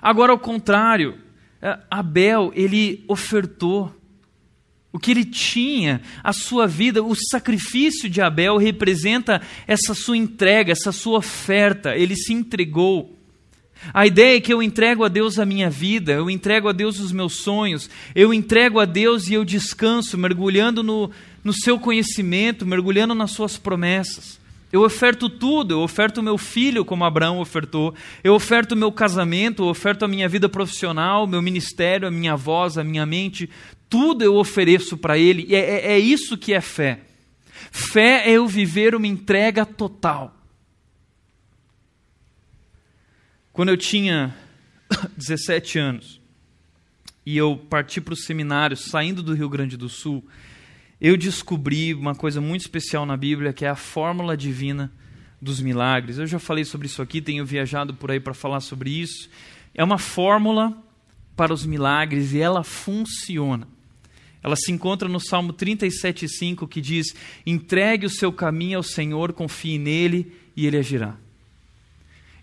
Agora, 0.00 0.32
ao 0.32 0.38
contrário, 0.38 1.18
é, 1.60 1.78
Abel, 1.90 2.52
ele 2.54 3.04
ofertou 3.06 3.94
o 4.92 4.98
que 4.98 5.10
ele 5.10 5.24
tinha, 5.24 6.02
a 6.22 6.34
sua 6.34 6.66
vida, 6.66 7.02
o 7.02 7.14
sacrifício 7.14 8.10
de 8.10 8.20
Abel 8.20 8.58
representa 8.58 9.40
essa 9.66 9.94
sua 9.94 10.18
entrega, 10.18 10.70
essa 10.70 10.92
sua 10.92 11.18
oferta. 11.18 11.96
Ele 11.96 12.14
se 12.14 12.34
entregou. 12.34 13.16
A 13.92 14.06
ideia 14.06 14.36
é 14.36 14.40
que 14.40 14.52
eu 14.52 14.62
entrego 14.62 15.02
a 15.02 15.08
Deus 15.08 15.38
a 15.38 15.46
minha 15.46 15.70
vida, 15.70 16.12
eu 16.12 16.30
entrego 16.30 16.68
a 16.68 16.72
Deus 16.72 17.00
os 17.00 17.10
meus 17.10 17.36
sonhos, 17.36 17.90
eu 18.14 18.32
entrego 18.32 18.78
a 18.78 18.84
Deus 18.84 19.28
e 19.28 19.34
eu 19.34 19.44
descanso, 19.44 20.16
mergulhando 20.16 20.82
no, 20.82 21.10
no 21.42 21.52
seu 21.52 21.80
conhecimento, 21.80 22.66
mergulhando 22.66 23.14
nas 23.14 23.32
suas 23.32 23.56
promessas. 23.56 24.40
Eu 24.70 24.82
oferto 24.84 25.28
tudo, 25.28 25.74
eu 25.74 25.80
oferto 25.80 26.22
meu 26.22 26.38
filho, 26.38 26.84
como 26.84 27.04
Abraão 27.04 27.40
ofertou, 27.40 27.94
eu 28.22 28.34
oferto 28.34 28.76
meu 28.76 28.90
casamento, 28.90 29.64
eu 29.64 29.66
oferto 29.66 30.04
a 30.04 30.08
minha 30.08 30.28
vida 30.28 30.48
profissional, 30.48 31.26
meu 31.26 31.42
ministério, 31.42 32.08
a 32.08 32.10
minha 32.10 32.36
voz, 32.36 32.78
a 32.78 32.84
minha 32.84 33.04
mente, 33.04 33.50
tudo 33.92 34.24
eu 34.24 34.36
ofereço 34.36 34.96
para 34.96 35.18
Ele, 35.18 35.44
e 35.46 35.54
é, 35.54 35.58
é, 35.58 35.92
é 35.92 35.98
isso 35.98 36.38
que 36.38 36.54
é 36.54 36.62
fé. 36.62 37.00
Fé 37.70 38.26
é 38.26 38.30
eu 38.32 38.46
viver 38.48 38.94
uma 38.94 39.06
entrega 39.06 39.66
total. 39.66 40.34
Quando 43.52 43.68
eu 43.68 43.76
tinha 43.76 44.34
17 45.14 45.78
anos 45.78 46.22
e 47.26 47.36
eu 47.36 47.54
parti 47.54 48.00
para 48.00 48.14
o 48.14 48.16
seminário, 48.16 48.78
saindo 48.78 49.22
do 49.22 49.34
Rio 49.34 49.50
Grande 49.50 49.76
do 49.76 49.90
Sul, 49.90 50.26
eu 50.98 51.14
descobri 51.14 51.92
uma 51.92 52.14
coisa 52.14 52.40
muito 52.40 52.62
especial 52.62 53.04
na 53.04 53.14
Bíblia, 53.14 53.52
que 53.52 53.66
é 53.66 53.68
a 53.68 53.76
fórmula 53.76 54.38
divina 54.38 54.90
dos 55.38 55.60
milagres. 55.60 56.16
Eu 56.16 56.26
já 56.26 56.38
falei 56.38 56.64
sobre 56.64 56.86
isso 56.86 57.02
aqui, 57.02 57.20
tenho 57.20 57.44
viajado 57.44 57.92
por 57.92 58.10
aí 58.10 58.18
para 58.18 58.32
falar 58.32 58.60
sobre 58.60 58.88
isso. 58.88 59.28
É 59.74 59.84
uma 59.84 59.98
fórmula 59.98 60.82
para 61.36 61.52
os 61.52 61.66
milagres 61.66 62.32
e 62.32 62.40
ela 62.40 62.64
funciona. 62.64 63.68
Ela 64.42 64.56
se 64.56 64.72
encontra 64.72 65.08
no 65.08 65.20
Salmo 65.20 65.52
37,5 65.52 66.68
que 66.68 66.80
diz: 66.80 67.14
Entregue 67.46 68.06
o 68.06 68.10
seu 68.10 68.32
caminho 68.32 68.78
ao 68.78 68.82
Senhor, 68.82 69.32
confie 69.32 69.78
nele 69.78 70.32
e 70.56 70.66
ele 70.66 70.76
agirá. 70.76 71.16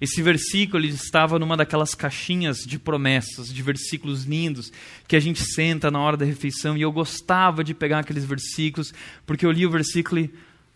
Esse 0.02 0.22
versículo 0.22 0.86
estava 0.86 1.38
numa 1.38 1.58
daquelas 1.58 1.94
caixinhas 1.94 2.60
de 2.60 2.80
promessas, 2.80 3.54
de 3.54 3.62
versículos 3.62 4.24
lindos, 4.24 4.72
que 5.06 5.16
a 5.16 5.20
gente 5.20 5.44
senta 5.44 5.92
na 5.92 6.00
hora 6.00 6.16
da 6.16 6.24
refeição, 6.24 6.78
e 6.78 6.82
eu 6.82 6.92
gostava 6.92 7.66
de 7.66 7.74
pegar 7.74 8.00
aqueles 8.00 8.24
versículos, 8.24 8.94
porque 9.26 9.46
eu 9.46 9.52
li 9.52 9.66
o 9.66 9.72
versículo 9.72 10.22
e. 10.22 10.30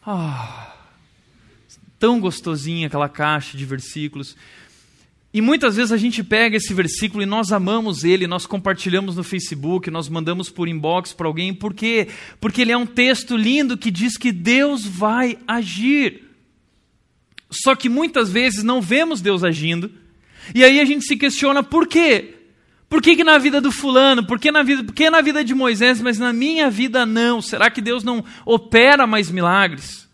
Oh, 0.06 0.74
tão 1.98 2.20
gostosinha 2.20 2.88
aquela 2.88 3.08
caixa 3.08 3.58
de 3.58 3.64
versículos. 3.64 4.36
E 5.34 5.42
muitas 5.42 5.76
vezes 5.76 5.92
a 5.92 5.98
gente 5.98 6.24
pega 6.24 6.58
esse 6.58 6.74
versículo 6.76 7.24
e 7.24 7.26
nós 7.26 7.52
amamos 7.52 8.04
ele, 8.04 8.28
nós 8.28 8.46
compartilhamos 8.46 9.16
no 9.16 9.24
Facebook, 9.24 9.90
nós 9.90 10.08
mandamos 10.08 10.50
por 10.50 10.68
inbox 10.68 11.12
para 11.12 11.26
alguém, 11.26 11.52
por 11.52 11.74
quê? 11.74 12.08
Porque 12.40 12.62
ele 12.62 12.72
é 12.72 12.78
um 12.78 12.86
texto 12.86 13.36
lindo 13.36 13.76
que 13.76 13.90
diz 13.90 14.16
que 14.16 14.32
Deus 14.32 14.86
vai 14.86 15.40
agir. 15.48 16.30
Só 17.50 17.76
que 17.76 17.90
muitas 17.90 18.30
vezes 18.30 18.64
não 18.64 18.80
vemos 18.80 19.22
Deus 19.22 19.44
agindo, 19.44 19.92
e 20.54 20.64
aí 20.64 20.80
a 20.80 20.86
gente 20.86 21.04
se 21.06 21.18
questiona 21.18 21.64
por 21.64 21.88
quê? 21.88 22.36
Por 22.88 23.02
que, 23.02 23.16
que 23.16 23.24
na 23.24 23.40
vida 23.40 23.60
do 23.60 23.72
fulano, 23.72 24.24
por 24.28 24.40
que 24.40 24.52
na 24.52 24.62
vida, 24.62 24.84
por 24.84 24.94
que 24.94 25.10
na 25.10 25.20
vida 25.20 25.44
de 25.44 25.56
Moisés, 25.56 26.00
mas 26.00 26.20
na 26.20 26.32
minha 26.32 26.70
vida 26.70 27.08
não? 27.08 27.42
Será 27.42 27.72
que 27.72 27.82
Deus 27.82 28.04
não 28.04 28.24
opera 28.46 29.08
mais 29.08 29.32
milagres? 29.32 30.08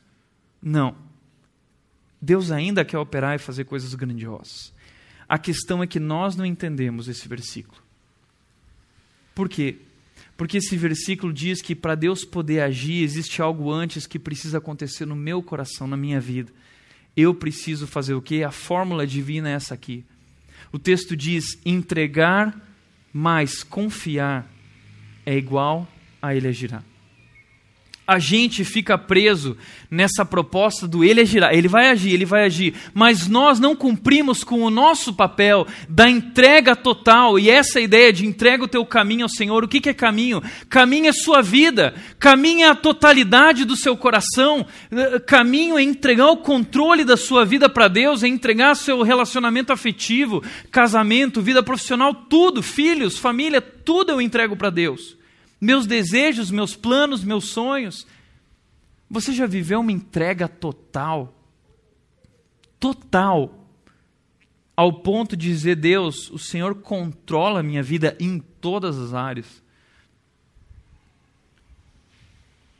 Não. 0.61 0.95
Deus 2.21 2.51
ainda 2.51 2.85
quer 2.85 2.97
operar 2.97 3.35
e 3.35 3.39
fazer 3.39 3.65
coisas 3.65 3.93
grandiosas. 3.93 4.73
A 5.29 5.37
questão 5.37 5.83
é 5.83 5.87
que 5.87 5.99
nós 5.99 6.35
não 6.35 6.45
entendemos 6.45 7.07
esse 7.07 7.27
versículo. 7.27 7.79
Por 9.35 9.47
quê? 9.47 9.77
Porque 10.35 10.57
esse 10.57 10.75
versículo 10.75 11.31
diz 11.31 11.61
que 11.61 11.75
para 11.75 11.93
Deus 11.93 12.25
poder 12.25 12.61
agir, 12.61 13.03
existe 13.03 13.41
algo 13.41 13.71
antes 13.71 14.07
que 14.07 14.17
precisa 14.17 14.57
acontecer 14.57 15.05
no 15.05 15.15
meu 15.15 15.43
coração, 15.43 15.85
na 15.85 15.95
minha 15.95 16.19
vida. 16.19 16.51
Eu 17.15 17.35
preciso 17.35 17.85
fazer 17.85 18.15
o 18.15 18.21
quê? 18.21 18.43
A 18.43 18.51
fórmula 18.51 19.05
divina 19.05 19.49
é 19.49 19.53
essa 19.53 19.75
aqui. 19.75 20.03
O 20.71 20.79
texto 20.79 21.15
diz: 21.15 21.59
entregar 21.63 22.59
mais 23.13 23.63
confiar 23.63 24.51
é 25.25 25.37
igual 25.37 25.87
a 26.21 26.33
ele 26.33 26.47
agirá 26.47 26.83
a 28.09 28.17
gente 28.17 28.65
fica 28.65 28.97
preso 28.97 29.55
nessa 29.89 30.25
proposta 30.25 30.87
do 30.87 31.03
ele 31.03 31.21
agirá, 31.21 31.53
ele 31.53 31.67
vai 31.67 31.89
agir, 31.89 32.11
ele 32.11 32.25
vai 32.25 32.45
agir, 32.45 32.73
mas 32.91 33.27
nós 33.27 33.59
não 33.59 33.75
cumprimos 33.75 34.43
com 34.43 34.63
o 34.63 34.71
nosso 34.71 35.13
papel 35.13 35.67
da 35.87 36.09
entrega 36.09 36.75
total, 36.75 37.37
e 37.37 37.51
essa 37.51 37.79
ideia 37.79 38.11
de 38.11 38.25
entrega 38.25 38.63
o 38.63 38.67
teu 38.67 38.83
caminho 38.83 39.25
ao 39.25 39.29
Senhor, 39.29 39.63
o 39.63 39.67
que, 39.67 39.79
que 39.79 39.89
é 39.89 39.93
caminho? 39.93 40.41
Caminho 40.67 41.05
é 41.05 41.13
sua 41.13 41.43
vida, 41.43 41.93
caminho 42.17 42.65
é 42.65 42.69
a 42.69 42.75
totalidade 42.75 43.63
do 43.63 43.75
seu 43.75 43.95
coração, 43.95 44.65
caminho 45.27 45.77
é 45.77 45.83
entregar 45.83 46.31
o 46.31 46.37
controle 46.37 47.05
da 47.05 47.15
sua 47.15 47.45
vida 47.45 47.69
para 47.69 47.87
Deus, 47.87 48.23
é 48.23 48.27
entregar 48.27 48.75
seu 48.75 49.03
relacionamento 49.03 49.71
afetivo, 49.71 50.43
casamento, 50.71 51.43
vida 51.43 51.61
profissional, 51.61 52.11
tudo, 52.11 52.63
filhos, 52.63 53.19
família, 53.19 53.61
tudo 53.61 54.13
eu 54.13 54.19
entrego 54.19 54.55
para 54.55 54.71
Deus 54.71 55.18
meus 55.59 55.85
desejos, 55.85 56.51
meus 56.51 56.75
planos, 56.75 57.23
meus 57.23 57.45
sonhos. 57.45 58.07
Você 59.09 59.33
já 59.33 59.45
viveu 59.45 59.79
uma 59.79 59.91
entrega 59.91 60.47
total? 60.47 61.33
Total. 62.79 63.53
Ao 64.75 64.93
ponto 64.93 65.35
de 65.35 65.47
dizer, 65.47 65.75
Deus, 65.75 66.29
o 66.29 66.39
Senhor 66.39 66.75
controla 66.75 67.59
a 67.59 67.63
minha 67.63 67.83
vida 67.83 68.15
em 68.19 68.39
todas 68.39 68.97
as 68.97 69.13
áreas. 69.13 69.61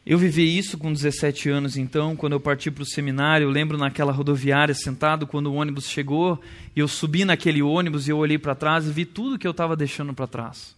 Eu 0.05 0.17
vivi 0.17 0.57
isso 0.57 0.75
com 0.77 0.91
17 0.91 1.49
anos, 1.49 1.77
então, 1.77 2.15
quando 2.15 2.34
eu 2.34 2.39
parti 2.39 2.71
para 2.71 2.82
o 2.82 2.86
seminário. 2.86 3.45
Eu 3.45 3.51
lembro 3.51 3.77
naquela 3.77 4.11
rodoviária, 4.11 4.73
sentado, 4.73 5.27
quando 5.27 5.47
o 5.47 5.53
ônibus 5.53 5.88
chegou, 5.88 6.41
e 6.75 6.80
eu 6.80 6.88
subi 6.88 7.25
naquele 7.25 7.61
ônibus 7.61 8.07
e 8.07 8.11
eu 8.11 8.17
olhei 8.17 8.39
para 8.39 8.55
trás 8.55 8.88
e 8.88 8.91
vi 8.91 9.05
tudo 9.05 9.38
que 9.38 9.45
eu 9.45 9.51
estava 9.51 9.75
deixando 9.75 10.11
para 10.11 10.25
trás: 10.25 10.75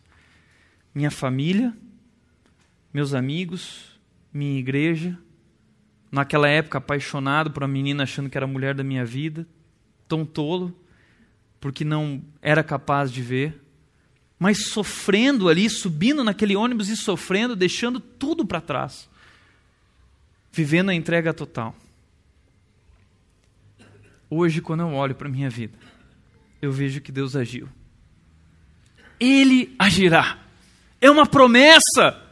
minha 0.94 1.10
família, 1.10 1.74
meus 2.94 3.14
amigos, 3.14 4.00
minha 4.34 4.60
igreja. 4.60 5.18
Naquela 6.12 6.48
época, 6.48 6.78
apaixonado 6.78 7.52
por 7.52 7.64
uma 7.64 7.70
menina 7.70 8.04
achando 8.04 8.30
que 8.30 8.38
era 8.38 8.46
a 8.46 8.50
mulher 8.50 8.76
da 8.76 8.84
minha 8.84 9.06
vida, 9.06 9.48
tão 10.08 10.26
tolo, 10.26 10.78
porque 11.60 11.86
não 11.86 12.22
era 12.42 12.64
capaz 12.64 13.12
de 13.12 13.22
ver, 13.22 13.62
mas 14.38 14.66
sofrendo 14.70 15.48
ali, 15.48 15.70
subindo 15.70 16.24
naquele 16.24 16.56
ônibus 16.56 16.90
e 16.90 16.98
sofrendo, 16.98 17.56
deixando 17.56 18.00
tudo 18.00 18.46
para 18.46 18.60
trás, 18.60 19.08
vivendo 20.52 20.90
a 20.90 20.96
entrega 20.96 21.34
total. 21.34 21.76
Hoje, 24.30 24.62
quando 24.62 24.80
eu 24.80 24.94
olho 24.94 25.14
para 25.14 25.28
a 25.28 25.32
minha 25.32 25.50
vida, 25.50 25.78
eu 26.62 26.72
vejo 26.72 27.02
que 27.02 27.12
Deus 27.12 27.36
agiu. 27.36 27.70
Ele 29.20 29.76
agirá. 29.78 30.40
É 31.00 31.12
uma 31.12 31.28
promessa. 31.28 32.31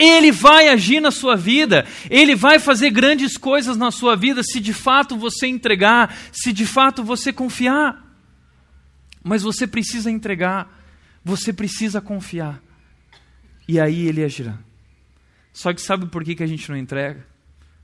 Ele 0.00 0.32
vai 0.32 0.68
agir 0.68 0.98
na 0.98 1.10
sua 1.10 1.36
vida, 1.36 1.86
ele 2.08 2.34
vai 2.34 2.58
fazer 2.58 2.90
grandes 2.90 3.36
coisas 3.36 3.76
na 3.76 3.90
sua 3.90 4.16
vida 4.16 4.42
se 4.42 4.58
de 4.58 4.72
fato 4.72 5.14
você 5.14 5.46
entregar, 5.46 6.16
se 6.32 6.54
de 6.54 6.64
fato 6.64 7.04
você 7.04 7.34
confiar. 7.34 8.02
Mas 9.22 9.42
você 9.42 9.66
precisa 9.66 10.10
entregar, 10.10 10.82
você 11.22 11.52
precisa 11.52 12.00
confiar. 12.00 12.62
E 13.68 13.78
aí 13.78 14.08
ele 14.08 14.24
agirá. 14.24 14.58
Só 15.52 15.70
que 15.74 15.82
sabe 15.82 16.06
por 16.06 16.24
que, 16.24 16.34
que 16.34 16.42
a 16.42 16.46
gente 16.46 16.70
não 16.70 16.78
entrega? 16.78 17.26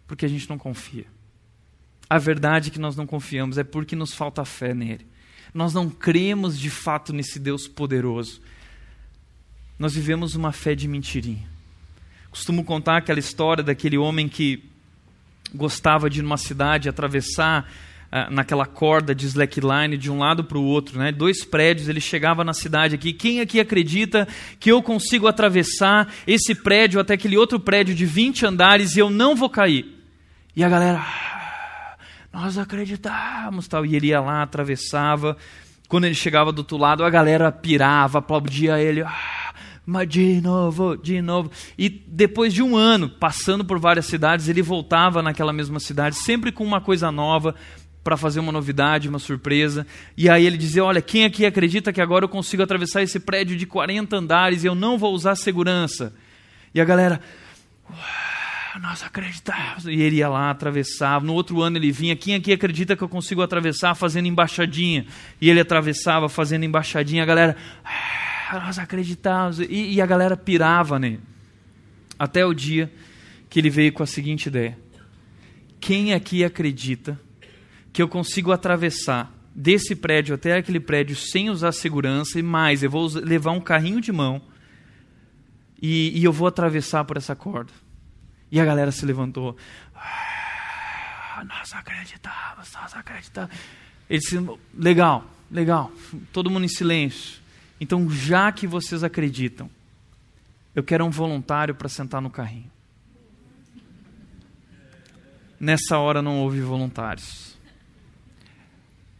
Porque 0.06 0.24
a 0.24 0.28
gente 0.28 0.48
não 0.48 0.56
confia. 0.56 1.04
A 2.08 2.16
verdade 2.16 2.70
é 2.70 2.72
que 2.72 2.80
nós 2.80 2.96
não 2.96 3.06
confiamos 3.06 3.58
é 3.58 3.64
porque 3.64 3.94
nos 3.94 4.14
falta 4.14 4.42
fé 4.42 4.72
nele. 4.72 5.06
Nós 5.52 5.74
não 5.74 5.90
cremos 5.90 6.58
de 6.58 6.70
fato 6.70 7.12
nesse 7.12 7.38
Deus 7.38 7.68
poderoso. 7.68 8.40
Nós 9.78 9.94
vivemos 9.94 10.34
uma 10.34 10.50
fé 10.50 10.74
de 10.74 10.88
mentirinha. 10.88 11.55
Costumo 12.36 12.62
contar 12.62 12.98
aquela 12.98 13.18
história 13.18 13.64
daquele 13.64 13.96
homem 13.96 14.28
que 14.28 14.62
gostava 15.54 16.10
de 16.10 16.18
ir 16.20 16.22
numa 16.22 16.36
cidade 16.36 16.86
atravessar 16.86 17.66
uh, 18.12 18.30
naquela 18.30 18.66
corda 18.66 19.14
de 19.14 19.24
slackline 19.24 19.96
de 19.96 20.10
um 20.10 20.18
lado 20.18 20.44
para 20.44 20.58
o 20.58 20.62
outro, 20.62 20.98
né? 20.98 21.10
Dois 21.10 21.46
prédios, 21.46 21.88
ele 21.88 21.98
chegava 21.98 22.44
na 22.44 22.52
cidade 22.52 22.94
aqui. 22.94 23.14
Quem 23.14 23.40
aqui 23.40 23.58
acredita 23.58 24.28
que 24.60 24.70
eu 24.70 24.82
consigo 24.82 25.26
atravessar 25.26 26.12
esse 26.26 26.54
prédio 26.54 27.00
até 27.00 27.14
aquele 27.14 27.38
outro 27.38 27.58
prédio 27.58 27.94
de 27.94 28.04
20 28.04 28.44
andares 28.44 28.96
e 28.96 28.98
eu 28.98 29.08
não 29.08 29.34
vou 29.34 29.48
cair? 29.48 29.98
E 30.54 30.62
a 30.62 30.68
galera, 30.68 30.98
ah, 30.98 31.96
nós 32.30 32.58
acreditamos, 32.58 33.66
tal. 33.66 33.86
E 33.86 33.96
ele 33.96 34.08
ia 34.08 34.20
lá, 34.20 34.42
atravessava. 34.42 35.38
Quando 35.88 36.04
ele 36.04 36.14
chegava 36.14 36.52
do 36.52 36.58
outro 36.58 36.76
lado, 36.76 37.02
a 37.02 37.08
galera 37.08 37.50
pirava, 37.50 38.18
aplaudia 38.18 38.78
ele. 38.78 39.00
Ah, 39.00 39.45
mas 39.86 40.08
de 40.08 40.40
novo, 40.40 40.96
de 40.96 41.22
novo. 41.22 41.48
E 41.78 41.88
depois 41.88 42.52
de 42.52 42.60
um 42.60 42.76
ano, 42.76 43.08
passando 43.08 43.64
por 43.64 43.78
várias 43.78 44.06
cidades, 44.06 44.48
ele 44.48 44.60
voltava 44.60 45.22
naquela 45.22 45.52
mesma 45.52 45.78
cidade, 45.78 46.16
sempre 46.16 46.50
com 46.50 46.64
uma 46.64 46.80
coisa 46.80 47.12
nova, 47.12 47.54
para 48.02 48.16
fazer 48.16 48.40
uma 48.40 48.50
novidade, 48.50 49.08
uma 49.08 49.20
surpresa. 49.20 49.86
E 50.16 50.28
aí 50.28 50.44
ele 50.44 50.56
dizia: 50.56 50.84
Olha, 50.84 51.00
quem 51.00 51.24
aqui 51.24 51.46
acredita 51.46 51.92
que 51.92 52.00
agora 52.00 52.24
eu 52.24 52.28
consigo 52.28 52.64
atravessar 52.64 53.02
esse 53.02 53.20
prédio 53.20 53.56
de 53.56 53.64
40 53.64 54.16
andares 54.16 54.64
e 54.64 54.66
eu 54.66 54.74
não 54.74 54.98
vou 54.98 55.14
usar 55.14 55.36
segurança? 55.36 56.12
E 56.74 56.80
a 56.80 56.84
galera. 56.84 57.20
Nós 58.82 59.02
acreditamos. 59.02 59.86
E 59.86 60.02
ele 60.02 60.16
ia 60.16 60.28
lá, 60.28 60.50
atravessava. 60.50 61.24
No 61.24 61.32
outro 61.32 61.62
ano 61.62 61.78
ele 61.78 61.90
vinha. 61.90 62.14
Quem 62.14 62.34
aqui 62.34 62.52
acredita 62.52 62.94
que 62.94 63.02
eu 63.02 63.08
consigo 63.08 63.40
atravessar 63.40 63.94
fazendo 63.94 64.26
embaixadinha? 64.26 65.06
E 65.40 65.48
ele 65.48 65.60
atravessava 65.60 66.28
fazendo 66.28 66.64
embaixadinha. 66.64 67.22
A 67.22 67.26
galera. 67.26 67.56
Ah, 67.82 68.35
nós 68.52 68.78
acreditávamos. 68.78 69.60
E, 69.60 69.94
e 69.94 70.00
a 70.00 70.06
galera 70.06 70.36
pirava 70.36 70.98
nele. 70.98 71.20
Até 72.18 72.44
o 72.44 72.54
dia 72.54 72.92
que 73.48 73.58
ele 73.58 73.70
veio 73.70 73.92
com 73.92 74.02
a 74.02 74.06
seguinte 74.06 74.46
ideia: 74.46 74.78
Quem 75.80 76.14
aqui 76.14 76.44
acredita 76.44 77.20
que 77.92 78.02
eu 78.02 78.08
consigo 78.08 78.52
atravessar 78.52 79.32
desse 79.54 79.96
prédio 79.96 80.34
até 80.34 80.54
aquele 80.54 80.80
prédio 80.80 81.16
sem 81.16 81.48
usar 81.48 81.72
segurança 81.72 82.38
e 82.38 82.42
mais, 82.42 82.82
eu 82.82 82.90
vou 82.90 83.08
levar 83.08 83.52
um 83.52 83.60
carrinho 83.60 84.00
de 84.00 84.12
mão 84.12 84.42
e, 85.80 86.18
e 86.18 86.24
eu 86.24 86.32
vou 86.32 86.46
atravessar 86.46 87.04
por 87.04 87.16
essa 87.16 87.34
corda? 87.34 87.72
E 88.50 88.60
a 88.60 88.64
galera 88.64 88.92
se 88.92 89.04
levantou. 89.04 89.56
Ah, 89.94 91.42
nós 91.44 91.72
acreditávamos, 91.74 92.72
nós 92.72 92.94
acreditávamos. 92.94 93.56
Ele 94.08 94.20
disse: 94.20 94.38
legal, 94.74 95.24
legal. 95.50 95.90
Todo 96.32 96.50
mundo 96.50 96.64
em 96.64 96.68
silêncio. 96.68 97.45
Então, 97.80 98.08
já 98.10 98.50
que 98.50 98.66
vocês 98.66 99.04
acreditam, 99.04 99.70
eu 100.74 100.82
quero 100.82 101.04
um 101.04 101.10
voluntário 101.10 101.74
para 101.74 101.88
sentar 101.88 102.20
no 102.20 102.30
carrinho. 102.30 102.70
Nessa 105.58 105.98
hora 105.98 106.20
não 106.20 106.40
houve 106.40 106.60
voluntários. 106.60 107.56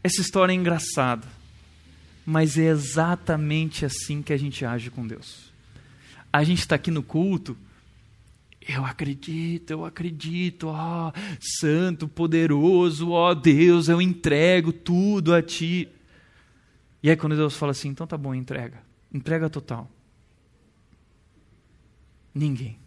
Essa 0.03 0.21
história 0.21 0.53
é 0.53 0.55
engraçada, 0.55 1.27
mas 2.25 2.57
é 2.57 2.65
exatamente 2.65 3.85
assim 3.85 4.21
que 4.21 4.31
a 4.31 4.37
gente 4.37 4.63
age 4.63 4.89
com 4.89 5.05
Deus. 5.05 5.51
A 6.31 6.43
gente 6.43 6.59
está 6.59 6.75
aqui 6.75 6.91
no 6.91 7.01
culto, 7.01 7.57
eu 8.67 8.85
acredito, 8.85 9.71
eu 9.71 9.85
acredito, 9.85 10.67
ó, 10.67 11.07
oh, 11.07 11.13
santo, 11.39 12.07
poderoso, 12.07 13.11
ó 13.11 13.31
oh, 13.31 13.35
Deus, 13.35 13.87
eu 13.87 14.01
entrego 14.01 14.71
tudo 14.73 15.33
a 15.33 15.41
Ti. 15.41 15.87
E 17.01 17.09
aí 17.09 17.15
quando 17.15 17.35
Deus 17.35 17.55
fala 17.55 17.71
assim, 17.71 17.89
então 17.89 18.07
tá 18.07 18.17
bom, 18.17 18.33
entrega. 18.33 18.81
Entrega 19.13 19.49
total. 19.49 19.89
Ninguém. 22.33 22.79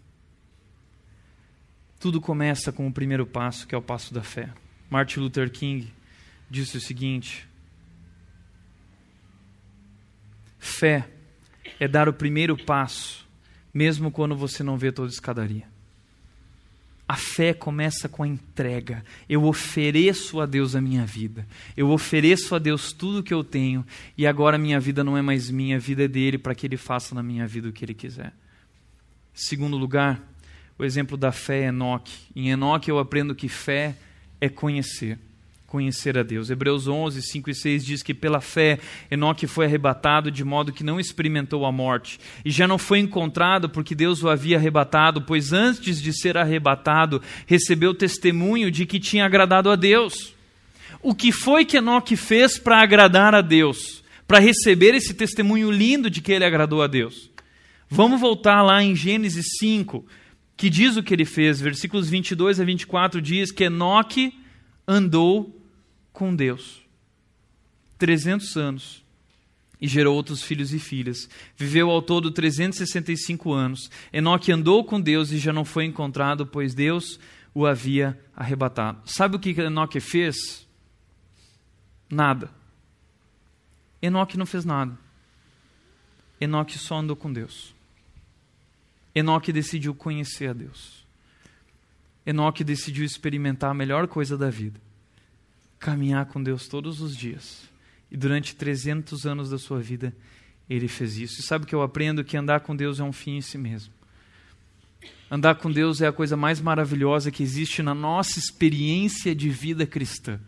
Tudo 1.99 2.21
começa 2.21 2.73
com 2.73 2.87
o 2.87 2.93
primeiro 2.93 3.27
passo, 3.27 3.67
que 3.67 3.75
é 3.75 3.79
o 3.79 3.83
passo 3.83 4.15
da 4.15 4.23
fé. 4.23 4.53
Martin 4.89 5.21
Luther 5.21 5.51
King 5.51 5.93
disse 6.49 6.77
o 6.77 6.81
seguinte: 6.81 7.49
Fé 10.59 11.11
é 11.79 11.87
dar 11.87 12.09
o 12.09 12.13
primeiro 12.13 12.57
passo, 12.57 13.29
mesmo 13.73 14.11
quando 14.11 14.37
você 14.37 14.63
não 14.63 14.77
vê 14.77 14.91
toda 14.91 15.09
a 15.09 15.13
escadaria. 15.13 15.69
A 17.11 17.17
fé 17.17 17.53
começa 17.53 18.09
com 18.09 18.23
a 18.23 18.29
entrega. 18.29 19.05
Eu 19.29 19.43
ofereço 19.43 20.41
a 20.41 20.47
Deus 20.47 20.77
a 20.77 20.81
minha 20.81 21.05
vida. 21.05 21.45
Eu 21.77 21.91
ofereço 21.91 22.55
a 22.55 22.59
Deus 22.61 22.93
tudo 22.93 23.19
o 23.19 23.23
que 23.25 23.35
eu 23.35 23.43
tenho. 23.43 23.85
E 24.17 24.29
agora 24.29 24.57
minha 24.57 24.79
vida 24.79 25.03
não 25.03 25.19
é 25.19 25.21
mais 25.21 25.51
minha, 25.51 25.75
a 25.75 25.81
vida 25.81 26.05
é 26.05 26.07
dele, 26.07 26.39
para 26.39 26.55
que 26.55 26.69
ele 26.69 26.77
faça 26.77 27.13
na 27.13 27.21
minha 27.21 27.49
vida 27.49 27.69
o 27.69 27.73
que 27.73 27.85
ele 27.85 27.95
quiser. 27.95 28.33
Segundo 29.35 29.77
lugar, 29.77 30.23
o 30.79 30.85
exemplo 30.85 31.17
da 31.17 31.33
fé 31.33 31.63
é 31.63 31.67
Enoque. 31.67 32.17
Em 32.33 32.51
Enoque 32.51 32.89
eu 32.89 33.01
aprendo 33.01 33.35
que 33.35 33.49
fé 33.49 33.97
é 34.41 34.49
conhecer. 34.49 35.19
Conhecer 35.71 36.18
a 36.18 36.25
Deus. 36.25 36.51
Hebreus 36.51 36.89
11, 36.89 37.23
5 37.23 37.49
e 37.49 37.55
6 37.55 37.85
diz 37.85 38.03
que 38.03 38.12
pela 38.12 38.41
fé 38.41 38.81
Enoque 39.09 39.47
foi 39.47 39.66
arrebatado 39.66 40.29
de 40.29 40.45
modo 40.45 40.73
que 40.73 40.83
não 40.83 40.99
experimentou 40.99 41.64
a 41.64 41.71
morte. 41.71 42.18
E 42.45 42.51
já 42.51 42.66
não 42.66 42.77
foi 42.77 42.99
encontrado 42.99 43.68
porque 43.68 43.95
Deus 43.95 44.23
o 44.23 44.29
havia 44.29 44.57
arrebatado, 44.57 45.23
pois 45.23 45.53
antes 45.53 46.03
de 46.03 46.12
ser 46.12 46.37
arrebatado 46.37 47.23
recebeu 47.47 47.95
testemunho 47.95 48.68
de 48.68 48.85
que 48.85 48.99
tinha 48.99 49.25
agradado 49.25 49.71
a 49.71 49.77
Deus. 49.77 50.35
O 51.01 51.14
que 51.14 51.31
foi 51.31 51.64
que 51.64 51.77
Enoque 51.77 52.16
fez 52.16 52.59
para 52.59 52.83
agradar 52.83 53.33
a 53.33 53.41
Deus? 53.41 54.03
Para 54.27 54.41
receber 54.41 54.93
esse 54.95 55.14
testemunho 55.14 55.71
lindo 55.71 56.11
de 56.11 56.21
que 56.21 56.33
ele 56.33 56.45
agradou 56.45 56.83
a 56.83 56.89
Deus? 56.89 57.31
Vamos 57.89 58.21
voltar 58.21 58.61
lá 58.62 58.83
em 58.83 58.97
Gênesis 58.97 59.47
5, 59.61 60.05
que 60.57 60.68
diz 60.68 60.97
o 60.97 61.03
que 61.03 61.14
ele 61.14 61.25
fez. 61.25 61.61
Versículos 61.61 62.11
22 62.11 62.59
a 62.59 62.64
24 62.64 63.23
diz 63.23 63.53
que 63.53 63.64
Enoque 63.64 64.35
andou 64.87 65.60
com 66.13 66.35
Deus. 66.35 66.83
300 67.99 68.57
anos. 68.57 69.05
E 69.81 69.89
gerou 69.89 70.15
outros 70.15 70.43
filhos 70.43 70.75
e 70.75 70.79
filhas. 70.79 71.29
Viveu 71.57 71.89
ao 71.91 72.03
todo 72.03 72.31
365 72.31 73.53
anos. 73.53 73.91
Enoque 74.13 74.53
andou 74.53 74.85
com 74.85 75.01
Deus 75.01 75.31
e 75.31 75.39
já 75.39 75.53
não 75.53 75.65
foi 75.65 75.85
encontrado, 75.85 76.47
pois 76.47 76.75
Deus 76.75 77.19
o 77.55 77.67
havia 77.67 78.19
arrebatado. 78.37 79.01
Sabe 79.07 79.37
o 79.37 79.39
que 79.39 79.59
Enoque 79.61 79.99
fez? 80.01 80.67
Nada. 82.11 82.51
Enoque 84.03 84.37
não 84.37 84.47
fez 84.47 84.65
nada. 84.65 84.99
Enoque 86.39 86.79
só 86.79 86.99
andou 86.99 87.17
com 87.17 87.33
Deus. 87.33 87.75
Enoque 89.15 89.53
decidiu 89.53 89.95
conhecer 89.95 90.51
a 90.51 90.53
Deus. 90.53 91.07
Enoque 92.25 92.63
decidiu 92.63 93.05
experimentar 93.05 93.71
a 93.71 93.75
melhor 93.75 94.07
coisa 94.07 94.37
da 94.37 94.51
vida 94.51 94.81
caminhar 95.81 96.26
com 96.26 96.41
Deus 96.41 96.68
todos 96.68 97.01
os 97.01 97.16
dias. 97.16 97.62
E 98.11 98.16
durante 98.16 98.55
300 98.55 99.26
anos 99.26 99.51
da 99.51 99.59
sua 99.59 99.81
vida, 99.81 100.14
ele 100.68 100.87
fez 100.87 101.16
isso. 101.16 101.41
E 101.41 101.43
sabe 101.43 101.64
o 101.64 101.66
que 101.66 101.74
eu 101.74 101.83
aprendo? 101.83 102.22
Que 102.22 102.37
andar 102.37 102.61
com 102.61 102.76
Deus 102.76 103.01
é 103.01 103.03
um 103.03 103.12
fim 103.12 103.37
em 103.37 103.41
si 103.41 103.57
mesmo. 103.57 103.93
Andar 105.31 105.55
com 105.55 105.70
Deus 105.70 106.01
é 106.01 106.09
a 106.09 106.12
coisa 106.12 106.37
mais 106.37 106.61
maravilhosa 106.61 107.31
que 107.31 107.43
existe 107.43 107.83
na 107.83 107.95
nossa 107.95 108.39
experiência 108.39 109.35
de 109.35 109.49
vida 109.49 109.87
cristã. 109.87 110.39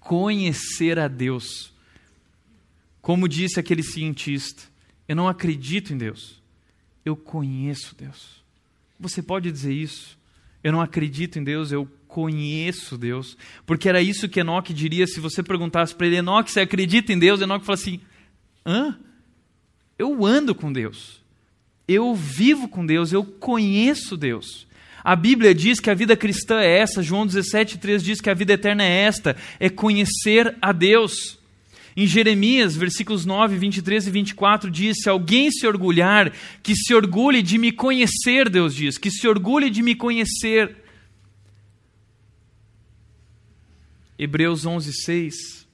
Conhecer 0.00 0.98
a 0.98 1.08
Deus. 1.08 1.72
Como 3.00 3.28
disse 3.28 3.60
aquele 3.60 3.82
cientista, 3.82 4.62
eu 5.06 5.14
não 5.14 5.28
acredito 5.28 5.92
em 5.92 5.98
Deus, 5.98 6.40
eu 7.04 7.14
conheço 7.14 7.94
Deus. 7.94 8.42
Você 8.98 9.22
pode 9.22 9.52
dizer 9.52 9.74
isso? 9.74 10.16
Eu 10.62 10.72
não 10.72 10.80
acredito 10.80 11.38
em 11.38 11.44
Deus, 11.44 11.70
eu 11.70 11.86
conheço 12.14 12.96
Deus. 12.96 13.36
Porque 13.66 13.88
era 13.88 14.00
isso 14.00 14.28
que 14.28 14.38
Enoque 14.38 14.72
diria 14.72 15.04
se 15.04 15.18
você 15.18 15.42
perguntasse 15.42 15.92
para 15.92 16.06
ele: 16.06 16.18
Enoque, 16.18 16.52
você 16.52 16.60
acredita 16.60 17.12
em 17.12 17.18
Deus? 17.18 17.40
Enoque 17.40 17.66
fala 17.66 17.74
assim: 17.74 18.00
hã? 18.64 18.96
Eu 19.98 20.24
ando 20.24 20.54
com 20.54 20.72
Deus. 20.72 21.20
Eu 21.88 22.14
vivo 22.14 22.68
com 22.68 22.86
Deus, 22.86 23.12
eu 23.12 23.24
conheço 23.24 24.16
Deus. 24.16 24.64
A 25.02 25.16
Bíblia 25.16 25.52
diz 25.54 25.80
que 25.80 25.90
a 25.90 25.94
vida 25.94 26.16
cristã 26.16 26.60
é 26.60 26.78
essa, 26.78 27.02
João 27.02 27.26
17,3 27.26 27.98
diz 27.98 28.20
que 28.20 28.30
a 28.30 28.34
vida 28.34 28.54
eterna 28.54 28.84
é 28.84 29.02
esta, 29.02 29.36
é 29.58 29.68
conhecer 29.68 30.56
a 30.62 30.72
Deus. 30.72 31.38
Em 31.96 32.06
Jeremias, 32.06 32.74
versículos 32.74 33.26
9, 33.26 33.56
23 33.56 34.06
e 34.06 34.10
24, 34.10 34.70
diz: 34.70 34.98
Se 35.02 35.08
alguém 35.08 35.50
se 35.50 35.66
orgulhar, 35.66 36.32
que 36.62 36.74
se 36.74 36.94
orgulhe 36.94 37.42
de 37.42 37.58
me 37.58 37.72
conhecer, 37.72 38.48
Deus 38.48 38.74
diz, 38.74 38.96
que 38.96 39.10
se 39.10 39.26
orgulhe 39.26 39.68
de 39.68 39.82
me 39.82 39.94
conhecer. 39.94 40.83
Hebreus 44.18 44.64
11, 44.64 44.92
6 44.92 45.68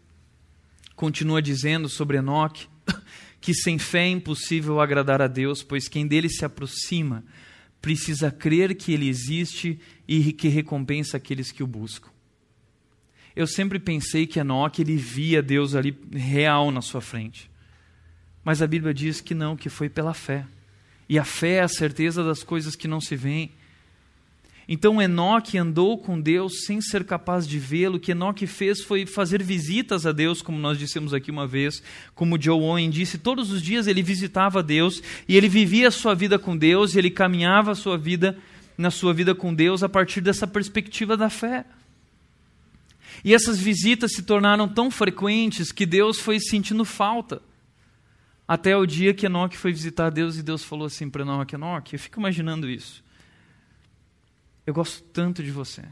continua 0.96 1.40
dizendo 1.40 1.88
sobre 1.88 2.18
Enoque 2.18 2.66
que 3.40 3.54
sem 3.54 3.78
fé 3.78 4.04
é 4.04 4.08
impossível 4.08 4.80
agradar 4.80 5.22
a 5.22 5.26
Deus, 5.26 5.62
pois 5.62 5.88
quem 5.88 6.06
dele 6.06 6.28
se 6.28 6.44
aproxima 6.44 7.24
precisa 7.80 8.30
crer 8.30 8.74
que 8.74 8.92
ele 8.92 9.08
existe 9.08 9.80
e 10.06 10.32
que 10.32 10.48
recompensa 10.48 11.16
aqueles 11.16 11.50
que 11.50 11.62
o 11.62 11.66
buscam. 11.66 12.10
Eu 13.34 13.46
sempre 13.46 13.78
pensei 13.78 14.26
que 14.26 14.38
Enoque 14.38 14.82
ele 14.82 14.96
via 14.96 15.42
Deus 15.42 15.74
ali 15.74 15.96
real 16.12 16.70
na 16.70 16.82
sua 16.82 17.00
frente. 17.00 17.50
Mas 18.44 18.60
a 18.60 18.66
Bíblia 18.66 18.92
diz 18.92 19.20
que 19.20 19.34
não, 19.34 19.56
que 19.56 19.68
foi 19.68 19.88
pela 19.88 20.12
fé. 20.12 20.46
E 21.08 21.18
a 21.18 21.24
fé 21.24 21.56
é 21.56 21.60
a 21.60 21.68
certeza 21.68 22.22
das 22.24 22.42
coisas 22.42 22.74
que 22.76 22.88
não 22.88 23.00
se 23.00 23.16
veem. 23.16 23.50
Então 24.72 25.02
Enoque 25.02 25.58
andou 25.58 25.98
com 25.98 26.20
Deus 26.20 26.64
sem 26.64 26.80
ser 26.80 27.02
capaz 27.02 27.44
de 27.44 27.58
vê-lo. 27.58 27.96
O 27.96 28.00
que 28.00 28.12
Enoque 28.12 28.46
fez 28.46 28.80
foi 28.80 29.04
fazer 29.04 29.42
visitas 29.42 30.06
a 30.06 30.12
Deus, 30.12 30.40
como 30.40 30.60
nós 30.60 30.78
dissemos 30.78 31.12
aqui 31.12 31.28
uma 31.28 31.44
vez, 31.44 31.82
como 32.14 32.40
Joe 32.40 32.60
Owen 32.60 32.88
disse, 32.88 33.18
todos 33.18 33.50
os 33.50 33.60
dias 33.60 33.88
ele 33.88 34.00
visitava 34.00 34.62
Deus 34.62 35.02
e 35.26 35.36
ele 35.36 35.48
vivia 35.48 35.88
a 35.88 35.90
sua 35.90 36.14
vida 36.14 36.38
com 36.38 36.56
Deus 36.56 36.94
e 36.94 36.98
ele 36.98 37.10
caminhava 37.10 37.72
a 37.72 37.74
sua 37.74 37.98
vida 37.98 38.38
na 38.78 38.92
sua 38.92 39.12
vida 39.12 39.34
com 39.34 39.52
Deus 39.52 39.82
a 39.82 39.88
partir 39.88 40.20
dessa 40.20 40.46
perspectiva 40.46 41.16
da 41.16 41.28
fé. 41.28 41.66
E 43.24 43.34
essas 43.34 43.58
visitas 43.58 44.12
se 44.12 44.22
tornaram 44.22 44.68
tão 44.68 44.88
frequentes 44.88 45.72
que 45.72 45.84
Deus 45.84 46.20
foi 46.20 46.38
sentindo 46.38 46.84
falta. 46.84 47.42
Até 48.46 48.76
o 48.76 48.86
dia 48.86 49.12
que 49.12 49.26
Enoque 49.26 49.56
foi 49.56 49.72
visitar 49.72 50.10
Deus 50.10 50.38
e 50.38 50.44
Deus 50.44 50.62
falou 50.62 50.86
assim 50.86 51.10
para 51.10 51.22
Enoque: 51.22 51.56
Enoque, 51.56 51.96
eu 51.96 51.98
fico 51.98 52.20
imaginando 52.20 52.70
isso. 52.70 53.02
Eu 54.70 54.74
gosto 54.74 55.02
tanto 55.02 55.42
de 55.42 55.50
você. 55.50 55.82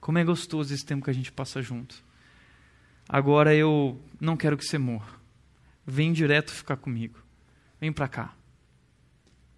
Como 0.00 0.16
é 0.16 0.24
gostoso 0.24 0.72
esse 0.72 0.86
tempo 0.86 1.04
que 1.04 1.10
a 1.10 1.14
gente 1.14 1.30
passa 1.30 1.60
junto. 1.60 2.02
Agora 3.06 3.54
eu 3.54 4.00
não 4.18 4.38
quero 4.38 4.56
que 4.56 4.64
você 4.64 4.78
morra. 4.78 5.20
Vem 5.86 6.14
direto 6.14 6.50
ficar 6.50 6.78
comigo. 6.78 7.22
Vem 7.78 7.92
para 7.92 8.08
cá. 8.08 8.34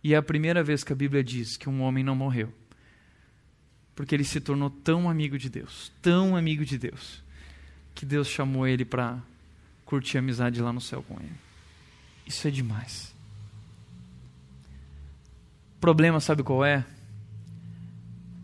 E 0.03 0.13
é 0.13 0.17
a 0.17 0.23
primeira 0.23 0.61
vez 0.61 0.83
que 0.83 0.93
a 0.93 0.97
Bíblia 0.97 1.23
diz 1.23 1.57
que 1.57 1.69
um 1.69 1.83
homem 1.83 2.03
não 2.03 2.17
morreu. 2.17 2.53
Porque 3.95 4.13
ele 4.13 4.25
se 4.25 4.41
tornou 4.41 4.71
tão 4.71 5.09
amigo 5.09 5.39
de 5.39 5.49
Deus, 5.49 5.93
tão 6.03 6.37
amigo 6.37 6.65
de 6.65 6.79
Deus, 6.79 7.23
que 7.95 8.05
Deus 8.05 8.27
chamou 8.27 8.67
ele 8.67 8.85
para 8.85 9.21
curtir 9.85 10.17
a 10.17 10.21
amizade 10.21 10.61
lá 10.61 10.73
no 10.73 10.81
céu 10.81 11.05
com 11.05 11.15
ele. 11.21 11.39
Isso 12.27 12.49
é 12.49 12.51
demais. 12.51 13.15
O 15.77 15.81
problema, 15.81 16.19
sabe 16.19 16.43
qual 16.43 16.65
é? 16.65 16.85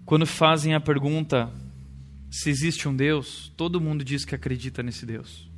Quando 0.07 0.25
fazem 0.25 0.73
a 0.73 0.79
pergunta 0.79 1.51
se 2.31 2.49
existe 2.49 2.89
um 2.89 2.95
Deus, 2.95 3.53
todo 3.57 3.81
mundo 3.81 4.05
diz 4.05 4.25
que 4.25 4.37
acredita 4.37 4.81
nesse 4.81 5.05
Deus. 5.05 5.51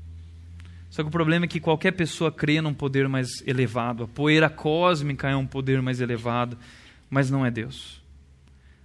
Só 0.88 1.03
que 1.03 1.09
o 1.09 1.12
problema 1.12 1.44
é 1.44 1.49
que 1.49 1.61
qualquer 1.61 1.92
pessoa 1.92 2.32
crê 2.32 2.59
num 2.62 2.72
poder 2.72 3.11
mais 3.11 3.46
elevado. 3.46 4.05
A 4.05 4.09
poeira 4.09 4.49
cósmica 4.49 5.28
é 5.28 5.36
um 5.36 5.46
poder 5.46 5.82
mais 5.82 6.01
elevado, 6.01 6.57
mas 7.11 7.28
não 7.28 7.44
é 7.44 7.51
Deus. 7.51 8.01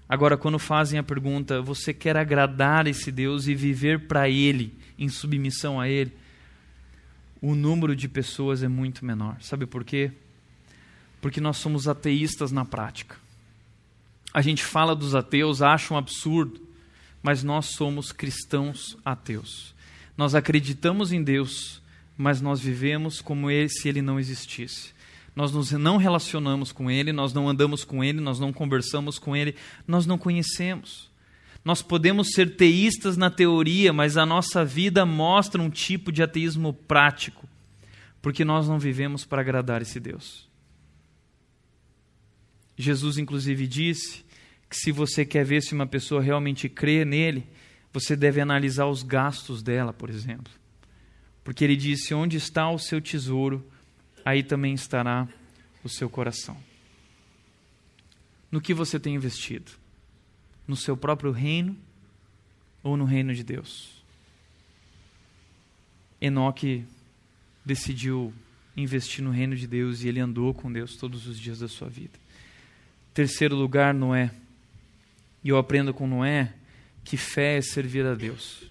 Agora, 0.07 0.35
quando 0.35 0.59
fazem 0.59 0.99
a 0.99 1.03
pergunta, 1.03 1.61
você 1.61 1.93
quer 1.93 2.17
agradar 2.17 2.85
esse 2.85 3.09
Deus 3.09 3.47
e 3.47 3.55
viver 3.55 4.01
para 4.01 4.27
Ele, 4.27 4.77
em 4.99 5.07
submissão 5.07 5.79
a 5.79 5.87
Ele? 5.87 6.11
O 7.41 7.55
número 7.55 7.95
de 7.95 8.09
pessoas 8.09 8.63
é 8.63 8.67
muito 8.67 9.05
menor. 9.05 9.37
Sabe 9.39 9.65
por 9.65 9.85
quê? 9.85 10.11
Porque 11.21 11.39
nós 11.39 11.55
somos 11.55 11.87
ateístas 11.87 12.51
na 12.51 12.65
prática 12.65 13.22
a 14.33 14.41
gente 14.41 14.63
fala 14.63 14.95
dos 14.95 15.13
ateus, 15.13 15.61
acha 15.61 15.93
um 15.93 15.97
absurdo, 15.97 16.59
mas 17.21 17.43
nós 17.43 17.67
somos 17.67 18.11
cristãos 18.11 18.97
ateus. 19.05 19.73
Nós 20.17 20.33
acreditamos 20.33 21.11
em 21.11 21.23
Deus, 21.23 21.81
mas 22.17 22.41
nós 22.41 22.59
vivemos 22.59 23.21
como 23.21 23.47
se 23.69 23.87
ele 23.87 24.01
não 24.01 24.19
existisse. 24.19 24.91
Nós 25.35 25.51
nos 25.51 25.71
não 25.71 25.97
relacionamos 25.97 26.71
com 26.71 26.89
ele, 26.89 27.11
nós 27.11 27.33
não 27.33 27.49
andamos 27.49 27.83
com 27.83 28.03
ele, 28.03 28.19
nós 28.19 28.39
não 28.39 28.53
conversamos 28.53 29.17
com 29.17 29.35
ele, 29.35 29.55
nós 29.87 30.05
não 30.05 30.17
conhecemos. 30.17 31.09
Nós 31.65 31.81
podemos 31.81 32.33
ser 32.33 32.55
teístas 32.55 33.15
na 33.15 33.29
teoria, 33.29 33.93
mas 33.93 34.17
a 34.17 34.25
nossa 34.25 34.65
vida 34.65 35.05
mostra 35.05 35.61
um 35.61 35.69
tipo 35.69 36.11
de 36.11 36.21
ateísmo 36.21 36.73
prático, 36.73 37.47
porque 38.21 38.43
nós 38.43 38.67
não 38.67 38.77
vivemos 38.77 39.25
para 39.25 39.41
agradar 39.41 39.81
esse 39.81 39.99
Deus. 39.99 40.47
Jesus, 42.77 43.17
inclusive, 43.17 43.67
disse 43.67 44.23
que 44.69 44.75
se 44.75 44.91
você 44.91 45.25
quer 45.25 45.45
ver 45.45 45.61
se 45.61 45.73
uma 45.73 45.85
pessoa 45.85 46.21
realmente 46.21 46.67
crê 46.67 47.05
nele, 47.05 47.45
você 47.91 48.15
deve 48.15 48.41
analisar 48.41 48.87
os 48.87 49.03
gastos 49.03 49.61
dela, 49.61 49.93
por 49.93 50.09
exemplo. 50.09 50.51
Porque 51.43 51.63
ele 51.63 51.75
disse: 51.75 52.13
onde 52.13 52.37
está 52.37 52.69
o 52.69 52.79
seu 52.79 52.99
tesouro, 52.99 53.63
aí 54.25 54.41
também 54.41 54.73
estará 54.73 55.27
o 55.83 55.89
seu 55.89 56.09
coração. 56.09 56.57
No 58.51 58.61
que 58.61 58.73
você 58.73 58.99
tem 58.99 59.15
investido? 59.15 59.71
No 60.67 60.75
seu 60.75 60.95
próprio 60.95 61.31
reino 61.31 61.77
ou 62.81 62.95
no 62.95 63.05
reino 63.05 63.33
de 63.33 63.43
Deus? 63.43 64.03
Enoque 66.21 66.85
decidiu 67.65 68.33
investir 68.75 69.23
no 69.23 69.31
reino 69.31 69.55
de 69.55 69.67
Deus 69.67 70.03
e 70.03 70.07
ele 70.07 70.19
andou 70.19 70.53
com 70.53 70.71
Deus 70.71 70.95
todos 70.95 71.27
os 71.27 71.39
dias 71.39 71.59
da 71.59 71.67
sua 71.67 71.89
vida. 71.89 72.22
Terceiro 73.13 73.55
lugar, 73.55 73.93
Noé. 73.93 74.31
E 75.43 75.49
eu 75.49 75.57
aprendo 75.57 75.93
com 75.93 76.07
Noé 76.07 76.53
que 77.03 77.17
fé 77.17 77.57
é 77.57 77.61
servir 77.61 78.05
a 78.05 78.15
Deus. 78.15 78.63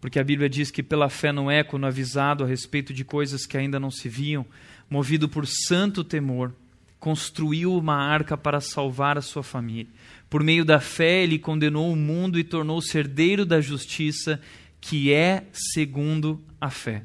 Porque 0.00 0.18
a 0.18 0.24
Bíblia 0.24 0.48
diz 0.48 0.70
que 0.70 0.82
pela 0.82 1.08
fé 1.08 1.32
Noé, 1.32 1.62
quando 1.62 1.86
avisado 1.86 2.42
a 2.42 2.46
respeito 2.46 2.92
de 2.92 3.04
coisas 3.04 3.46
que 3.46 3.56
ainda 3.56 3.78
não 3.78 3.90
se 3.90 4.08
viam, 4.08 4.44
movido 4.90 5.28
por 5.28 5.46
santo 5.46 6.02
temor, 6.02 6.52
construiu 6.98 7.74
uma 7.76 7.94
arca 7.94 8.36
para 8.36 8.60
salvar 8.60 9.16
a 9.16 9.22
sua 9.22 9.42
família. 9.42 9.90
Por 10.28 10.42
meio 10.42 10.64
da 10.64 10.80
fé, 10.80 11.22
ele 11.22 11.38
condenou 11.38 11.92
o 11.92 11.96
mundo 11.96 12.38
e 12.38 12.44
tornou-se 12.44 12.96
herdeiro 12.98 13.46
da 13.46 13.60
justiça, 13.60 14.40
que 14.80 15.12
é 15.12 15.44
segundo 15.52 16.42
a 16.60 16.68
fé. 16.68 17.04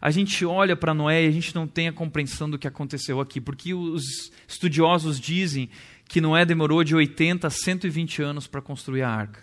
A 0.00 0.10
gente 0.10 0.44
olha 0.44 0.76
para 0.76 0.94
Noé 0.94 1.24
e 1.24 1.28
a 1.28 1.30
gente 1.30 1.54
não 1.54 1.66
tem 1.66 1.88
a 1.88 1.92
compreensão 1.92 2.48
do 2.48 2.58
que 2.58 2.68
aconteceu 2.68 3.20
aqui, 3.20 3.40
porque 3.40 3.74
os 3.74 4.30
estudiosos 4.46 5.18
dizem 5.18 5.68
que 6.08 6.20
Noé 6.20 6.44
demorou 6.44 6.84
de 6.84 6.94
80 6.94 7.46
a 7.46 7.50
120 7.50 8.22
anos 8.22 8.46
para 8.46 8.62
construir 8.62 9.02
a 9.02 9.10
arca. 9.10 9.42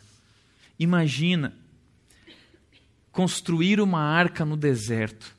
Imagina 0.79 1.53
construir 3.11 3.79
uma 3.79 4.01
arca 4.01 4.43
no 4.43 4.57
deserto. 4.57 5.33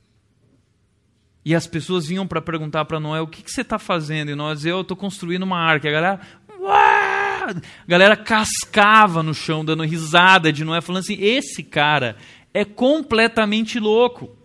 E 1.44 1.54
as 1.54 1.66
pessoas 1.66 2.06
vinham 2.06 2.26
para 2.26 2.40
perguntar 2.40 2.84
para 2.86 2.98
Noé: 2.98 3.20
o 3.20 3.26
que, 3.26 3.42
que 3.42 3.50
você 3.50 3.60
está 3.60 3.78
fazendo? 3.78 4.30
E 4.30 4.34
nós, 4.34 4.64
eu 4.64 4.80
estou 4.80 4.96
construindo 4.96 5.44
uma 5.44 5.58
arca. 5.58 5.86
E 5.86 5.90
a 5.90 5.92
galera, 5.92 6.20
Uá! 6.58 7.50
a 7.50 7.86
galera 7.86 8.16
cascava 8.16 9.22
no 9.22 9.32
chão, 9.32 9.64
dando 9.64 9.84
risada 9.84 10.52
de 10.52 10.64
Noé, 10.64 10.80
falando 10.80 11.02
assim: 11.02 11.18
esse 11.20 11.62
cara 11.62 12.16
é 12.52 12.64
completamente 12.64 13.78
louco. 13.78 14.35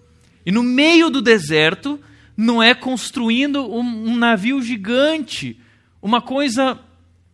E 0.46 0.52
no 0.52 0.64
meio 0.64 1.10
do 1.10 1.22
deserto, 1.22 2.00
Noé 2.36 2.74
construindo 2.74 3.72
um, 3.72 4.12
um 4.12 4.16
navio 4.16 4.62
gigante 4.62 5.60
uma 6.02 6.22
coisa 6.22 6.80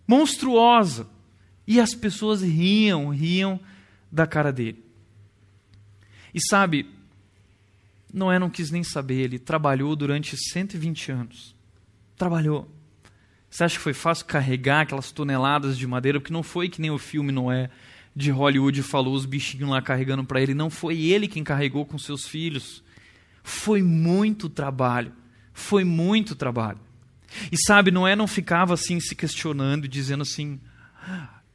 monstruosa. 0.07 1.07
E 1.65 1.79
as 1.79 1.93
pessoas 1.93 2.41
riam, 2.41 3.09
riam 3.09 3.59
da 4.11 4.25
cara 4.25 4.51
dele. 4.51 4.83
E 6.33 6.39
sabe, 6.41 6.85
Noé 8.13 8.39
não 8.39 8.49
quis 8.49 8.71
nem 8.71 8.83
saber, 8.83 9.21
ele 9.21 9.39
trabalhou 9.39 9.95
durante 9.95 10.35
120 10.37 11.11
anos. 11.11 11.55
Trabalhou. 12.15 12.69
Você 13.49 13.63
acha 13.63 13.77
que 13.77 13.83
foi 13.83 13.93
fácil 13.93 14.25
carregar 14.25 14.81
aquelas 14.81 15.11
toneladas 15.11 15.77
de 15.77 15.87
madeira? 15.87 16.19
Porque 16.19 16.33
não 16.33 16.43
foi 16.43 16.69
que 16.69 16.81
nem 16.81 16.91
o 16.91 16.97
filme 16.97 17.31
Noé 17.31 17.69
de 18.15 18.31
Hollywood 18.31 18.81
falou 18.83 19.13
os 19.13 19.25
bichinhos 19.25 19.69
lá 19.69 19.81
carregando 19.81 20.23
para 20.23 20.41
ele. 20.41 20.53
Não 20.53 20.69
foi 20.69 20.99
ele 21.01 21.27
quem 21.27 21.43
carregou 21.43 21.85
com 21.85 21.97
seus 21.97 22.27
filhos. 22.27 22.83
Foi 23.47 23.81
muito 23.81 24.49
trabalho. 24.49 25.13
Foi 25.53 25.85
muito 25.85 26.35
trabalho. 26.35 26.79
E 27.49 27.55
sabe, 27.57 27.91
Noé 27.91 28.13
não 28.13 28.27
ficava 28.27 28.73
assim 28.73 28.99
se 28.99 29.15
questionando, 29.15 29.87
dizendo 29.87 30.23
assim: 30.23 30.59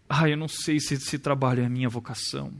ah, 0.09 0.27
eu 0.27 0.39
não 0.39 0.49
sei 0.49 0.81
se 0.81 0.95
esse 0.95 1.19
trabalho 1.19 1.63
é 1.63 1.67
a 1.67 1.69
minha 1.69 1.91
vocação. 1.91 2.51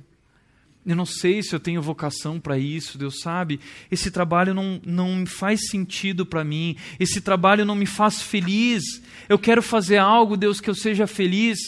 Eu 0.85 0.95
não 0.95 1.07
sei 1.07 1.43
se 1.43 1.55
eu 1.55 1.61
tenho 1.61 1.81
vocação 1.81 2.39
para 2.39 2.59
isso, 2.59 2.99
Deus 2.99 3.21
sabe. 3.21 3.59
Esse 3.91 4.11
trabalho 4.11 4.53
não, 4.53 4.79
não 4.85 5.25
faz 5.25 5.67
sentido 5.71 6.27
para 6.27 6.45
mim. 6.45 6.77
Esse 7.01 7.23
trabalho 7.23 7.65
não 7.65 7.75
me 7.75 7.87
faz 7.87 8.21
feliz. 8.21 8.83
Eu 9.31 9.39
quero 9.39 9.63
fazer 9.63 9.97
algo, 9.97 10.37
Deus, 10.37 10.61
que 10.61 10.69
eu 10.69 10.75
seja 10.75 11.07
feliz. 11.07 11.59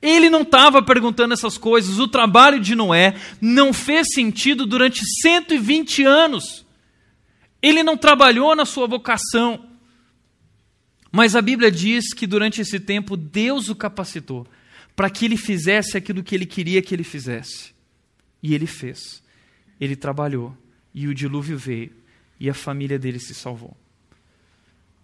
Ele 0.00 0.30
não 0.30 0.42
estava 0.42 0.80
perguntando 0.82 1.34
essas 1.34 1.58
coisas. 1.58 1.98
O 1.98 2.06
trabalho 2.06 2.60
de 2.60 2.76
Noé 2.76 3.16
não 3.40 3.72
fez 3.72 4.06
sentido 4.14 4.64
durante 4.64 5.04
120 5.22 6.04
anos. 6.04 6.67
Ele 7.60 7.82
não 7.82 7.96
trabalhou 7.96 8.54
na 8.54 8.64
sua 8.64 8.86
vocação. 8.86 9.68
Mas 11.10 11.34
a 11.34 11.42
Bíblia 11.42 11.70
diz 11.70 12.12
que 12.12 12.26
durante 12.26 12.60
esse 12.60 12.78
tempo 12.78 13.16
Deus 13.16 13.68
o 13.68 13.76
capacitou 13.76 14.46
para 14.94 15.08
que 15.08 15.24
ele 15.24 15.36
fizesse 15.36 15.96
aquilo 15.96 16.24
que 16.24 16.34
ele 16.34 16.44
queria 16.44 16.82
que 16.82 16.94
ele 16.94 17.04
fizesse. 17.04 17.72
E 18.42 18.52
ele 18.54 18.66
fez. 18.66 19.22
Ele 19.80 19.94
trabalhou. 19.94 20.56
E 20.92 21.06
o 21.06 21.14
dilúvio 21.14 21.56
veio. 21.56 21.92
E 22.40 22.50
a 22.50 22.54
família 22.54 22.98
dele 22.98 23.20
se 23.20 23.32
salvou. 23.34 23.76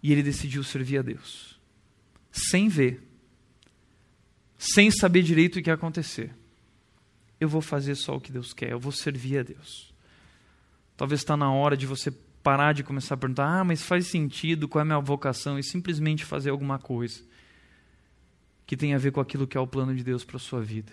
E 0.02 0.10
ele 0.10 0.22
decidiu 0.22 0.64
servir 0.64 0.98
a 0.98 1.02
Deus. 1.02 1.60
Sem 2.32 2.68
ver. 2.68 3.02
Sem 4.58 4.90
saber 4.90 5.22
direito 5.22 5.60
o 5.60 5.62
que 5.62 5.70
ia 5.70 5.74
acontecer. 5.74 6.34
Eu 7.40 7.48
vou 7.48 7.60
fazer 7.60 7.94
só 7.94 8.16
o 8.16 8.20
que 8.20 8.32
Deus 8.32 8.52
quer. 8.52 8.72
Eu 8.72 8.80
vou 8.80 8.90
servir 8.92 9.38
a 9.38 9.42
Deus. 9.44 9.94
Talvez 10.96 11.20
está 11.20 11.36
na 11.36 11.52
hora 11.52 11.76
de 11.76 11.86
você 11.86 12.10
parar 12.44 12.74
de 12.74 12.84
começar 12.84 13.14
a 13.14 13.18
perguntar: 13.18 13.60
ah, 13.60 13.64
mas 13.64 13.82
faz 13.82 14.06
sentido, 14.06 14.68
qual 14.68 14.80
é 14.80 14.82
a 14.82 14.84
minha 14.84 15.00
vocação? 15.00 15.58
E 15.58 15.64
simplesmente 15.64 16.24
fazer 16.24 16.50
alguma 16.50 16.78
coisa 16.78 17.20
que 18.66 18.76
tenha 18.76 18.96
a 18.96 18.98
ver 18.98 19.10
com 19.10 19.20
aquilo 19.20 19.46
que 19.46 19.56
é 19.56 19.60
o 19.60 19.66
plano 19.66 19.94
de 19.94 20.04
Deus 20.04 20.24
para 20.24 20.36
a 20.36 20.40
sua 20.40 20.62
vida. 20.62 20.92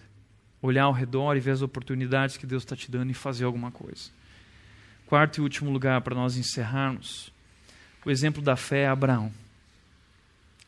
Olhar 0.62 0.84
ao 0.84 0.93
redor 0.93 1.36
e 1.36 1.39
ver 1.39 1.52
as 1.52 1.62
oportunidades 1.62 2.38
que 2.38 2.45
Deus 2.45 2.64
está 2.64 2.76
te 2.76 2.89
dando 2.89 3.12
e 3.12 3.14
fazer 3.14 3.43
alguma 3.43 3.72
coisa. 3.72 4.10
Quarto 5.06 5.38
e 5.38 5.41
último 5.41 5.70
lugar 5.70 6.02
para 6.02 6.16
nós 6.16 6.38
encerrarmos: 6.38 7.32
o 8.06 8.10
exemplo 8.10 8.41
da 8.41 8.56
fé 8.56 8.84
é 8.84 8.88
Abraão. 8.88 9.32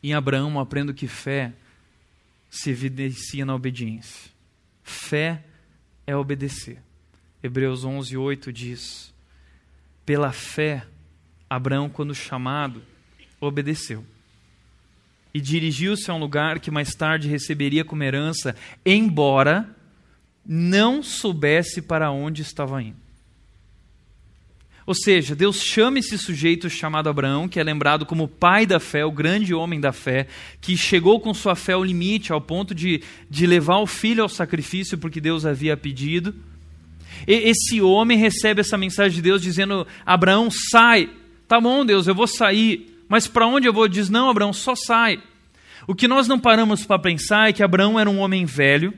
Em 0.02 0.12
Abraão, 0.12 0.60
aprendo 0.60 0.92
que 0.92 1.08
fé 1.08 1.52
se 2.50 2.70
evidencia 2.70 3.46
na 3.46 3.54
obediência. 3.54 4.30
Fé 4.82 5.42
é 6.06 6.14
obedecer. 6.14 6.78
Hebreus 7.42 7.84
11, 7.84 8.16
8 8.16 8.52
diz 8.52 9.13
pela 10.04 10.32
fé, 10.32 10.84
Abraão, 11.48 11.88
quando 11.88 12.14
chamado, 12.14 12.82
obedeceu. 13.40 14.04
E 15.32 15.40
dirigiu-se 15.40 16.10
a 16.10 16.14
um 16.14 16.18
lugar 16.18 16.60
que 16.60 16.70
mais 16.70 16.94
tarde 16.94 17.28
receberia 17.28 17.84
como 17.84 18.02
herança, 18.02 18.54
embora 18.84 19.68
não 20.46 21.02
soubesse 21.02 21.82
para 21.82 22.10
onde 22.10 22.42
estava 22.42 22.82
indo. 22.82 23.04
Ou 24.86 24.94
seja, 24.94 25.34
Deus 25.34 25.62
chama 25.62 25.98
esse 25.98 26.18
sujeito 26.18 26.68
chamado 26.68 27.08
Abraão, 27.08 27.48
que 27.48 27.58
é 27.58 27.64
lembrado 27.64 28.04
como 28.04 28.28
pai 28.28 28.66
da 28.66 28.78
fé, 28.78 29.02
o 29.04 29.10
grande 29.10 29.54
homem 29.54 29.80
da 29.80 29.92
fé, 29.92 30.26
que 30.60 30.76
chegou 30.76 31.18
com 31.18 31.32
sua 31.32 31.56
fé 31.56 31.72
ao 31.72 31.82
limite, 31.82 32.32
ao 32.32 32.40
ponto 32.40 32.74
de, 32.74 33.02
de 33.30 33.46
levar 33.46 33.78
o 33.78 33.86
filho 33.86 34.22
ao 34.22 34.28
sacrifício 34.28 34.98
porque 34.98 35.22
Deus 35.22 35.46
havia 35.46 35.74
pedido 35.74 36.34
esse 37.26 37.80
homem 37.80 38.18
recebe 38.18 38.60
essa 38.60 38.76
mensagem 38.76 39.16
de 39.16 39.22
Deus 39.22 39.42
dizendo: 39.42 39.86
Abraão, 40.04 40.50
sai. 40.50 41.10
Tá 41.46 41.60
bom, 41.60 41.84
Deus, 41.84 42.06
eu 42.06 42.14
vou 42.14 42.26
sair. 42.26 43.04
Mas 43.08 43.26
para 43.26 43.46
onde 43.46 43.66
eu 43.66 43.72
vou? 43.72 43.88
Diz: 43.88 44.08
Não, 44.08 44.28
Abraão, 44.28 44.52
só 44.52 44.74
sai. 44.74 45.22
O 45.86 45.94
que 45.94 46.08
nós 46.08 46.26
não 46.26 46.38
paramos 46.38 46.86
para 46.86 46.98
pensar 46.98 47.48
é 47.48 47.52
que 47.52 47.62
Abraão 47.62 47.98
era 48.00 48.08
um 48.08 48.18
homem 48.18 48.44
velho, 48.44 48.94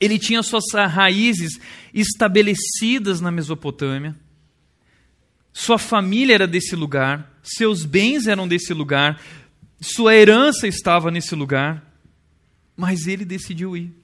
ele 0.00 0.18
tinha 0.18 0.42
suas 0.42 0.64
raízes 0.72 1.60
estabelecidas 1.92 3.20
na 3.20 3.30
Mesopotâmia, 3.30 4.16
sua 5.52 5.78
família 5.78 6.34
era 6.34 6.46
desse 6.46 6.74
lugar, 6.74 7.38
seus 7.42 7.84
bens 7.84 8.26
eram 8.26 8.48
desse 8.48 8.72
lugar, 8.72 9.20
sua 9.80 10.14
herança 10.14 10.66
estava 10.66 11.10
nesse 11.10 11.34
lugar, 11.34 11.94
mas 12.76 13.06
ele 13.06 13.24
decidiu 13.24 13.76
ir. 13.76 14.03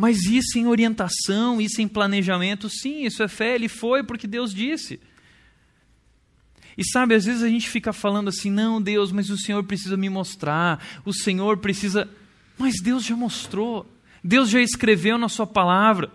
Mas 0.00 0.26
isso 0.26 0.56
em 0.56 0.68
orientação, 0.68 1.60
isso 1.60 1.82
em 1.82 1.88
planejamento, 1.88 2.70
sim, 2.70 3.04
isso 3.04 3.20
é 3.20 3.26
fé, 3.26 3.56
ele 3.56 3.66
foi 3.66 4.04
porque 4.04 4.28
Deus 4.28 4.54
disse. 4.54 5.00
E 6.76 6.84
sabe, 6.84 7.16
às 7.16 7.24
vezes 7.24 7.42
a 7.42 7.48
gente 7.48 7.68
fica 7.68 7.92
falando 7.92 8.28
assim: 8.28 8.48
não, 8.48 8.80
Deus, 8.80 9.10
mas 9.10 9.28
o 9.28 9.36
Senhor 9.36 9.64
precisa 9.64 9.96
me 9.96 10.08
mostrar, 10.08 11.00
o 11.04 11.12
Senhor 11.12 11.56
precisa. 11.56 12.08
Mas 12.56 12.80
Deus 12.80 13.04
já 13.04 13.16
mostrou, 13.16 13.92
Deus 14.22 14.48
já 14.48 14.60
escreveu 14.60 15.18
na 15.18 15.28
Sua 15.28 15.48
palavra. 15.48 16.12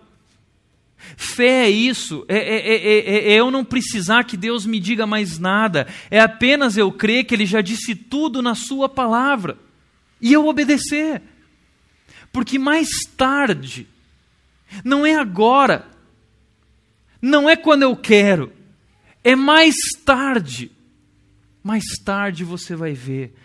Fé 1.18 1.66
é 1.66 1.70
isso, 1.70 2.24
é, 2.26 2.38
é, 2.38 2.74
é, 2.76 3.32
é, 3.34 3.38
eu 3.38 3.50
não 3.50 3.62
precisar 3.62 4.24
que 4.24 4.38
Deus 4.38 4.64
me 4.64 4.80
diga 4.80 5.06
mais 5.06 5.38
nada, 5.38 5.86
é 6.10 6.18
apenas 6.18 6.78
eu 6.78 6.90
crer 6.90 7.24
que 7.24 7.34
Ele 7.34 7.44
já 7.44 7.60
disse 7.60 7.94
tudo 7.94 8.40
na 8.40 8.54
Sua 8.54 8.88
palavra 8.88 9.58
e 10.22 10.32
eu 10.32 10.46
obedecer. 10.46 11.20
Porque 12.34 12.58
mais 12.58 12.88
tarde, 13.16 13.86
não 14.84 15.06
é 15.06 15.14
agora, 15.14 15.88
não 17.22 17.48
é 17.48 17.56
quando 17.56 17.84
eu 17.84 17.96
quero, 17.96 18.52
é 19.22 19.36
mais 19.36 19.76
tarde. 20.04 20.72
Mais 21.62 21.84
tarde 22.04 22.42
você 22.42 22.74
vai 22.74 22.92
ver, 22.92 23.36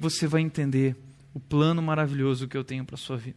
você 0.00 0.26
vai 0.26 0.40
entender 0.40 0.96
o 1.34 1.38
plano 1.38 1.82
maravilhoso 1.82 2.48
que 2.48 2.56
eu 2.56 2.64
tenho 2.64 2.86
para 2.86 2.94
a 2.94 2.98
sua 2.98 3.18
vida. 3.18 3.36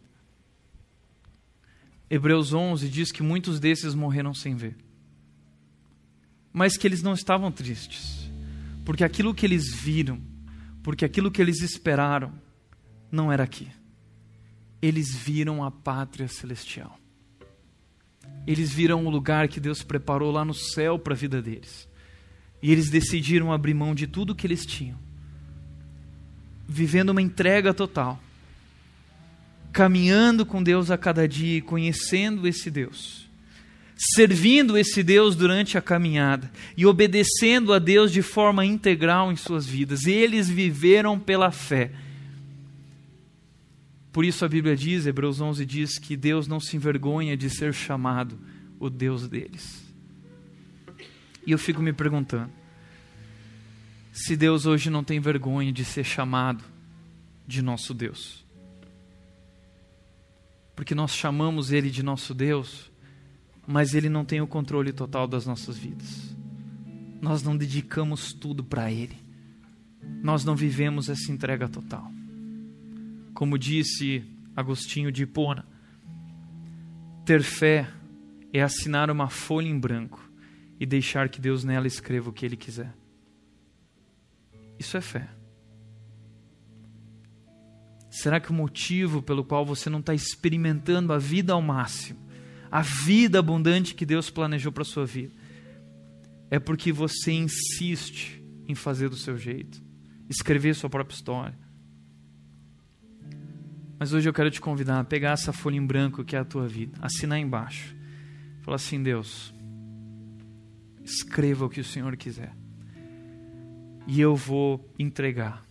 Hebreus 2.08 2.54
11 2.54 2.88
diz 2.88 3.12
que 3.12 3.22
muitos 3.22 3.60
desses 3.60 3.94
morreram 3.94 4.32
sem 4.32 4.56
ver, 4.56 4.78
mas 6.54 6.78
que 6.78 6.86
eles 6.86 7.02
não 7.02 7.12
estavam 7.12 7.52
tristes, 7.52 8.30
porque 8.82 9.04
aquilo 9.04 9.34
que 9.34 9.44
eles 9.44 9.74
viram, 9.74 10.22
porque 10.82 11.04
aquilo 11.04 11.30
que 11.30 11.42
eles 11.42 11.60
esperaram, 11.60 12.32
não 13.10 13.30
era 13.30 13.44
aqui 13.44 13.68
eles 14.82 15.14
viram 15.14 15.62
a 15.62 15.70
pátria 15.70 16.26
celestial. 16.26 16.98
Eles 18.44 18.72
viram 18.72 19.06
o 19.06 19.10
lugar 19.10 19.46
que 19.46 19.60
Deus 19.60 19.84
preparou 19.84 20.32
lá 20.32 20.44
no 20.44 20.52
céu 20.52 20.98
para 20.98 21.14
a 21.14 21.16
vida 21.16 21.40
deles. 21.40 21.88
E 22.60 22.72
eles 22.72 22.90
decidiram 22.90 23.52
abrir 23.52 23.74
mão 23.74 23.94
de 23.94 24.08
tudo 24.08 24.34
que 24.34 24.46
eles 24.46 24.66
tinham, 24.66 24.98
vivendo 26.68 27.10
uma 27.10 27.22
entrega 27.22 27.72
total, 27.72 28.20
caminhando 29.72 30.44
com 30.44 30.62
Deus 30.62 30.90
a 30.90 30.98
cada 30.98 31.26
dia 31.26 31.58
e 31.58 31.62
conhecendo 31.62 32.46
esse 32.46 32.70
Deus, 32.70 33.28
servindo 33.96 34.76
esse 34.76 35.02
Deus 35.02 35.34
durante 35.34 35.78
a 35.78 35.82
caminhada 35.82 36.50
e 36.76 36.86
obedecendo 36.86 37.72
a 37.72 37.78
Deus 37.78 38.12
de 38.12 38.22
forma 38.22 38.64
integral 38.64 39.32
em 39.32 39.36
suas 39.36 39.66
vidas. 39.66 40.06
Eles 40.06 40.48
viveram 40.48 41.18
pela 41.18 41.50
fé. 41.50 41.92
Por 44.12 44.24
isso 44.24 44.44
a 44.44 44.48
Bíblia 44.48 44.76
diz, 44.76 45.06
Hebreus 45.06 45.40
11 45.40 45.64
diz 45.64 45.98
que 45.98 46.16
Deus 46.16 46.46
não 46.46 46.60
se 46.60 46.76
envergonha 46.76 47.34
de 47.36 47.48
ser 47.48 47.72
chamado 47.72 48.38
o 48.78 48.90
Deus 48.90 49.26
deles. 49.26 49.82
E 51.46 51.52
eu 51.52 51.58
fico 51.58 51.80
me 51.80 51.92
perguntando, 51.92 52.50
se 54.12 54.36
Deus 54.36 54.66
hoje 54.66 54.90
não 54.90 55.02
tem 55.02 55.18
vergonha 55.18 55.72
de 55.72 55.84
ser 55.84 56.04
chamado 56.04 56.62
de 57.46 57.62
nosso 57.62 57.94
Deus. 57.94 58.44
Porque 60.76 60.94
nós 60.94 61.14
chamamos 61.14 61.72
Ele 61.72 61.90
de 61.90 62.02
nosso 62.02 62.34
Deus, 62.34 62.90
mas 63.66 63.94
Ele 63.94 64.10
não 64.10 64.24
tem 64.24 64.42
o 64.42 64.46
controle 64.46 64.92
total 64.92 65.26
das 65.26 65.46
nossas 65.46 65.78
vidas. 65.78 66.36
Nós 67.20 67.42
não 67.42 67.56
dedicamos 67.56 68.34
tudo 68.34 68.62
para 68.62 68.92
Ele. 68.92 69.16
Nós 70.22 70.44
não 70.44 70.54
vivemos 70.54 71.08
essa 71.08 71.32
entrega 71.32 71.68
total. 71.68 72.12
Como 73.42 73.58
disse 73.58 74.22
Agostinho 74.54 75.10
de 75.10 75.24
Hipona, 75.24 75.66
ter 77.26 77.42
fé 77.42 77.90
é 78.52 78.62
assinar 78.62 79.10
uma 79.10 79.28
folha 79.28 79.66
em 79.66 79.76
branco 79.76 80.30
e 80.78 80.86
deixar 80.86 81.28
que 81.28 81.40
Deus 81.40 81.64
nela 81.64 81.88
escreva 81.88 82.30
o 82.30 82.32
que 82.32 82.46
Ele 82.46 82.56
quiser. 82.56 82.94
Isso 84.78 84.96
é 84.96 85.00
fé. 85.00 85.28
Será 88.08 88.38
que 88.38 88.52
o 88.52 88.54
motivo 88.54 89.20
pelo 89.20 89.42
qual 89.42 89.66
você 89.66 89.90
não 89.90 89.98
está 89.98 90.14
experimentando 90.14 91.12
a 91.12 91.18
vida 91.18 91.52
ao 91.52 91.60
máximo, 91.60 92.20
a 92.70 92.80
vida 92.80 93.40
abundante 93.40 93.96
que 93.96 94.06
Deus 94.06 94.30
planejou 94.30 94.70
para 94.70 94.82
a 94.82 94.86
sua 94.86 95.04
vida, 95.04 95.34
é 96.48 96.60
porque 96.60 96.92
você 96.92 97.32
insiste 97.32 98.40
em 98.68 98.76
fazer 98.76 99.08
do 99.08 99.16
seu 99.16 99.36
jeito, 99.36 99.82
escrever 100.30 100.76
sua 100.76 100.88
própria 100.88 101.16
história? 101.16 101.71
Mas 104.02 104.12
hoje 104.12 104.28
eu 104.28 104.32
quero 104.32 104.50
te 104.50 104.60
convidar 104.60 104.98
a 104.98 105.04
pegar 105.04 105.30
essa 105.30 105.52
folha 105.52 105.76
em 105.76 105.86
branco 105.86 106.24
que 106.24 106.34
é 106.34 106.38
a 106.40 106.44
tua 106.44 106.66
vida, 106.66 106.98
assinar 107.00 107.38
embaixo. 107.38 107.94
Falar 108.62 108.74
assim, 108.74 109.00
Deus, 109.00 109.54
escreva 111.04 111.66
o 111.66 111.70
que 111.70 111.78
o 111.78 111.84
Senhor 111.84 112.16
quiser. 112.16 112.52
E 114.08 114.20
eu 114.20 114.34
vou 114.34 114.84
entregar 114.98 115.64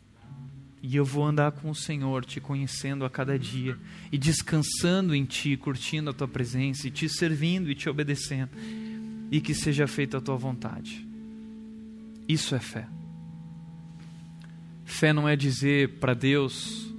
e 0.81 0.95
eu 0.95 1.03
vou 1.03 1.25
andar 1.25 1.51
com 1.51 1.69
o 1.69 1.75
Senhor, 1.75 2.23
te 2.23 2.39
conhecendo 2.39 3.03
a 3.03 3.09
cada 3.09 3.37
dia 3.37 3.77
e 4.09 4.17
descansando 4.17 5.13
em 5.13 5.25
Ti, 5.25 5.57
curtindo 5.57 6.09
a 6.09 6.13
Tua 6.13 6.25
presença 6.25 6.87
e 6.87 6.89
te 6.89 7.09
servindo 7.09 7.69
e 7.69 7.75
te 7.75 7.89
obedecendo. 7.89 8.51
E 9.29 9.41
que 9.41 9.53
seja 9.53 9.87
feita 9.87 10.19
a 10.19 10.21
Tua 10.21 10.37
vontade. 10.37 11.05
Isso 12.29 12.55
é 12.55 12.59
fé. 12.59 12.87
Fé 14.85 15.11
não 15.11 15.27
é 15.27 15.35
dizer 15.35 15.99
para 15.99 16.13
Deus, 16.13 16.90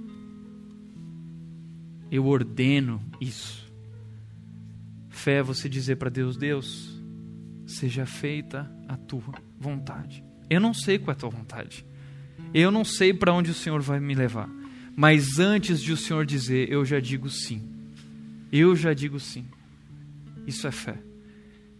eu 2.13 2.27
ordeno 2.27 3.01
isso. 3.19 3.67
Fé 5.09 5.39
é 5.39 5.43
você 5.43 5.67
dizer 5.67 5.95
para 5.95 6.11
Deus: 6.11 6.37
Deus, 6.37 7.01
seja 7.65 8.05
feita 8.05 8.71
a 8.87 8.95
tua 8.95 9.33
vontade. 9.59 10.23
Eu 10.47 10.61
não 10.61 10.75
sei 10.75 10.99
qual 10.99 11.15
é 11.15 11.17
a 11.17 11.19
tua 11.19 11.31
vontade. 11.31 11.83
Eu 12.53 12.69
não 12.69 12.85
sei 12.85 13.15
para 13.15 13.33
onde 13.33 13.49
o 13.49 13.53
Senhor 13.53 13.81
vai 13.81 13.99
me 13.99 14.13
levar, 14.13 14.47
mas 14.95 15.39
antes 15.39 15.81
de 15.81 15.91
o 15.91 15.97
Senhor 15.97 16.23
dizer, 16.23 16.71
eu 16.71 16.85
já 16.85 16.99
digo 16.99 17.27
sim. 17.31 17.67
Eu 18.51 18.75
já 18.75 18.93
digo 18.93 19.19
sim. 19.19 19.47
Isso 20.45 20.67
é 20.67 20.71
fé. 20.71 20.99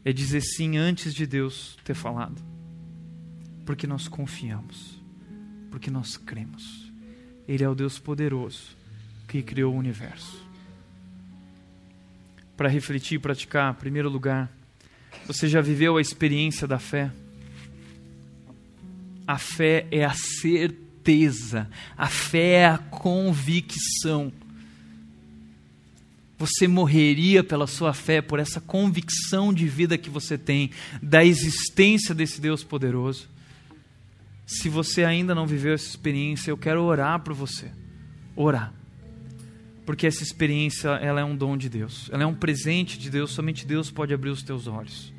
É 0.03 0.11
dizer 0.11 0.41
sim 0.41 0.77
antes 0.77 1.13
de 1.13 1.27
Deus 1.27 1.77
ter 1.83 1.93
falado. 1.93 2.41
Porque 3.67 3.85
nós 3.85 4.07
confiamos. 4.07 4.99
Porque 5.69 5.91
nós 5.91 6.17
cremos. 6.17 6.91
Ele 7.47 7.63
é 7.63 7.69
o 7.69 7.75
Deus 7.75 7.99
poderoso 7.99 8.82
que 9.33 9.41
criou 9.41 9.73
o 9.73 9.77
universo. 9.77 10.39
Para 12.55 12.69
refletir 12.69 13.15
e 13.15 13.19
praticar, 13.19 13.73
em 13.73 13.79
primeiro 13.79 14.07
lugar, 14.07 14.47
você 15.25 15.47
já 15.47 15.59
viveu 15.59 15.97
a 15.97 16.01
experiência 16.01 16.67
da 16.67 16.77
fé? 16.77 17.11
A 19.25 19.39
fé 19.39 19.87
é 19.89 20.05
a 20.05 20.13
certeza, 20.13 21.67
a 21.97 22.07
fé 22.07 22.59
é 22.59 22.65
a 22.67 22.77
convicção. 22.77 24.31
Você 26.37 26.67
morreria 26.67 27.43
pela 27.43 27.65
sua 27.65 27.91
fé, 27.91 28.21
por 28.21 28.37
essa 28.37 28.61
convicção 28.61 29.51
de 29.51 29.67
vida 29.67 29.97
que 29.97 30.11
você 30.11 30.37
tem, 30.37 30.69
da 31.01 31.25
existência 31.25 32.13
desse 32.13 32.39
Deus 32.39 32.63
poderoso. 32.63 33.27
Se 34.45 34.69
você 34.69 35.03
ainda 35.03 35.33
não 35.33 35.47
viveu 35.47 35.73
essa 35.73 35.87
experiência, 35.87 36.51
eu 36.51 36.57
quero 36.57 36.83
orar 36.83 37.19
por 37.21 37.33
você. 37.33 37.71
Orar. 38.35 38.82
Porque 39.85 40.07
essa 40.07 40.23
experiência, 40.23 40.89
ela 40.89 41.19
é 41.19 41.23
um 41.23 41.35
dom 41.35 41.57
de 41.57 41.69
Deus. 41.69 42.09
Ela 42.11 42.23
é 42.23 42.25
um 42.25 42.33
presente 42.33 42.97
de 42.97 43.09
Deus, 43.09 43.31
somente 43.31 43.65
Deus 43.65 43.91
pode 43.91 44.13
abrir 44.13 44.29
os 44.29 44.43
teus 44.43 44.67
olhos. 44.67 45.13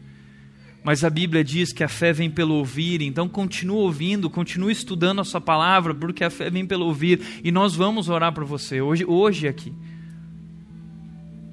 Mas 0.85 1.03
a 1.03 1.09
Bíblia 1.09 1.43
diz 1.43 1.73
que 1.73 1.83
a 1.83 1.89
fé 1.89 2.12
vem 2.12 2.31
pelo 2.31 2.55
ouvir, 2.55 3.01
então 3.01 3.27
continue 3.27 3.79
ouvindo, 3.79 4.29
continue 4.29 4.71
estudando 4.71 5.23
a 5.23 5.25
sua 5.25 5.41
palavra, 5.41 5.95
porque 5.95 6.23
a 6.23 6.29
fé 6.29 6.51
vem 6.51 6.67
pelo 6.67 6.85
ouvir. 6.85 7.41
E 7.43 7.51
nós 7.51 7.75
vamos 7.75 8.11
orar 8.11 8.35
por 8.35 8.45
você 8.45 8.83
hoje, 8.83 9.03
hoje 9.03 9.49
aqui, 9.49 9.73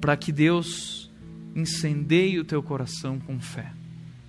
para 0.02 0.18
que 0.18 0.30
Deus 0.30 1.10
incendeie 1.56 2.38
o 2.38 2.44
teu 2.44 2.62
coração 2.62 3.18
com 3.18 3.40
fé, 3.40 3.72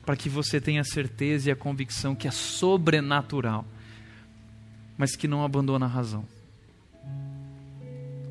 para 0.05 0.15
que 0.15 0.29
você 0.29 0.61
tenha 0.61 0.79
a 0.79 0.85
certeza 0.85 1.49
e 1.49 1.51
a 1.51 1.55
convicção 1.55 2.15
que 2.15 2.27
é 2.27 2.31
sobrenatural, 2.31 3.65
mas 4.97 5.17
que 5.17 5.27
não 5.27 5.43
abandona 5.43 5.85
a 5.85 5.89
razão. 5.89 6.25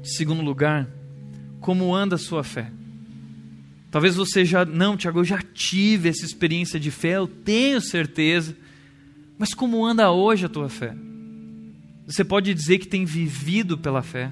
Segundo 0.03 0.43
lugar, 0.43 0.89
como 1.61 1.95
anda 1.95 2.17
a 2.17 2.19
sua 2.19 2.43
fé? 2.43 2.71
Talvez 3.91 4.17
você 4.17 4.45
já, 4.45 4.65
não, 4.65 4.97
Tiago, 4.97 5.21
eu 5.21 5.25
já 5.25 5.41
tive 5.43 6.09
essa 6.09 6.25
experiência 6.25 6.81
de 6.81 6.91
fé, 6.91 7.17
eu 7.17 7.27
tenho 7.27 7.81
certeza. 7.81 8.57
Mas 9.39 9.53
como 9.53 9.85
anda 9.85 10.11
hoje 10.11 10.47
a 10.47 10.49
tua 10.49 10.69
fé? 10.69 10.95
Você 12.07 12.25
pode 12.25 12.53
dizer 12.55 12.79
que 12.79 12.89
tem 12.89 13.05
vivido 13.05 13.77
pela 13.79 14.03
fé? 14.03 14.31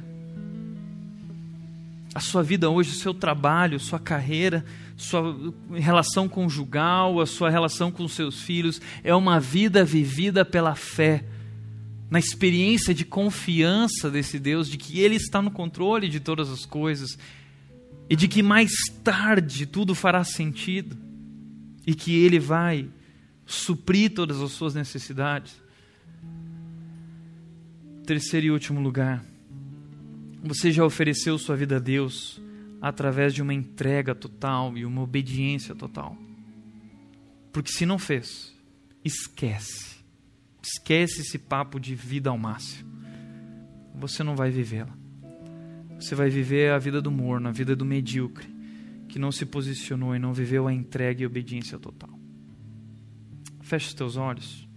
A 2.14 2.20
sua 2.20 2.42
vida 2.42 2.68
hoje, 2.68 2.90
o 2.90 2.94
seu 2.94 3.14
trabalho, 3.14 3.78
sua 3.78 3.98
carreira, 3.98 4.64
sua 4.96 5.36
relação 5.74 6.28
conjugal, 6.28 7.20
a 7.20 7.26
sua 7.26 7.48
relação 7.48 7.90
com 7.92 8.08
seus 8.08 8.40
filhos, 8.40 8.80
é 9.04 9.14
uma 9.14 9.38
vida 9.38 9.84
vivida 9.84 10.44
pela 10.44 10.74
fé, 10.74 11.24
na 12.10 12.18
experiência 12.18 12.92
de 12.92 13.04
confiança 13.04 14.10
desse 14.10 14.38
Deus, 14.38 14.68
de 14.68 14.76
que 14.76 14.98
Ele 14.98 15.14
está 15.14 15.40
no 15.40 15.50
controle 15.50 16.08
de 16.08 16.18
todas 16.18 16.50
as 16.50 16.66
coisas 16.66 17.16
e 18.08 18.16
de 18.16 18.26
que 18.26 18.42
mais 18.42 18.72
tarde 19.04 19.64
tudo 19.64 19.94
fará 19.94 20.24
sentido 20.24 20.98
e 21.86 21.94
que 21.94 22.12
Ele 22.16 22.40
vai 22.40 22.88
suprir 23.46 24.12
todas 24.12 24.40
as 24.40 24.50
suas 24.50 24.74
necessidades. 24.74 25.54
Terceiro 28.04 28.46
e 28.46 28.50
último 28.50 28.80
lugar, 28.80 29.24
você 30.42 30.72
já 30.72 30.84
ofereceu 30.84 31.38
sua 31.38 31.54
vida 31.54 31.76
a 31.76 31.80
Deus 31.80 32.40
através 32.80 33.32
de 33.32 33.42
uma 33.42 33.54
entrega 33.54 34.14
total 34.14 34.76
e 34.76 34.84
uma 34.84 35.02
obediência 35.02 35.76
total. 35.76 36.16
Porque 37.52 37.70
se 37.70 37.86
não 37.86 37.98
fez, 37.98 38.52
esquece. 39.04 39.89
Esquece 40.62 41.22
esse 41.22 41.38
papo 41.38 41.80
de 41.80 41.94
vida 41.94 42.30
ao 42.30 42.38
máximo. 42.38 42.90
Você 43.94 44.22
não 44.22 44.36
vai 44.36 44.50
vivê-la. 44.50 44.96
Você 45.98 46.14
vai 46.14 46.30
viver 46.30 46.72
a 46.72 46.78
vida 46.78 47.00
do 47.02 47.10
morno, 47.10 47.48
a 47.48 47.52
vida 47.52 47.76
do 47.76 47.84
medíocre, 47.84 48.48
que 49.08 49.18
não 49.18 49.30
se 49.30 49.44
posicionou 49.44 50.14
e 50.14 50.18
não 50.18 50.32
viveu 50.32 50.66
a 50.66 50.72
entrega 50.72 51.22
e 51.22 51.26
obediência 51.26 51.78
total. 51.78 52.10
Feche 53.60 53.88
os 53.88 53.94
teus 53.94 54.16
olhos. 54.16 54.68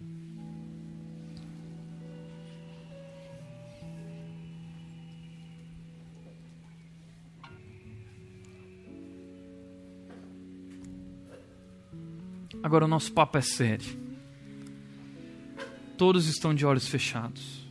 Agora 12.61 12.85
o 12.85 12.87
nosso 12.87 13.11
papo 13.11 13.37
é 13.37 13.41
sério. 13.41 14.02
Todos 16.03 16.27
estão 16.27 16.53
de 16.53 16.65
olhos 16.65 16.85
fechados. 16.85 17.63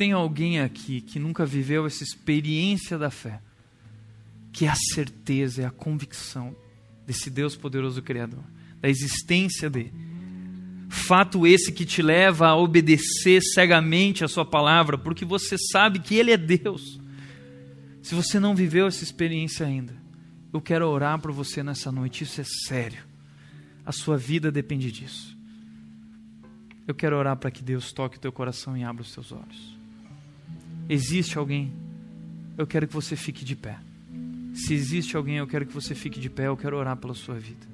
tem 0.00 0.12
alguém 0.12 0.60
aqui 0.60 1.00
que 1.00 1.18
nunca 1.18 1.44
viveu 1.44 1.84
essa 1.84 2.04
experiência 2.04 2.96
da 2.96 3.10
fé, 3.10 3.42
que 4.52 4.64
é 4.64 4.68
a 4.68 4.74
certeza, 4.94 5.62
é 5.62 5.66
a 5.66 5.70
convicção 5.70 6.56
desse 7.04 7.28
Deus 7.28 7.56
poderoso 7.56 8.00
Criador, 8.00 8.44
da 8.80 8.88
existência 8.88 9.68
dele, 9.68 9.92
Fato 10.88 11.46
esse 11.46 11.72
que 11.72 11.84
te 11.84 12.00
leva 12.00 12.46
a 12.46 12.56
obedecer 12.56 13.42
cegamente 13.42 14.24
a 14.24 14.28
Sua 14.28 14.44
palavra, 14.44 14.96
porque 14.96 15.24
você 15.24 15.58
sabe 15.58 15.98
que 15.98 16.14
Ele 16.14 16.30
é 16.30 16.36
Deus. 16.36 17.00
Se 18.00 18.14
você 18.14 18.38
não 18.38 18.54
viveu 18.54 18.86
essa 18.86 19.02
experiência 19.02 19.66
ainda, 19.66 19.99
eu 20.52 20.60
quero 20.60 20.88
orar 20.88 21.18
por 21.20 21.32
você 21.32 21.62
nessa 21.62 21.92
noite, 21.92 22.24
isso 22.24 22.40
é 22.40 22.44
sério. 22.44 23.04
A 23.84 23.92
sua 23.92 24.16
vida 24.16 24.50
depende 24.50 24.90
disso. 24.90 25.36
Eu 26.86 26.94
quero 26.94 27.16
orar 27.16 27.36
para 27.36 27.50
que 27.50 27.62
Deus 27.62 27.92
toque 27.92 28.16
o 28.16 28.20
teu 28.20 28.32
coração 28.32 28.76
e 28.76 28.82
abra 28.82 29.02
os 29.02 29.12
teus 29.12 29.30
olhos. 29.30 29.78
Existe 30.88 31.38
alguém? 31.38 31.72
Eu 32.58 32.66
quero 32.66 32.88
que 32.88 32.94
você 32.94 33.14
fique 33.14 33.44
de 33.44 33.54
pé. 33.54 33.78
Se 34.54 34.74
existe 34.74 35.16
alguém, 35.16 35.36
eu 35.36 35.46
quero 35.46 35.64
que 35.64 35.72
você 35.72 35.94
fique 35.94 36.18
de 36.18 36.28
pé, 36.28 36.48
eu 36.48 36.56
quero 36.56 36.76
orar 36.76 36.96
pela 36.96 37.14
sua 37.14 37.38
vida. 37.38 37.66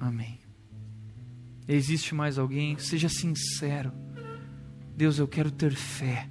Amém. 0.00 0.40
Existe 1.68 2.14
mais 2.14 2.38
alguém? 2.38 2.76
Seja 2.78 3.08
sincero. 3.08 3.92
Deus, 4.96 5.18
eu 5.18 5.28
quero 5.28 5.50
ter 5.50 5.74
fé. 5.74 6.28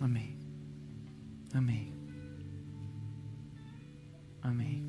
Amém. 0.00 0.36
Amém. 1.52 1.92
Amém. 4.42 4.84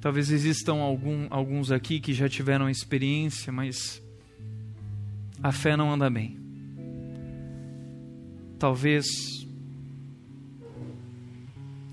Talvez 0.00 0.30
existam 0.30 0.76
algum, 0.76 1.26
alguns 1.30 1.70
aqui 1.70 2.00
que 2.00 2.14
já 2.14 2.28
tiveram 2.28 2.70
experiência, 2.70 3.52
mas 3.52 4.02
a 5.42 5.52
fé 5.52 5.76
não 5.76 5.92
anda 5.92 6.08
bem 6.08 6.40
talvez 8.60 9.06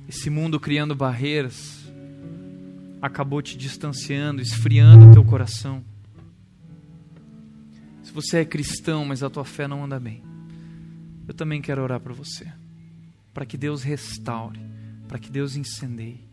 esse 0.05 0.29
mundo 0.29 0.59
criando 0.59 0.93
barreiras 0.93 1.77
acabou 3.01 3.41
te 3.41 3.57
distanciando, 3.57 4.41
esfriando 4.41 5.13
teu 5.13 5.23
coração. 5.23 5.81
Você 8.17 8.37
é 8.37 8.45
cristão, 8.45 9.05
mas 9.05 9.21
a 9.21 9.29
tua 9.29 9.45
fé 9.45 9.67
não 9.67 9.83
anda 9.83 9.99
bem, 9.99 10.23
eu 11.27 11.35
também 11.35 11.61
quero 11.61 11.83
orar 11.83 11.99
para 11.99 12.15
você, 12.15 12.51
para 13.31 13.45
que 13.45 13.55
Deus 13.55 13.83
restaure, 13.83 14.59
para 15.07 15.19
que 15.19 15.29
Deus 15.29 15.55
incendeie. 15.55 16.27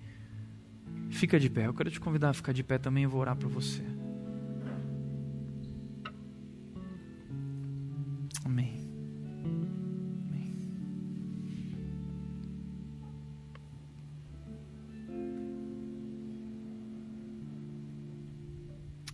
Fica 1.10 1.38
de 1.38 1.50
pé, 1.50 1.66
eu 1.66 1.74
quero 1.74 1.90
te 1.90 2.00
convidar 2.00 2.30
a 2.30 2.32
ficar 2.32 2.52
de 2.52 2.62
pé 2.62 2.78
também, 2.78 3.04
eu 3.04 3.10
vou 3.10 3.20
orar 3.20 3.36
para 3.36 3.48
você. 3.50 3.82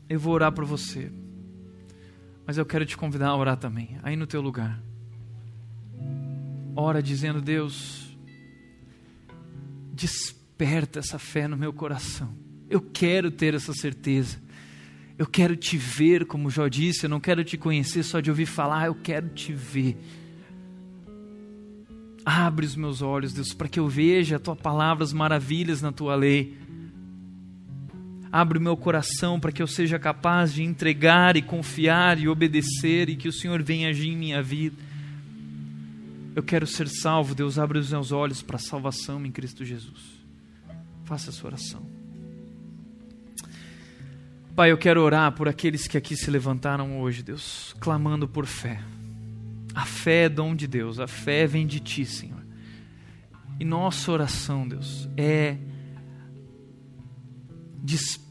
Eu 0.09 0.19
vou 0.19 0.35
orar 0.35 0.53
por 0.53 0.65
você. 0.65 1.30
Mas 2.51 2.59
eu 2.59 2.67
quero 2.67 2.85
te 2.85 2.97
convidar 2.97 3.29
a 3.29 3.37
orar 3.37 3.57
também, 3.57 3.97
aí 4.03 4.17
no 4.17 4.27
teu 4.27 4.41
lugar. 4.41 4.83
Ora 6.75 7.01
dizendo: 7.01 7.41
Deus, 7.41 8.19
desperta 9.93 10.99
essa 10.99 11.17
fé 11.17 11.47
no 11.47 11.57
meu 11.57 11.73
coração. 11.73 12.35
Eu 12.69 12.81
quero 12.81 13.31
ter 13.31 13.55
essa 13.55 13.73
certeza. 13.73 14.43
Eu 15.17 15.29
quero 15.29 15.55
te 15.55 15.77
ver, 15.77 16.27
como 16.27 16.51
Jó 16.51 16.67
disse, 16.67 17.07
eu 17.07 17.09
não 17.09 17.21
quero 17.21 17.45
te 17.45 17.57
conhecer 17.57 18.03
só 18.03 18.19
de 18.19 18.31
ouvir 18.31 18.47
falar, 18.47 18.87
eu 18.87 18.97
quero 18.97 19.29
te 19.29 19.53
ver. 19.53 19.97
Abre 22.25 22.67
os 22.67 22.75
meus 22.75 23.01
olhos, 23.01 23.33
Deus, 23.33 23.55
para 23.55 23.69
que 23.69 23.79
eu 23.79 23.87
veja 23.87 24.35
a 24.35 24.41
tua 24.41 24.57
palavra, 24.57 25.05
as 25.05 25.13
maravilhas 25.13 25.81
na 25.81 25.93
tua 25.93 26.17
lei 26.17 26.59
abre 28.33 28.59
o 28.59 28.61
meu 28.61 28.77
coração 28.77 29.41
para 29.41 29.51
que 29.51 29.63
eu 29.63 29.67
seja 29.67 29.99
capaz 29.99 30.53
de 30.53 30.63
entregar 30.63 31.37
e 31.37 31.43
confiar 31.43 32.19
e 32.19 32.29
obedecer 32.29 33.09
e 33.09 33.17
que 33.17 33.29
o 33.29 33.33
Senhor 33.33 33.63
venha 33.63 33.89
agir 33.89 34.09
em 34.09 34.17
minha 34.17 34.43
vida. 34.43 34.77
Eu 36.35 36.43
quero 36.43 36.67
ser 36.67 36.89
salvo, 36.89 37.35
Deus, 37.35 37.59
abre 37.59 37.79
os 37.79 37.91
meus 37.91 38.13
olhos 38.13 38.41
para 38.41 38.57
a 38.57 38.61
salvação 38.61 39.25
em 39.27 39.33
Cristo 39.33 39.65
Jesus. 39.65 40.21
Faça 41.05 41.31
essa 41.31 41.45
oração. 41.45 41.85
Pai, 44.55 44.71
eu 44.71 44.79
quero 44.79 45.03
orar 45.03 45.33
por 45.33 45.49
aqueles 45.49 45.89
que 45.89 45.97
aqui 45.97 46.17
se 46.17 46.31
levantaram 46.31 47.01
hoje, 47.01 47.23
Deus, 47.23 47.75
clamando 47.81 48.29
por 48.29 48.47
fé. 48.47 48.81
A 49.75 49.85
fé 49.85 50.25
é 50.25 50.29
dom 50.29 50.55
de 50.55 50.67
Deus, 50.67 51.01
a 51.01 51.07
fé 51.07 51.47
vem 51.47 51.67
de 51.67 51.81
Ti, 51.81 52.05
Senhor. 52.05 52.41
E 53.59 53.65
nossa 53.65 54.11
oração, 54.11 54.67
Deus, 54.67 55.09
é 55.17 55.57
Desperta, 57.83 58.30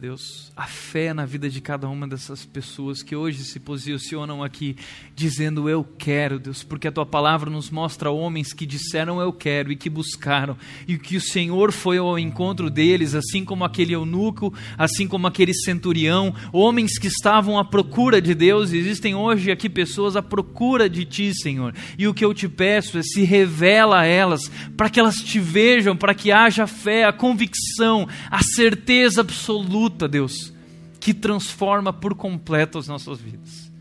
Deus, 0.00 0.52
a 0.56 0.66
fé 0.66 1.12
na 1.12 1.26
vida 1.26 1.50
de 1.50 1.60
cada 1.60 1.88
uma 1.88 2.06
dessas 2.06 2.44
pessoas 2.44 3.02
que 3.02 3.16
hoje 3.16 3.42
se 3.42 3.58
posicionam 3.58 4.44
aqui 4.44 4.76
dizendo 5.16 5.68
eu 5.68 5.82
quero, 5.82 6.38
Deus, 6.38 6.62
porque 6.62 6.86
a 6.86 6.92
tua 6.92 7.04
palavra 7.04 7.50
nos 7.50 7.68
mostra 7.68 8.08
homens 8.08 8.52
que 8.52 8.64
disseram 8.64 9.20
eu 9.20 9.32
quero 9.32 9.72
e 9.72 9.76
que 9.76 9.90
buscaram, 9.90 10.56
e 10.86 10.96
que 10.96 11.16
o 11.16 11.20
Senhor 11.20 11.72
foi 11.72 11.98
ao 11.98 12.16
encontro 12.16 12.70
deles, 12.70 13.16
assim 13.16 13.44
como 13.44 13.64
aquele 13.64 13.94
eunuco, 13.94 14.54
assim 14.78 15.08
como 15.08 15.26
aquele 15.26 15.52
centurião, 15.52 16.32
homens 16.52 16.96
que 16.96 17.08
estavam 17.08 17.58
à 17.58 17.64
procura 17.64 18.22
de 18.22 18.36
Deus. 18.36 18.72
Existem 18.72 19.16
hoje 19.16 19.50
aqui 19.50 19.68
pessoas 19.68 20.14
à 20.14 20.22
procura 20.22 20.88
de 20.88 21.04
ti, 21.04 21.32
Senhor. 21.34 21.74
E 21.98 22.06
o 22.06 22.14
que 22.14 22.24
eu 22.24 22.32
te 22.32 22.48
peço 22.48 22.96
é 22.96 23.02
se 23.02 23.24
revela 23.24 24.02
a 24.02 24.06
elas, 24.06 24.48
para 24.76 24.88
que 24.88 25.00
elas 25.00 25.16
te 25.16 25.40
vejam, 25.40 25.96
para 25.96 26.14
que 26.14 26.30
haja 26.30 26.66
fé, 26.68 27.04
a 27.04 27.12
convicção, 27.12 28.06
a 28.30 28.40
certeza 28.40 28.68
certeza 28.68 29.24
absoluta, 29.48 30.06
Deus, 30.06 30.52
que 31.00 31.14
transforma 31.14 31.92
por 31.92 32.14
completo 32.14 32.76
as 32.76 32.86
nossas 32.86 33.18
vidas. 33.18 33.72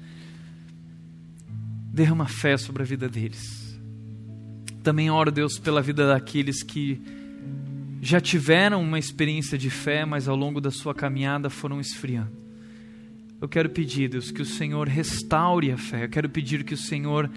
Derrama 1.92 2.28
fé 2.28 2.56
sobre 2.58 2.84
a 2.84 2.86
vida 2.86 3.10
deles. 3.10 3.78
Também 4.82 5.12
oro, 5.12 5.30
Deus, 5.30 5.60
pela 5.60 5.82
vida 5.82 6.08
daqueles 6.08 6.64
que 6.64 7.02
já 8.02 8.22
tiveram 8.22 8.82
uma 8.82 8.98
experiência 8.98 9.58
de 9.58 9.70
fé, 9.70 10.06
mas 10.06 10.28
ao 10.28 10.36
longo 10.36 10.62
da 10.62 10.72
sua 10.72 10.94
caminhada 10.94 11.50
foram 11.50 11.82
esfriando. 11.82 12.32
Eu 13.42 13.50
quero 13.50 13.70
pedir, 13.70 14.10
Deus, 14.10 14.32
que 14.32 14.42
o 14.42 14.46
Senhor 14.46 14.88
restaure 14.88 15.72
a 15.72 15.78
fé. 15.78 16.06
Eu 16.06 16.10
quero 16.10 16.30
pedir 16.30 16.64
que 16.64 16.74
o 16.74 16.78
Senhor 16.78 17.30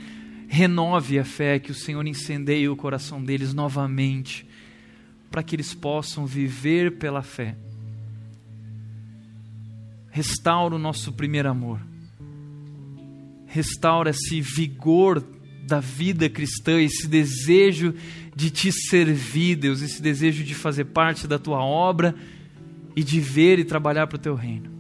renove 0.46 1.18
a 1.18 1.24
fé, 1.24 1.58
que 1.58 1.72
o 1.72 1.74
Senhor 1.74 2.06
incendeie 2.06 2.68
o 2.68 2.76
coração 2.76 3.22
deles 3.22 3.52
novamente 3.52 4.46
para 5.30 5.42
que 5.42 5.56
eles 5.56 5.74
possam 5.74 6.26
viver 6.26 6.92
pela 6.92 7.22
fé. 7.22 7.56
Restaura 10.20 10.74
o 10.74 10.78
nosso 10.78 11.14
primeiro 11.14 11.48
amor. 11.48 11.80
Restaura 13.46 14.10
esse 14.10 14.38
vigor 14.38 15.24
da 15.66 15.80
vida 15.80 16.28
cristã, 16.28 16.78
esse 16.78 17.08
desejo 17.08 17.94
de 18.36 18.50
te 18.50 18.70
servir, 18.70 19.56
Deus, 19.56 19.80
esse 19.80 20.02
desejo 20.02 20.44
de 20.44 20.54
fazer 20.54 20.84
parte 20.84 21.26
da 21.26 21.38
tua 21.38 21.64
obra 21.64 22.14
e 22.94 23.02
de 23.02 23.18
ver 23.18 23.58
e 23.58 23.64
trabalhar 23.64 24.08
para 24.08 24.16
o 24.16 24.20
teu 24.20 24.34
reino. 24.34 24.70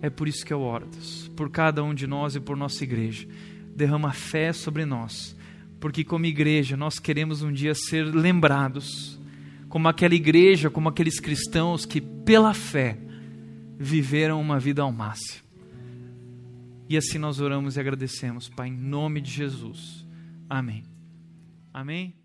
É 0.00 0.08
por 0.08 0.26
isso 0.26 0.42
que 0.42 0.54
eu 0.54 0.62
oro, 0.62 0.86
Deus, 0.90 1.30
por 1.36 1.50
cada 1.50 1.84
um 1.84 1.92
de 1.92 2.06
nós 2.06 2.34
e 2.34 2.40
por 2.40 2.56
nossa 2.56 2.82
igreja. 2.82 3.28
Derrama 3.76 4.10
fé 4.10 4.54
sobre 4.54 4.86
nós, 4.86 5.36
porque 5.78 6.02
como 6.02 6.24
igreja 6.24 6.78
nós 6.78 6.98
queremos 6.98 7.42
um 7.42 7.52
dia 7.52 7.74
ser 7.74 8.04
lembrados 8.04 9.20
como 9.68 9.86
aquela 9.86 10.14
igreja, 10.14 10.70
como 10.70 10.88
aqueles 10.88 11.20
cristãos 11.20 11.84
que, 11.84 12.00
pela 12.00 12.54
fé, 12.54 13.09
viveram 13.82 14.38
uma 14.38 14.60
vida 14.60 14.82
ao 14.82 14.92
máximo. 14.92 15.48
E 16.86 16.98
assim 16.98 17.16
nós 17.16 17.40
oramos 17.40 17.76
e 17.76 17.80
agradecemos, 17.80 18.46
Pai, 18.46 18.68
em 18.68 18.76
nome 18.76 19.22
de 19.22 19.30
Jesus. 19.30 20.06
Amém. 20.50 20.84
Amém. 21.72 22.19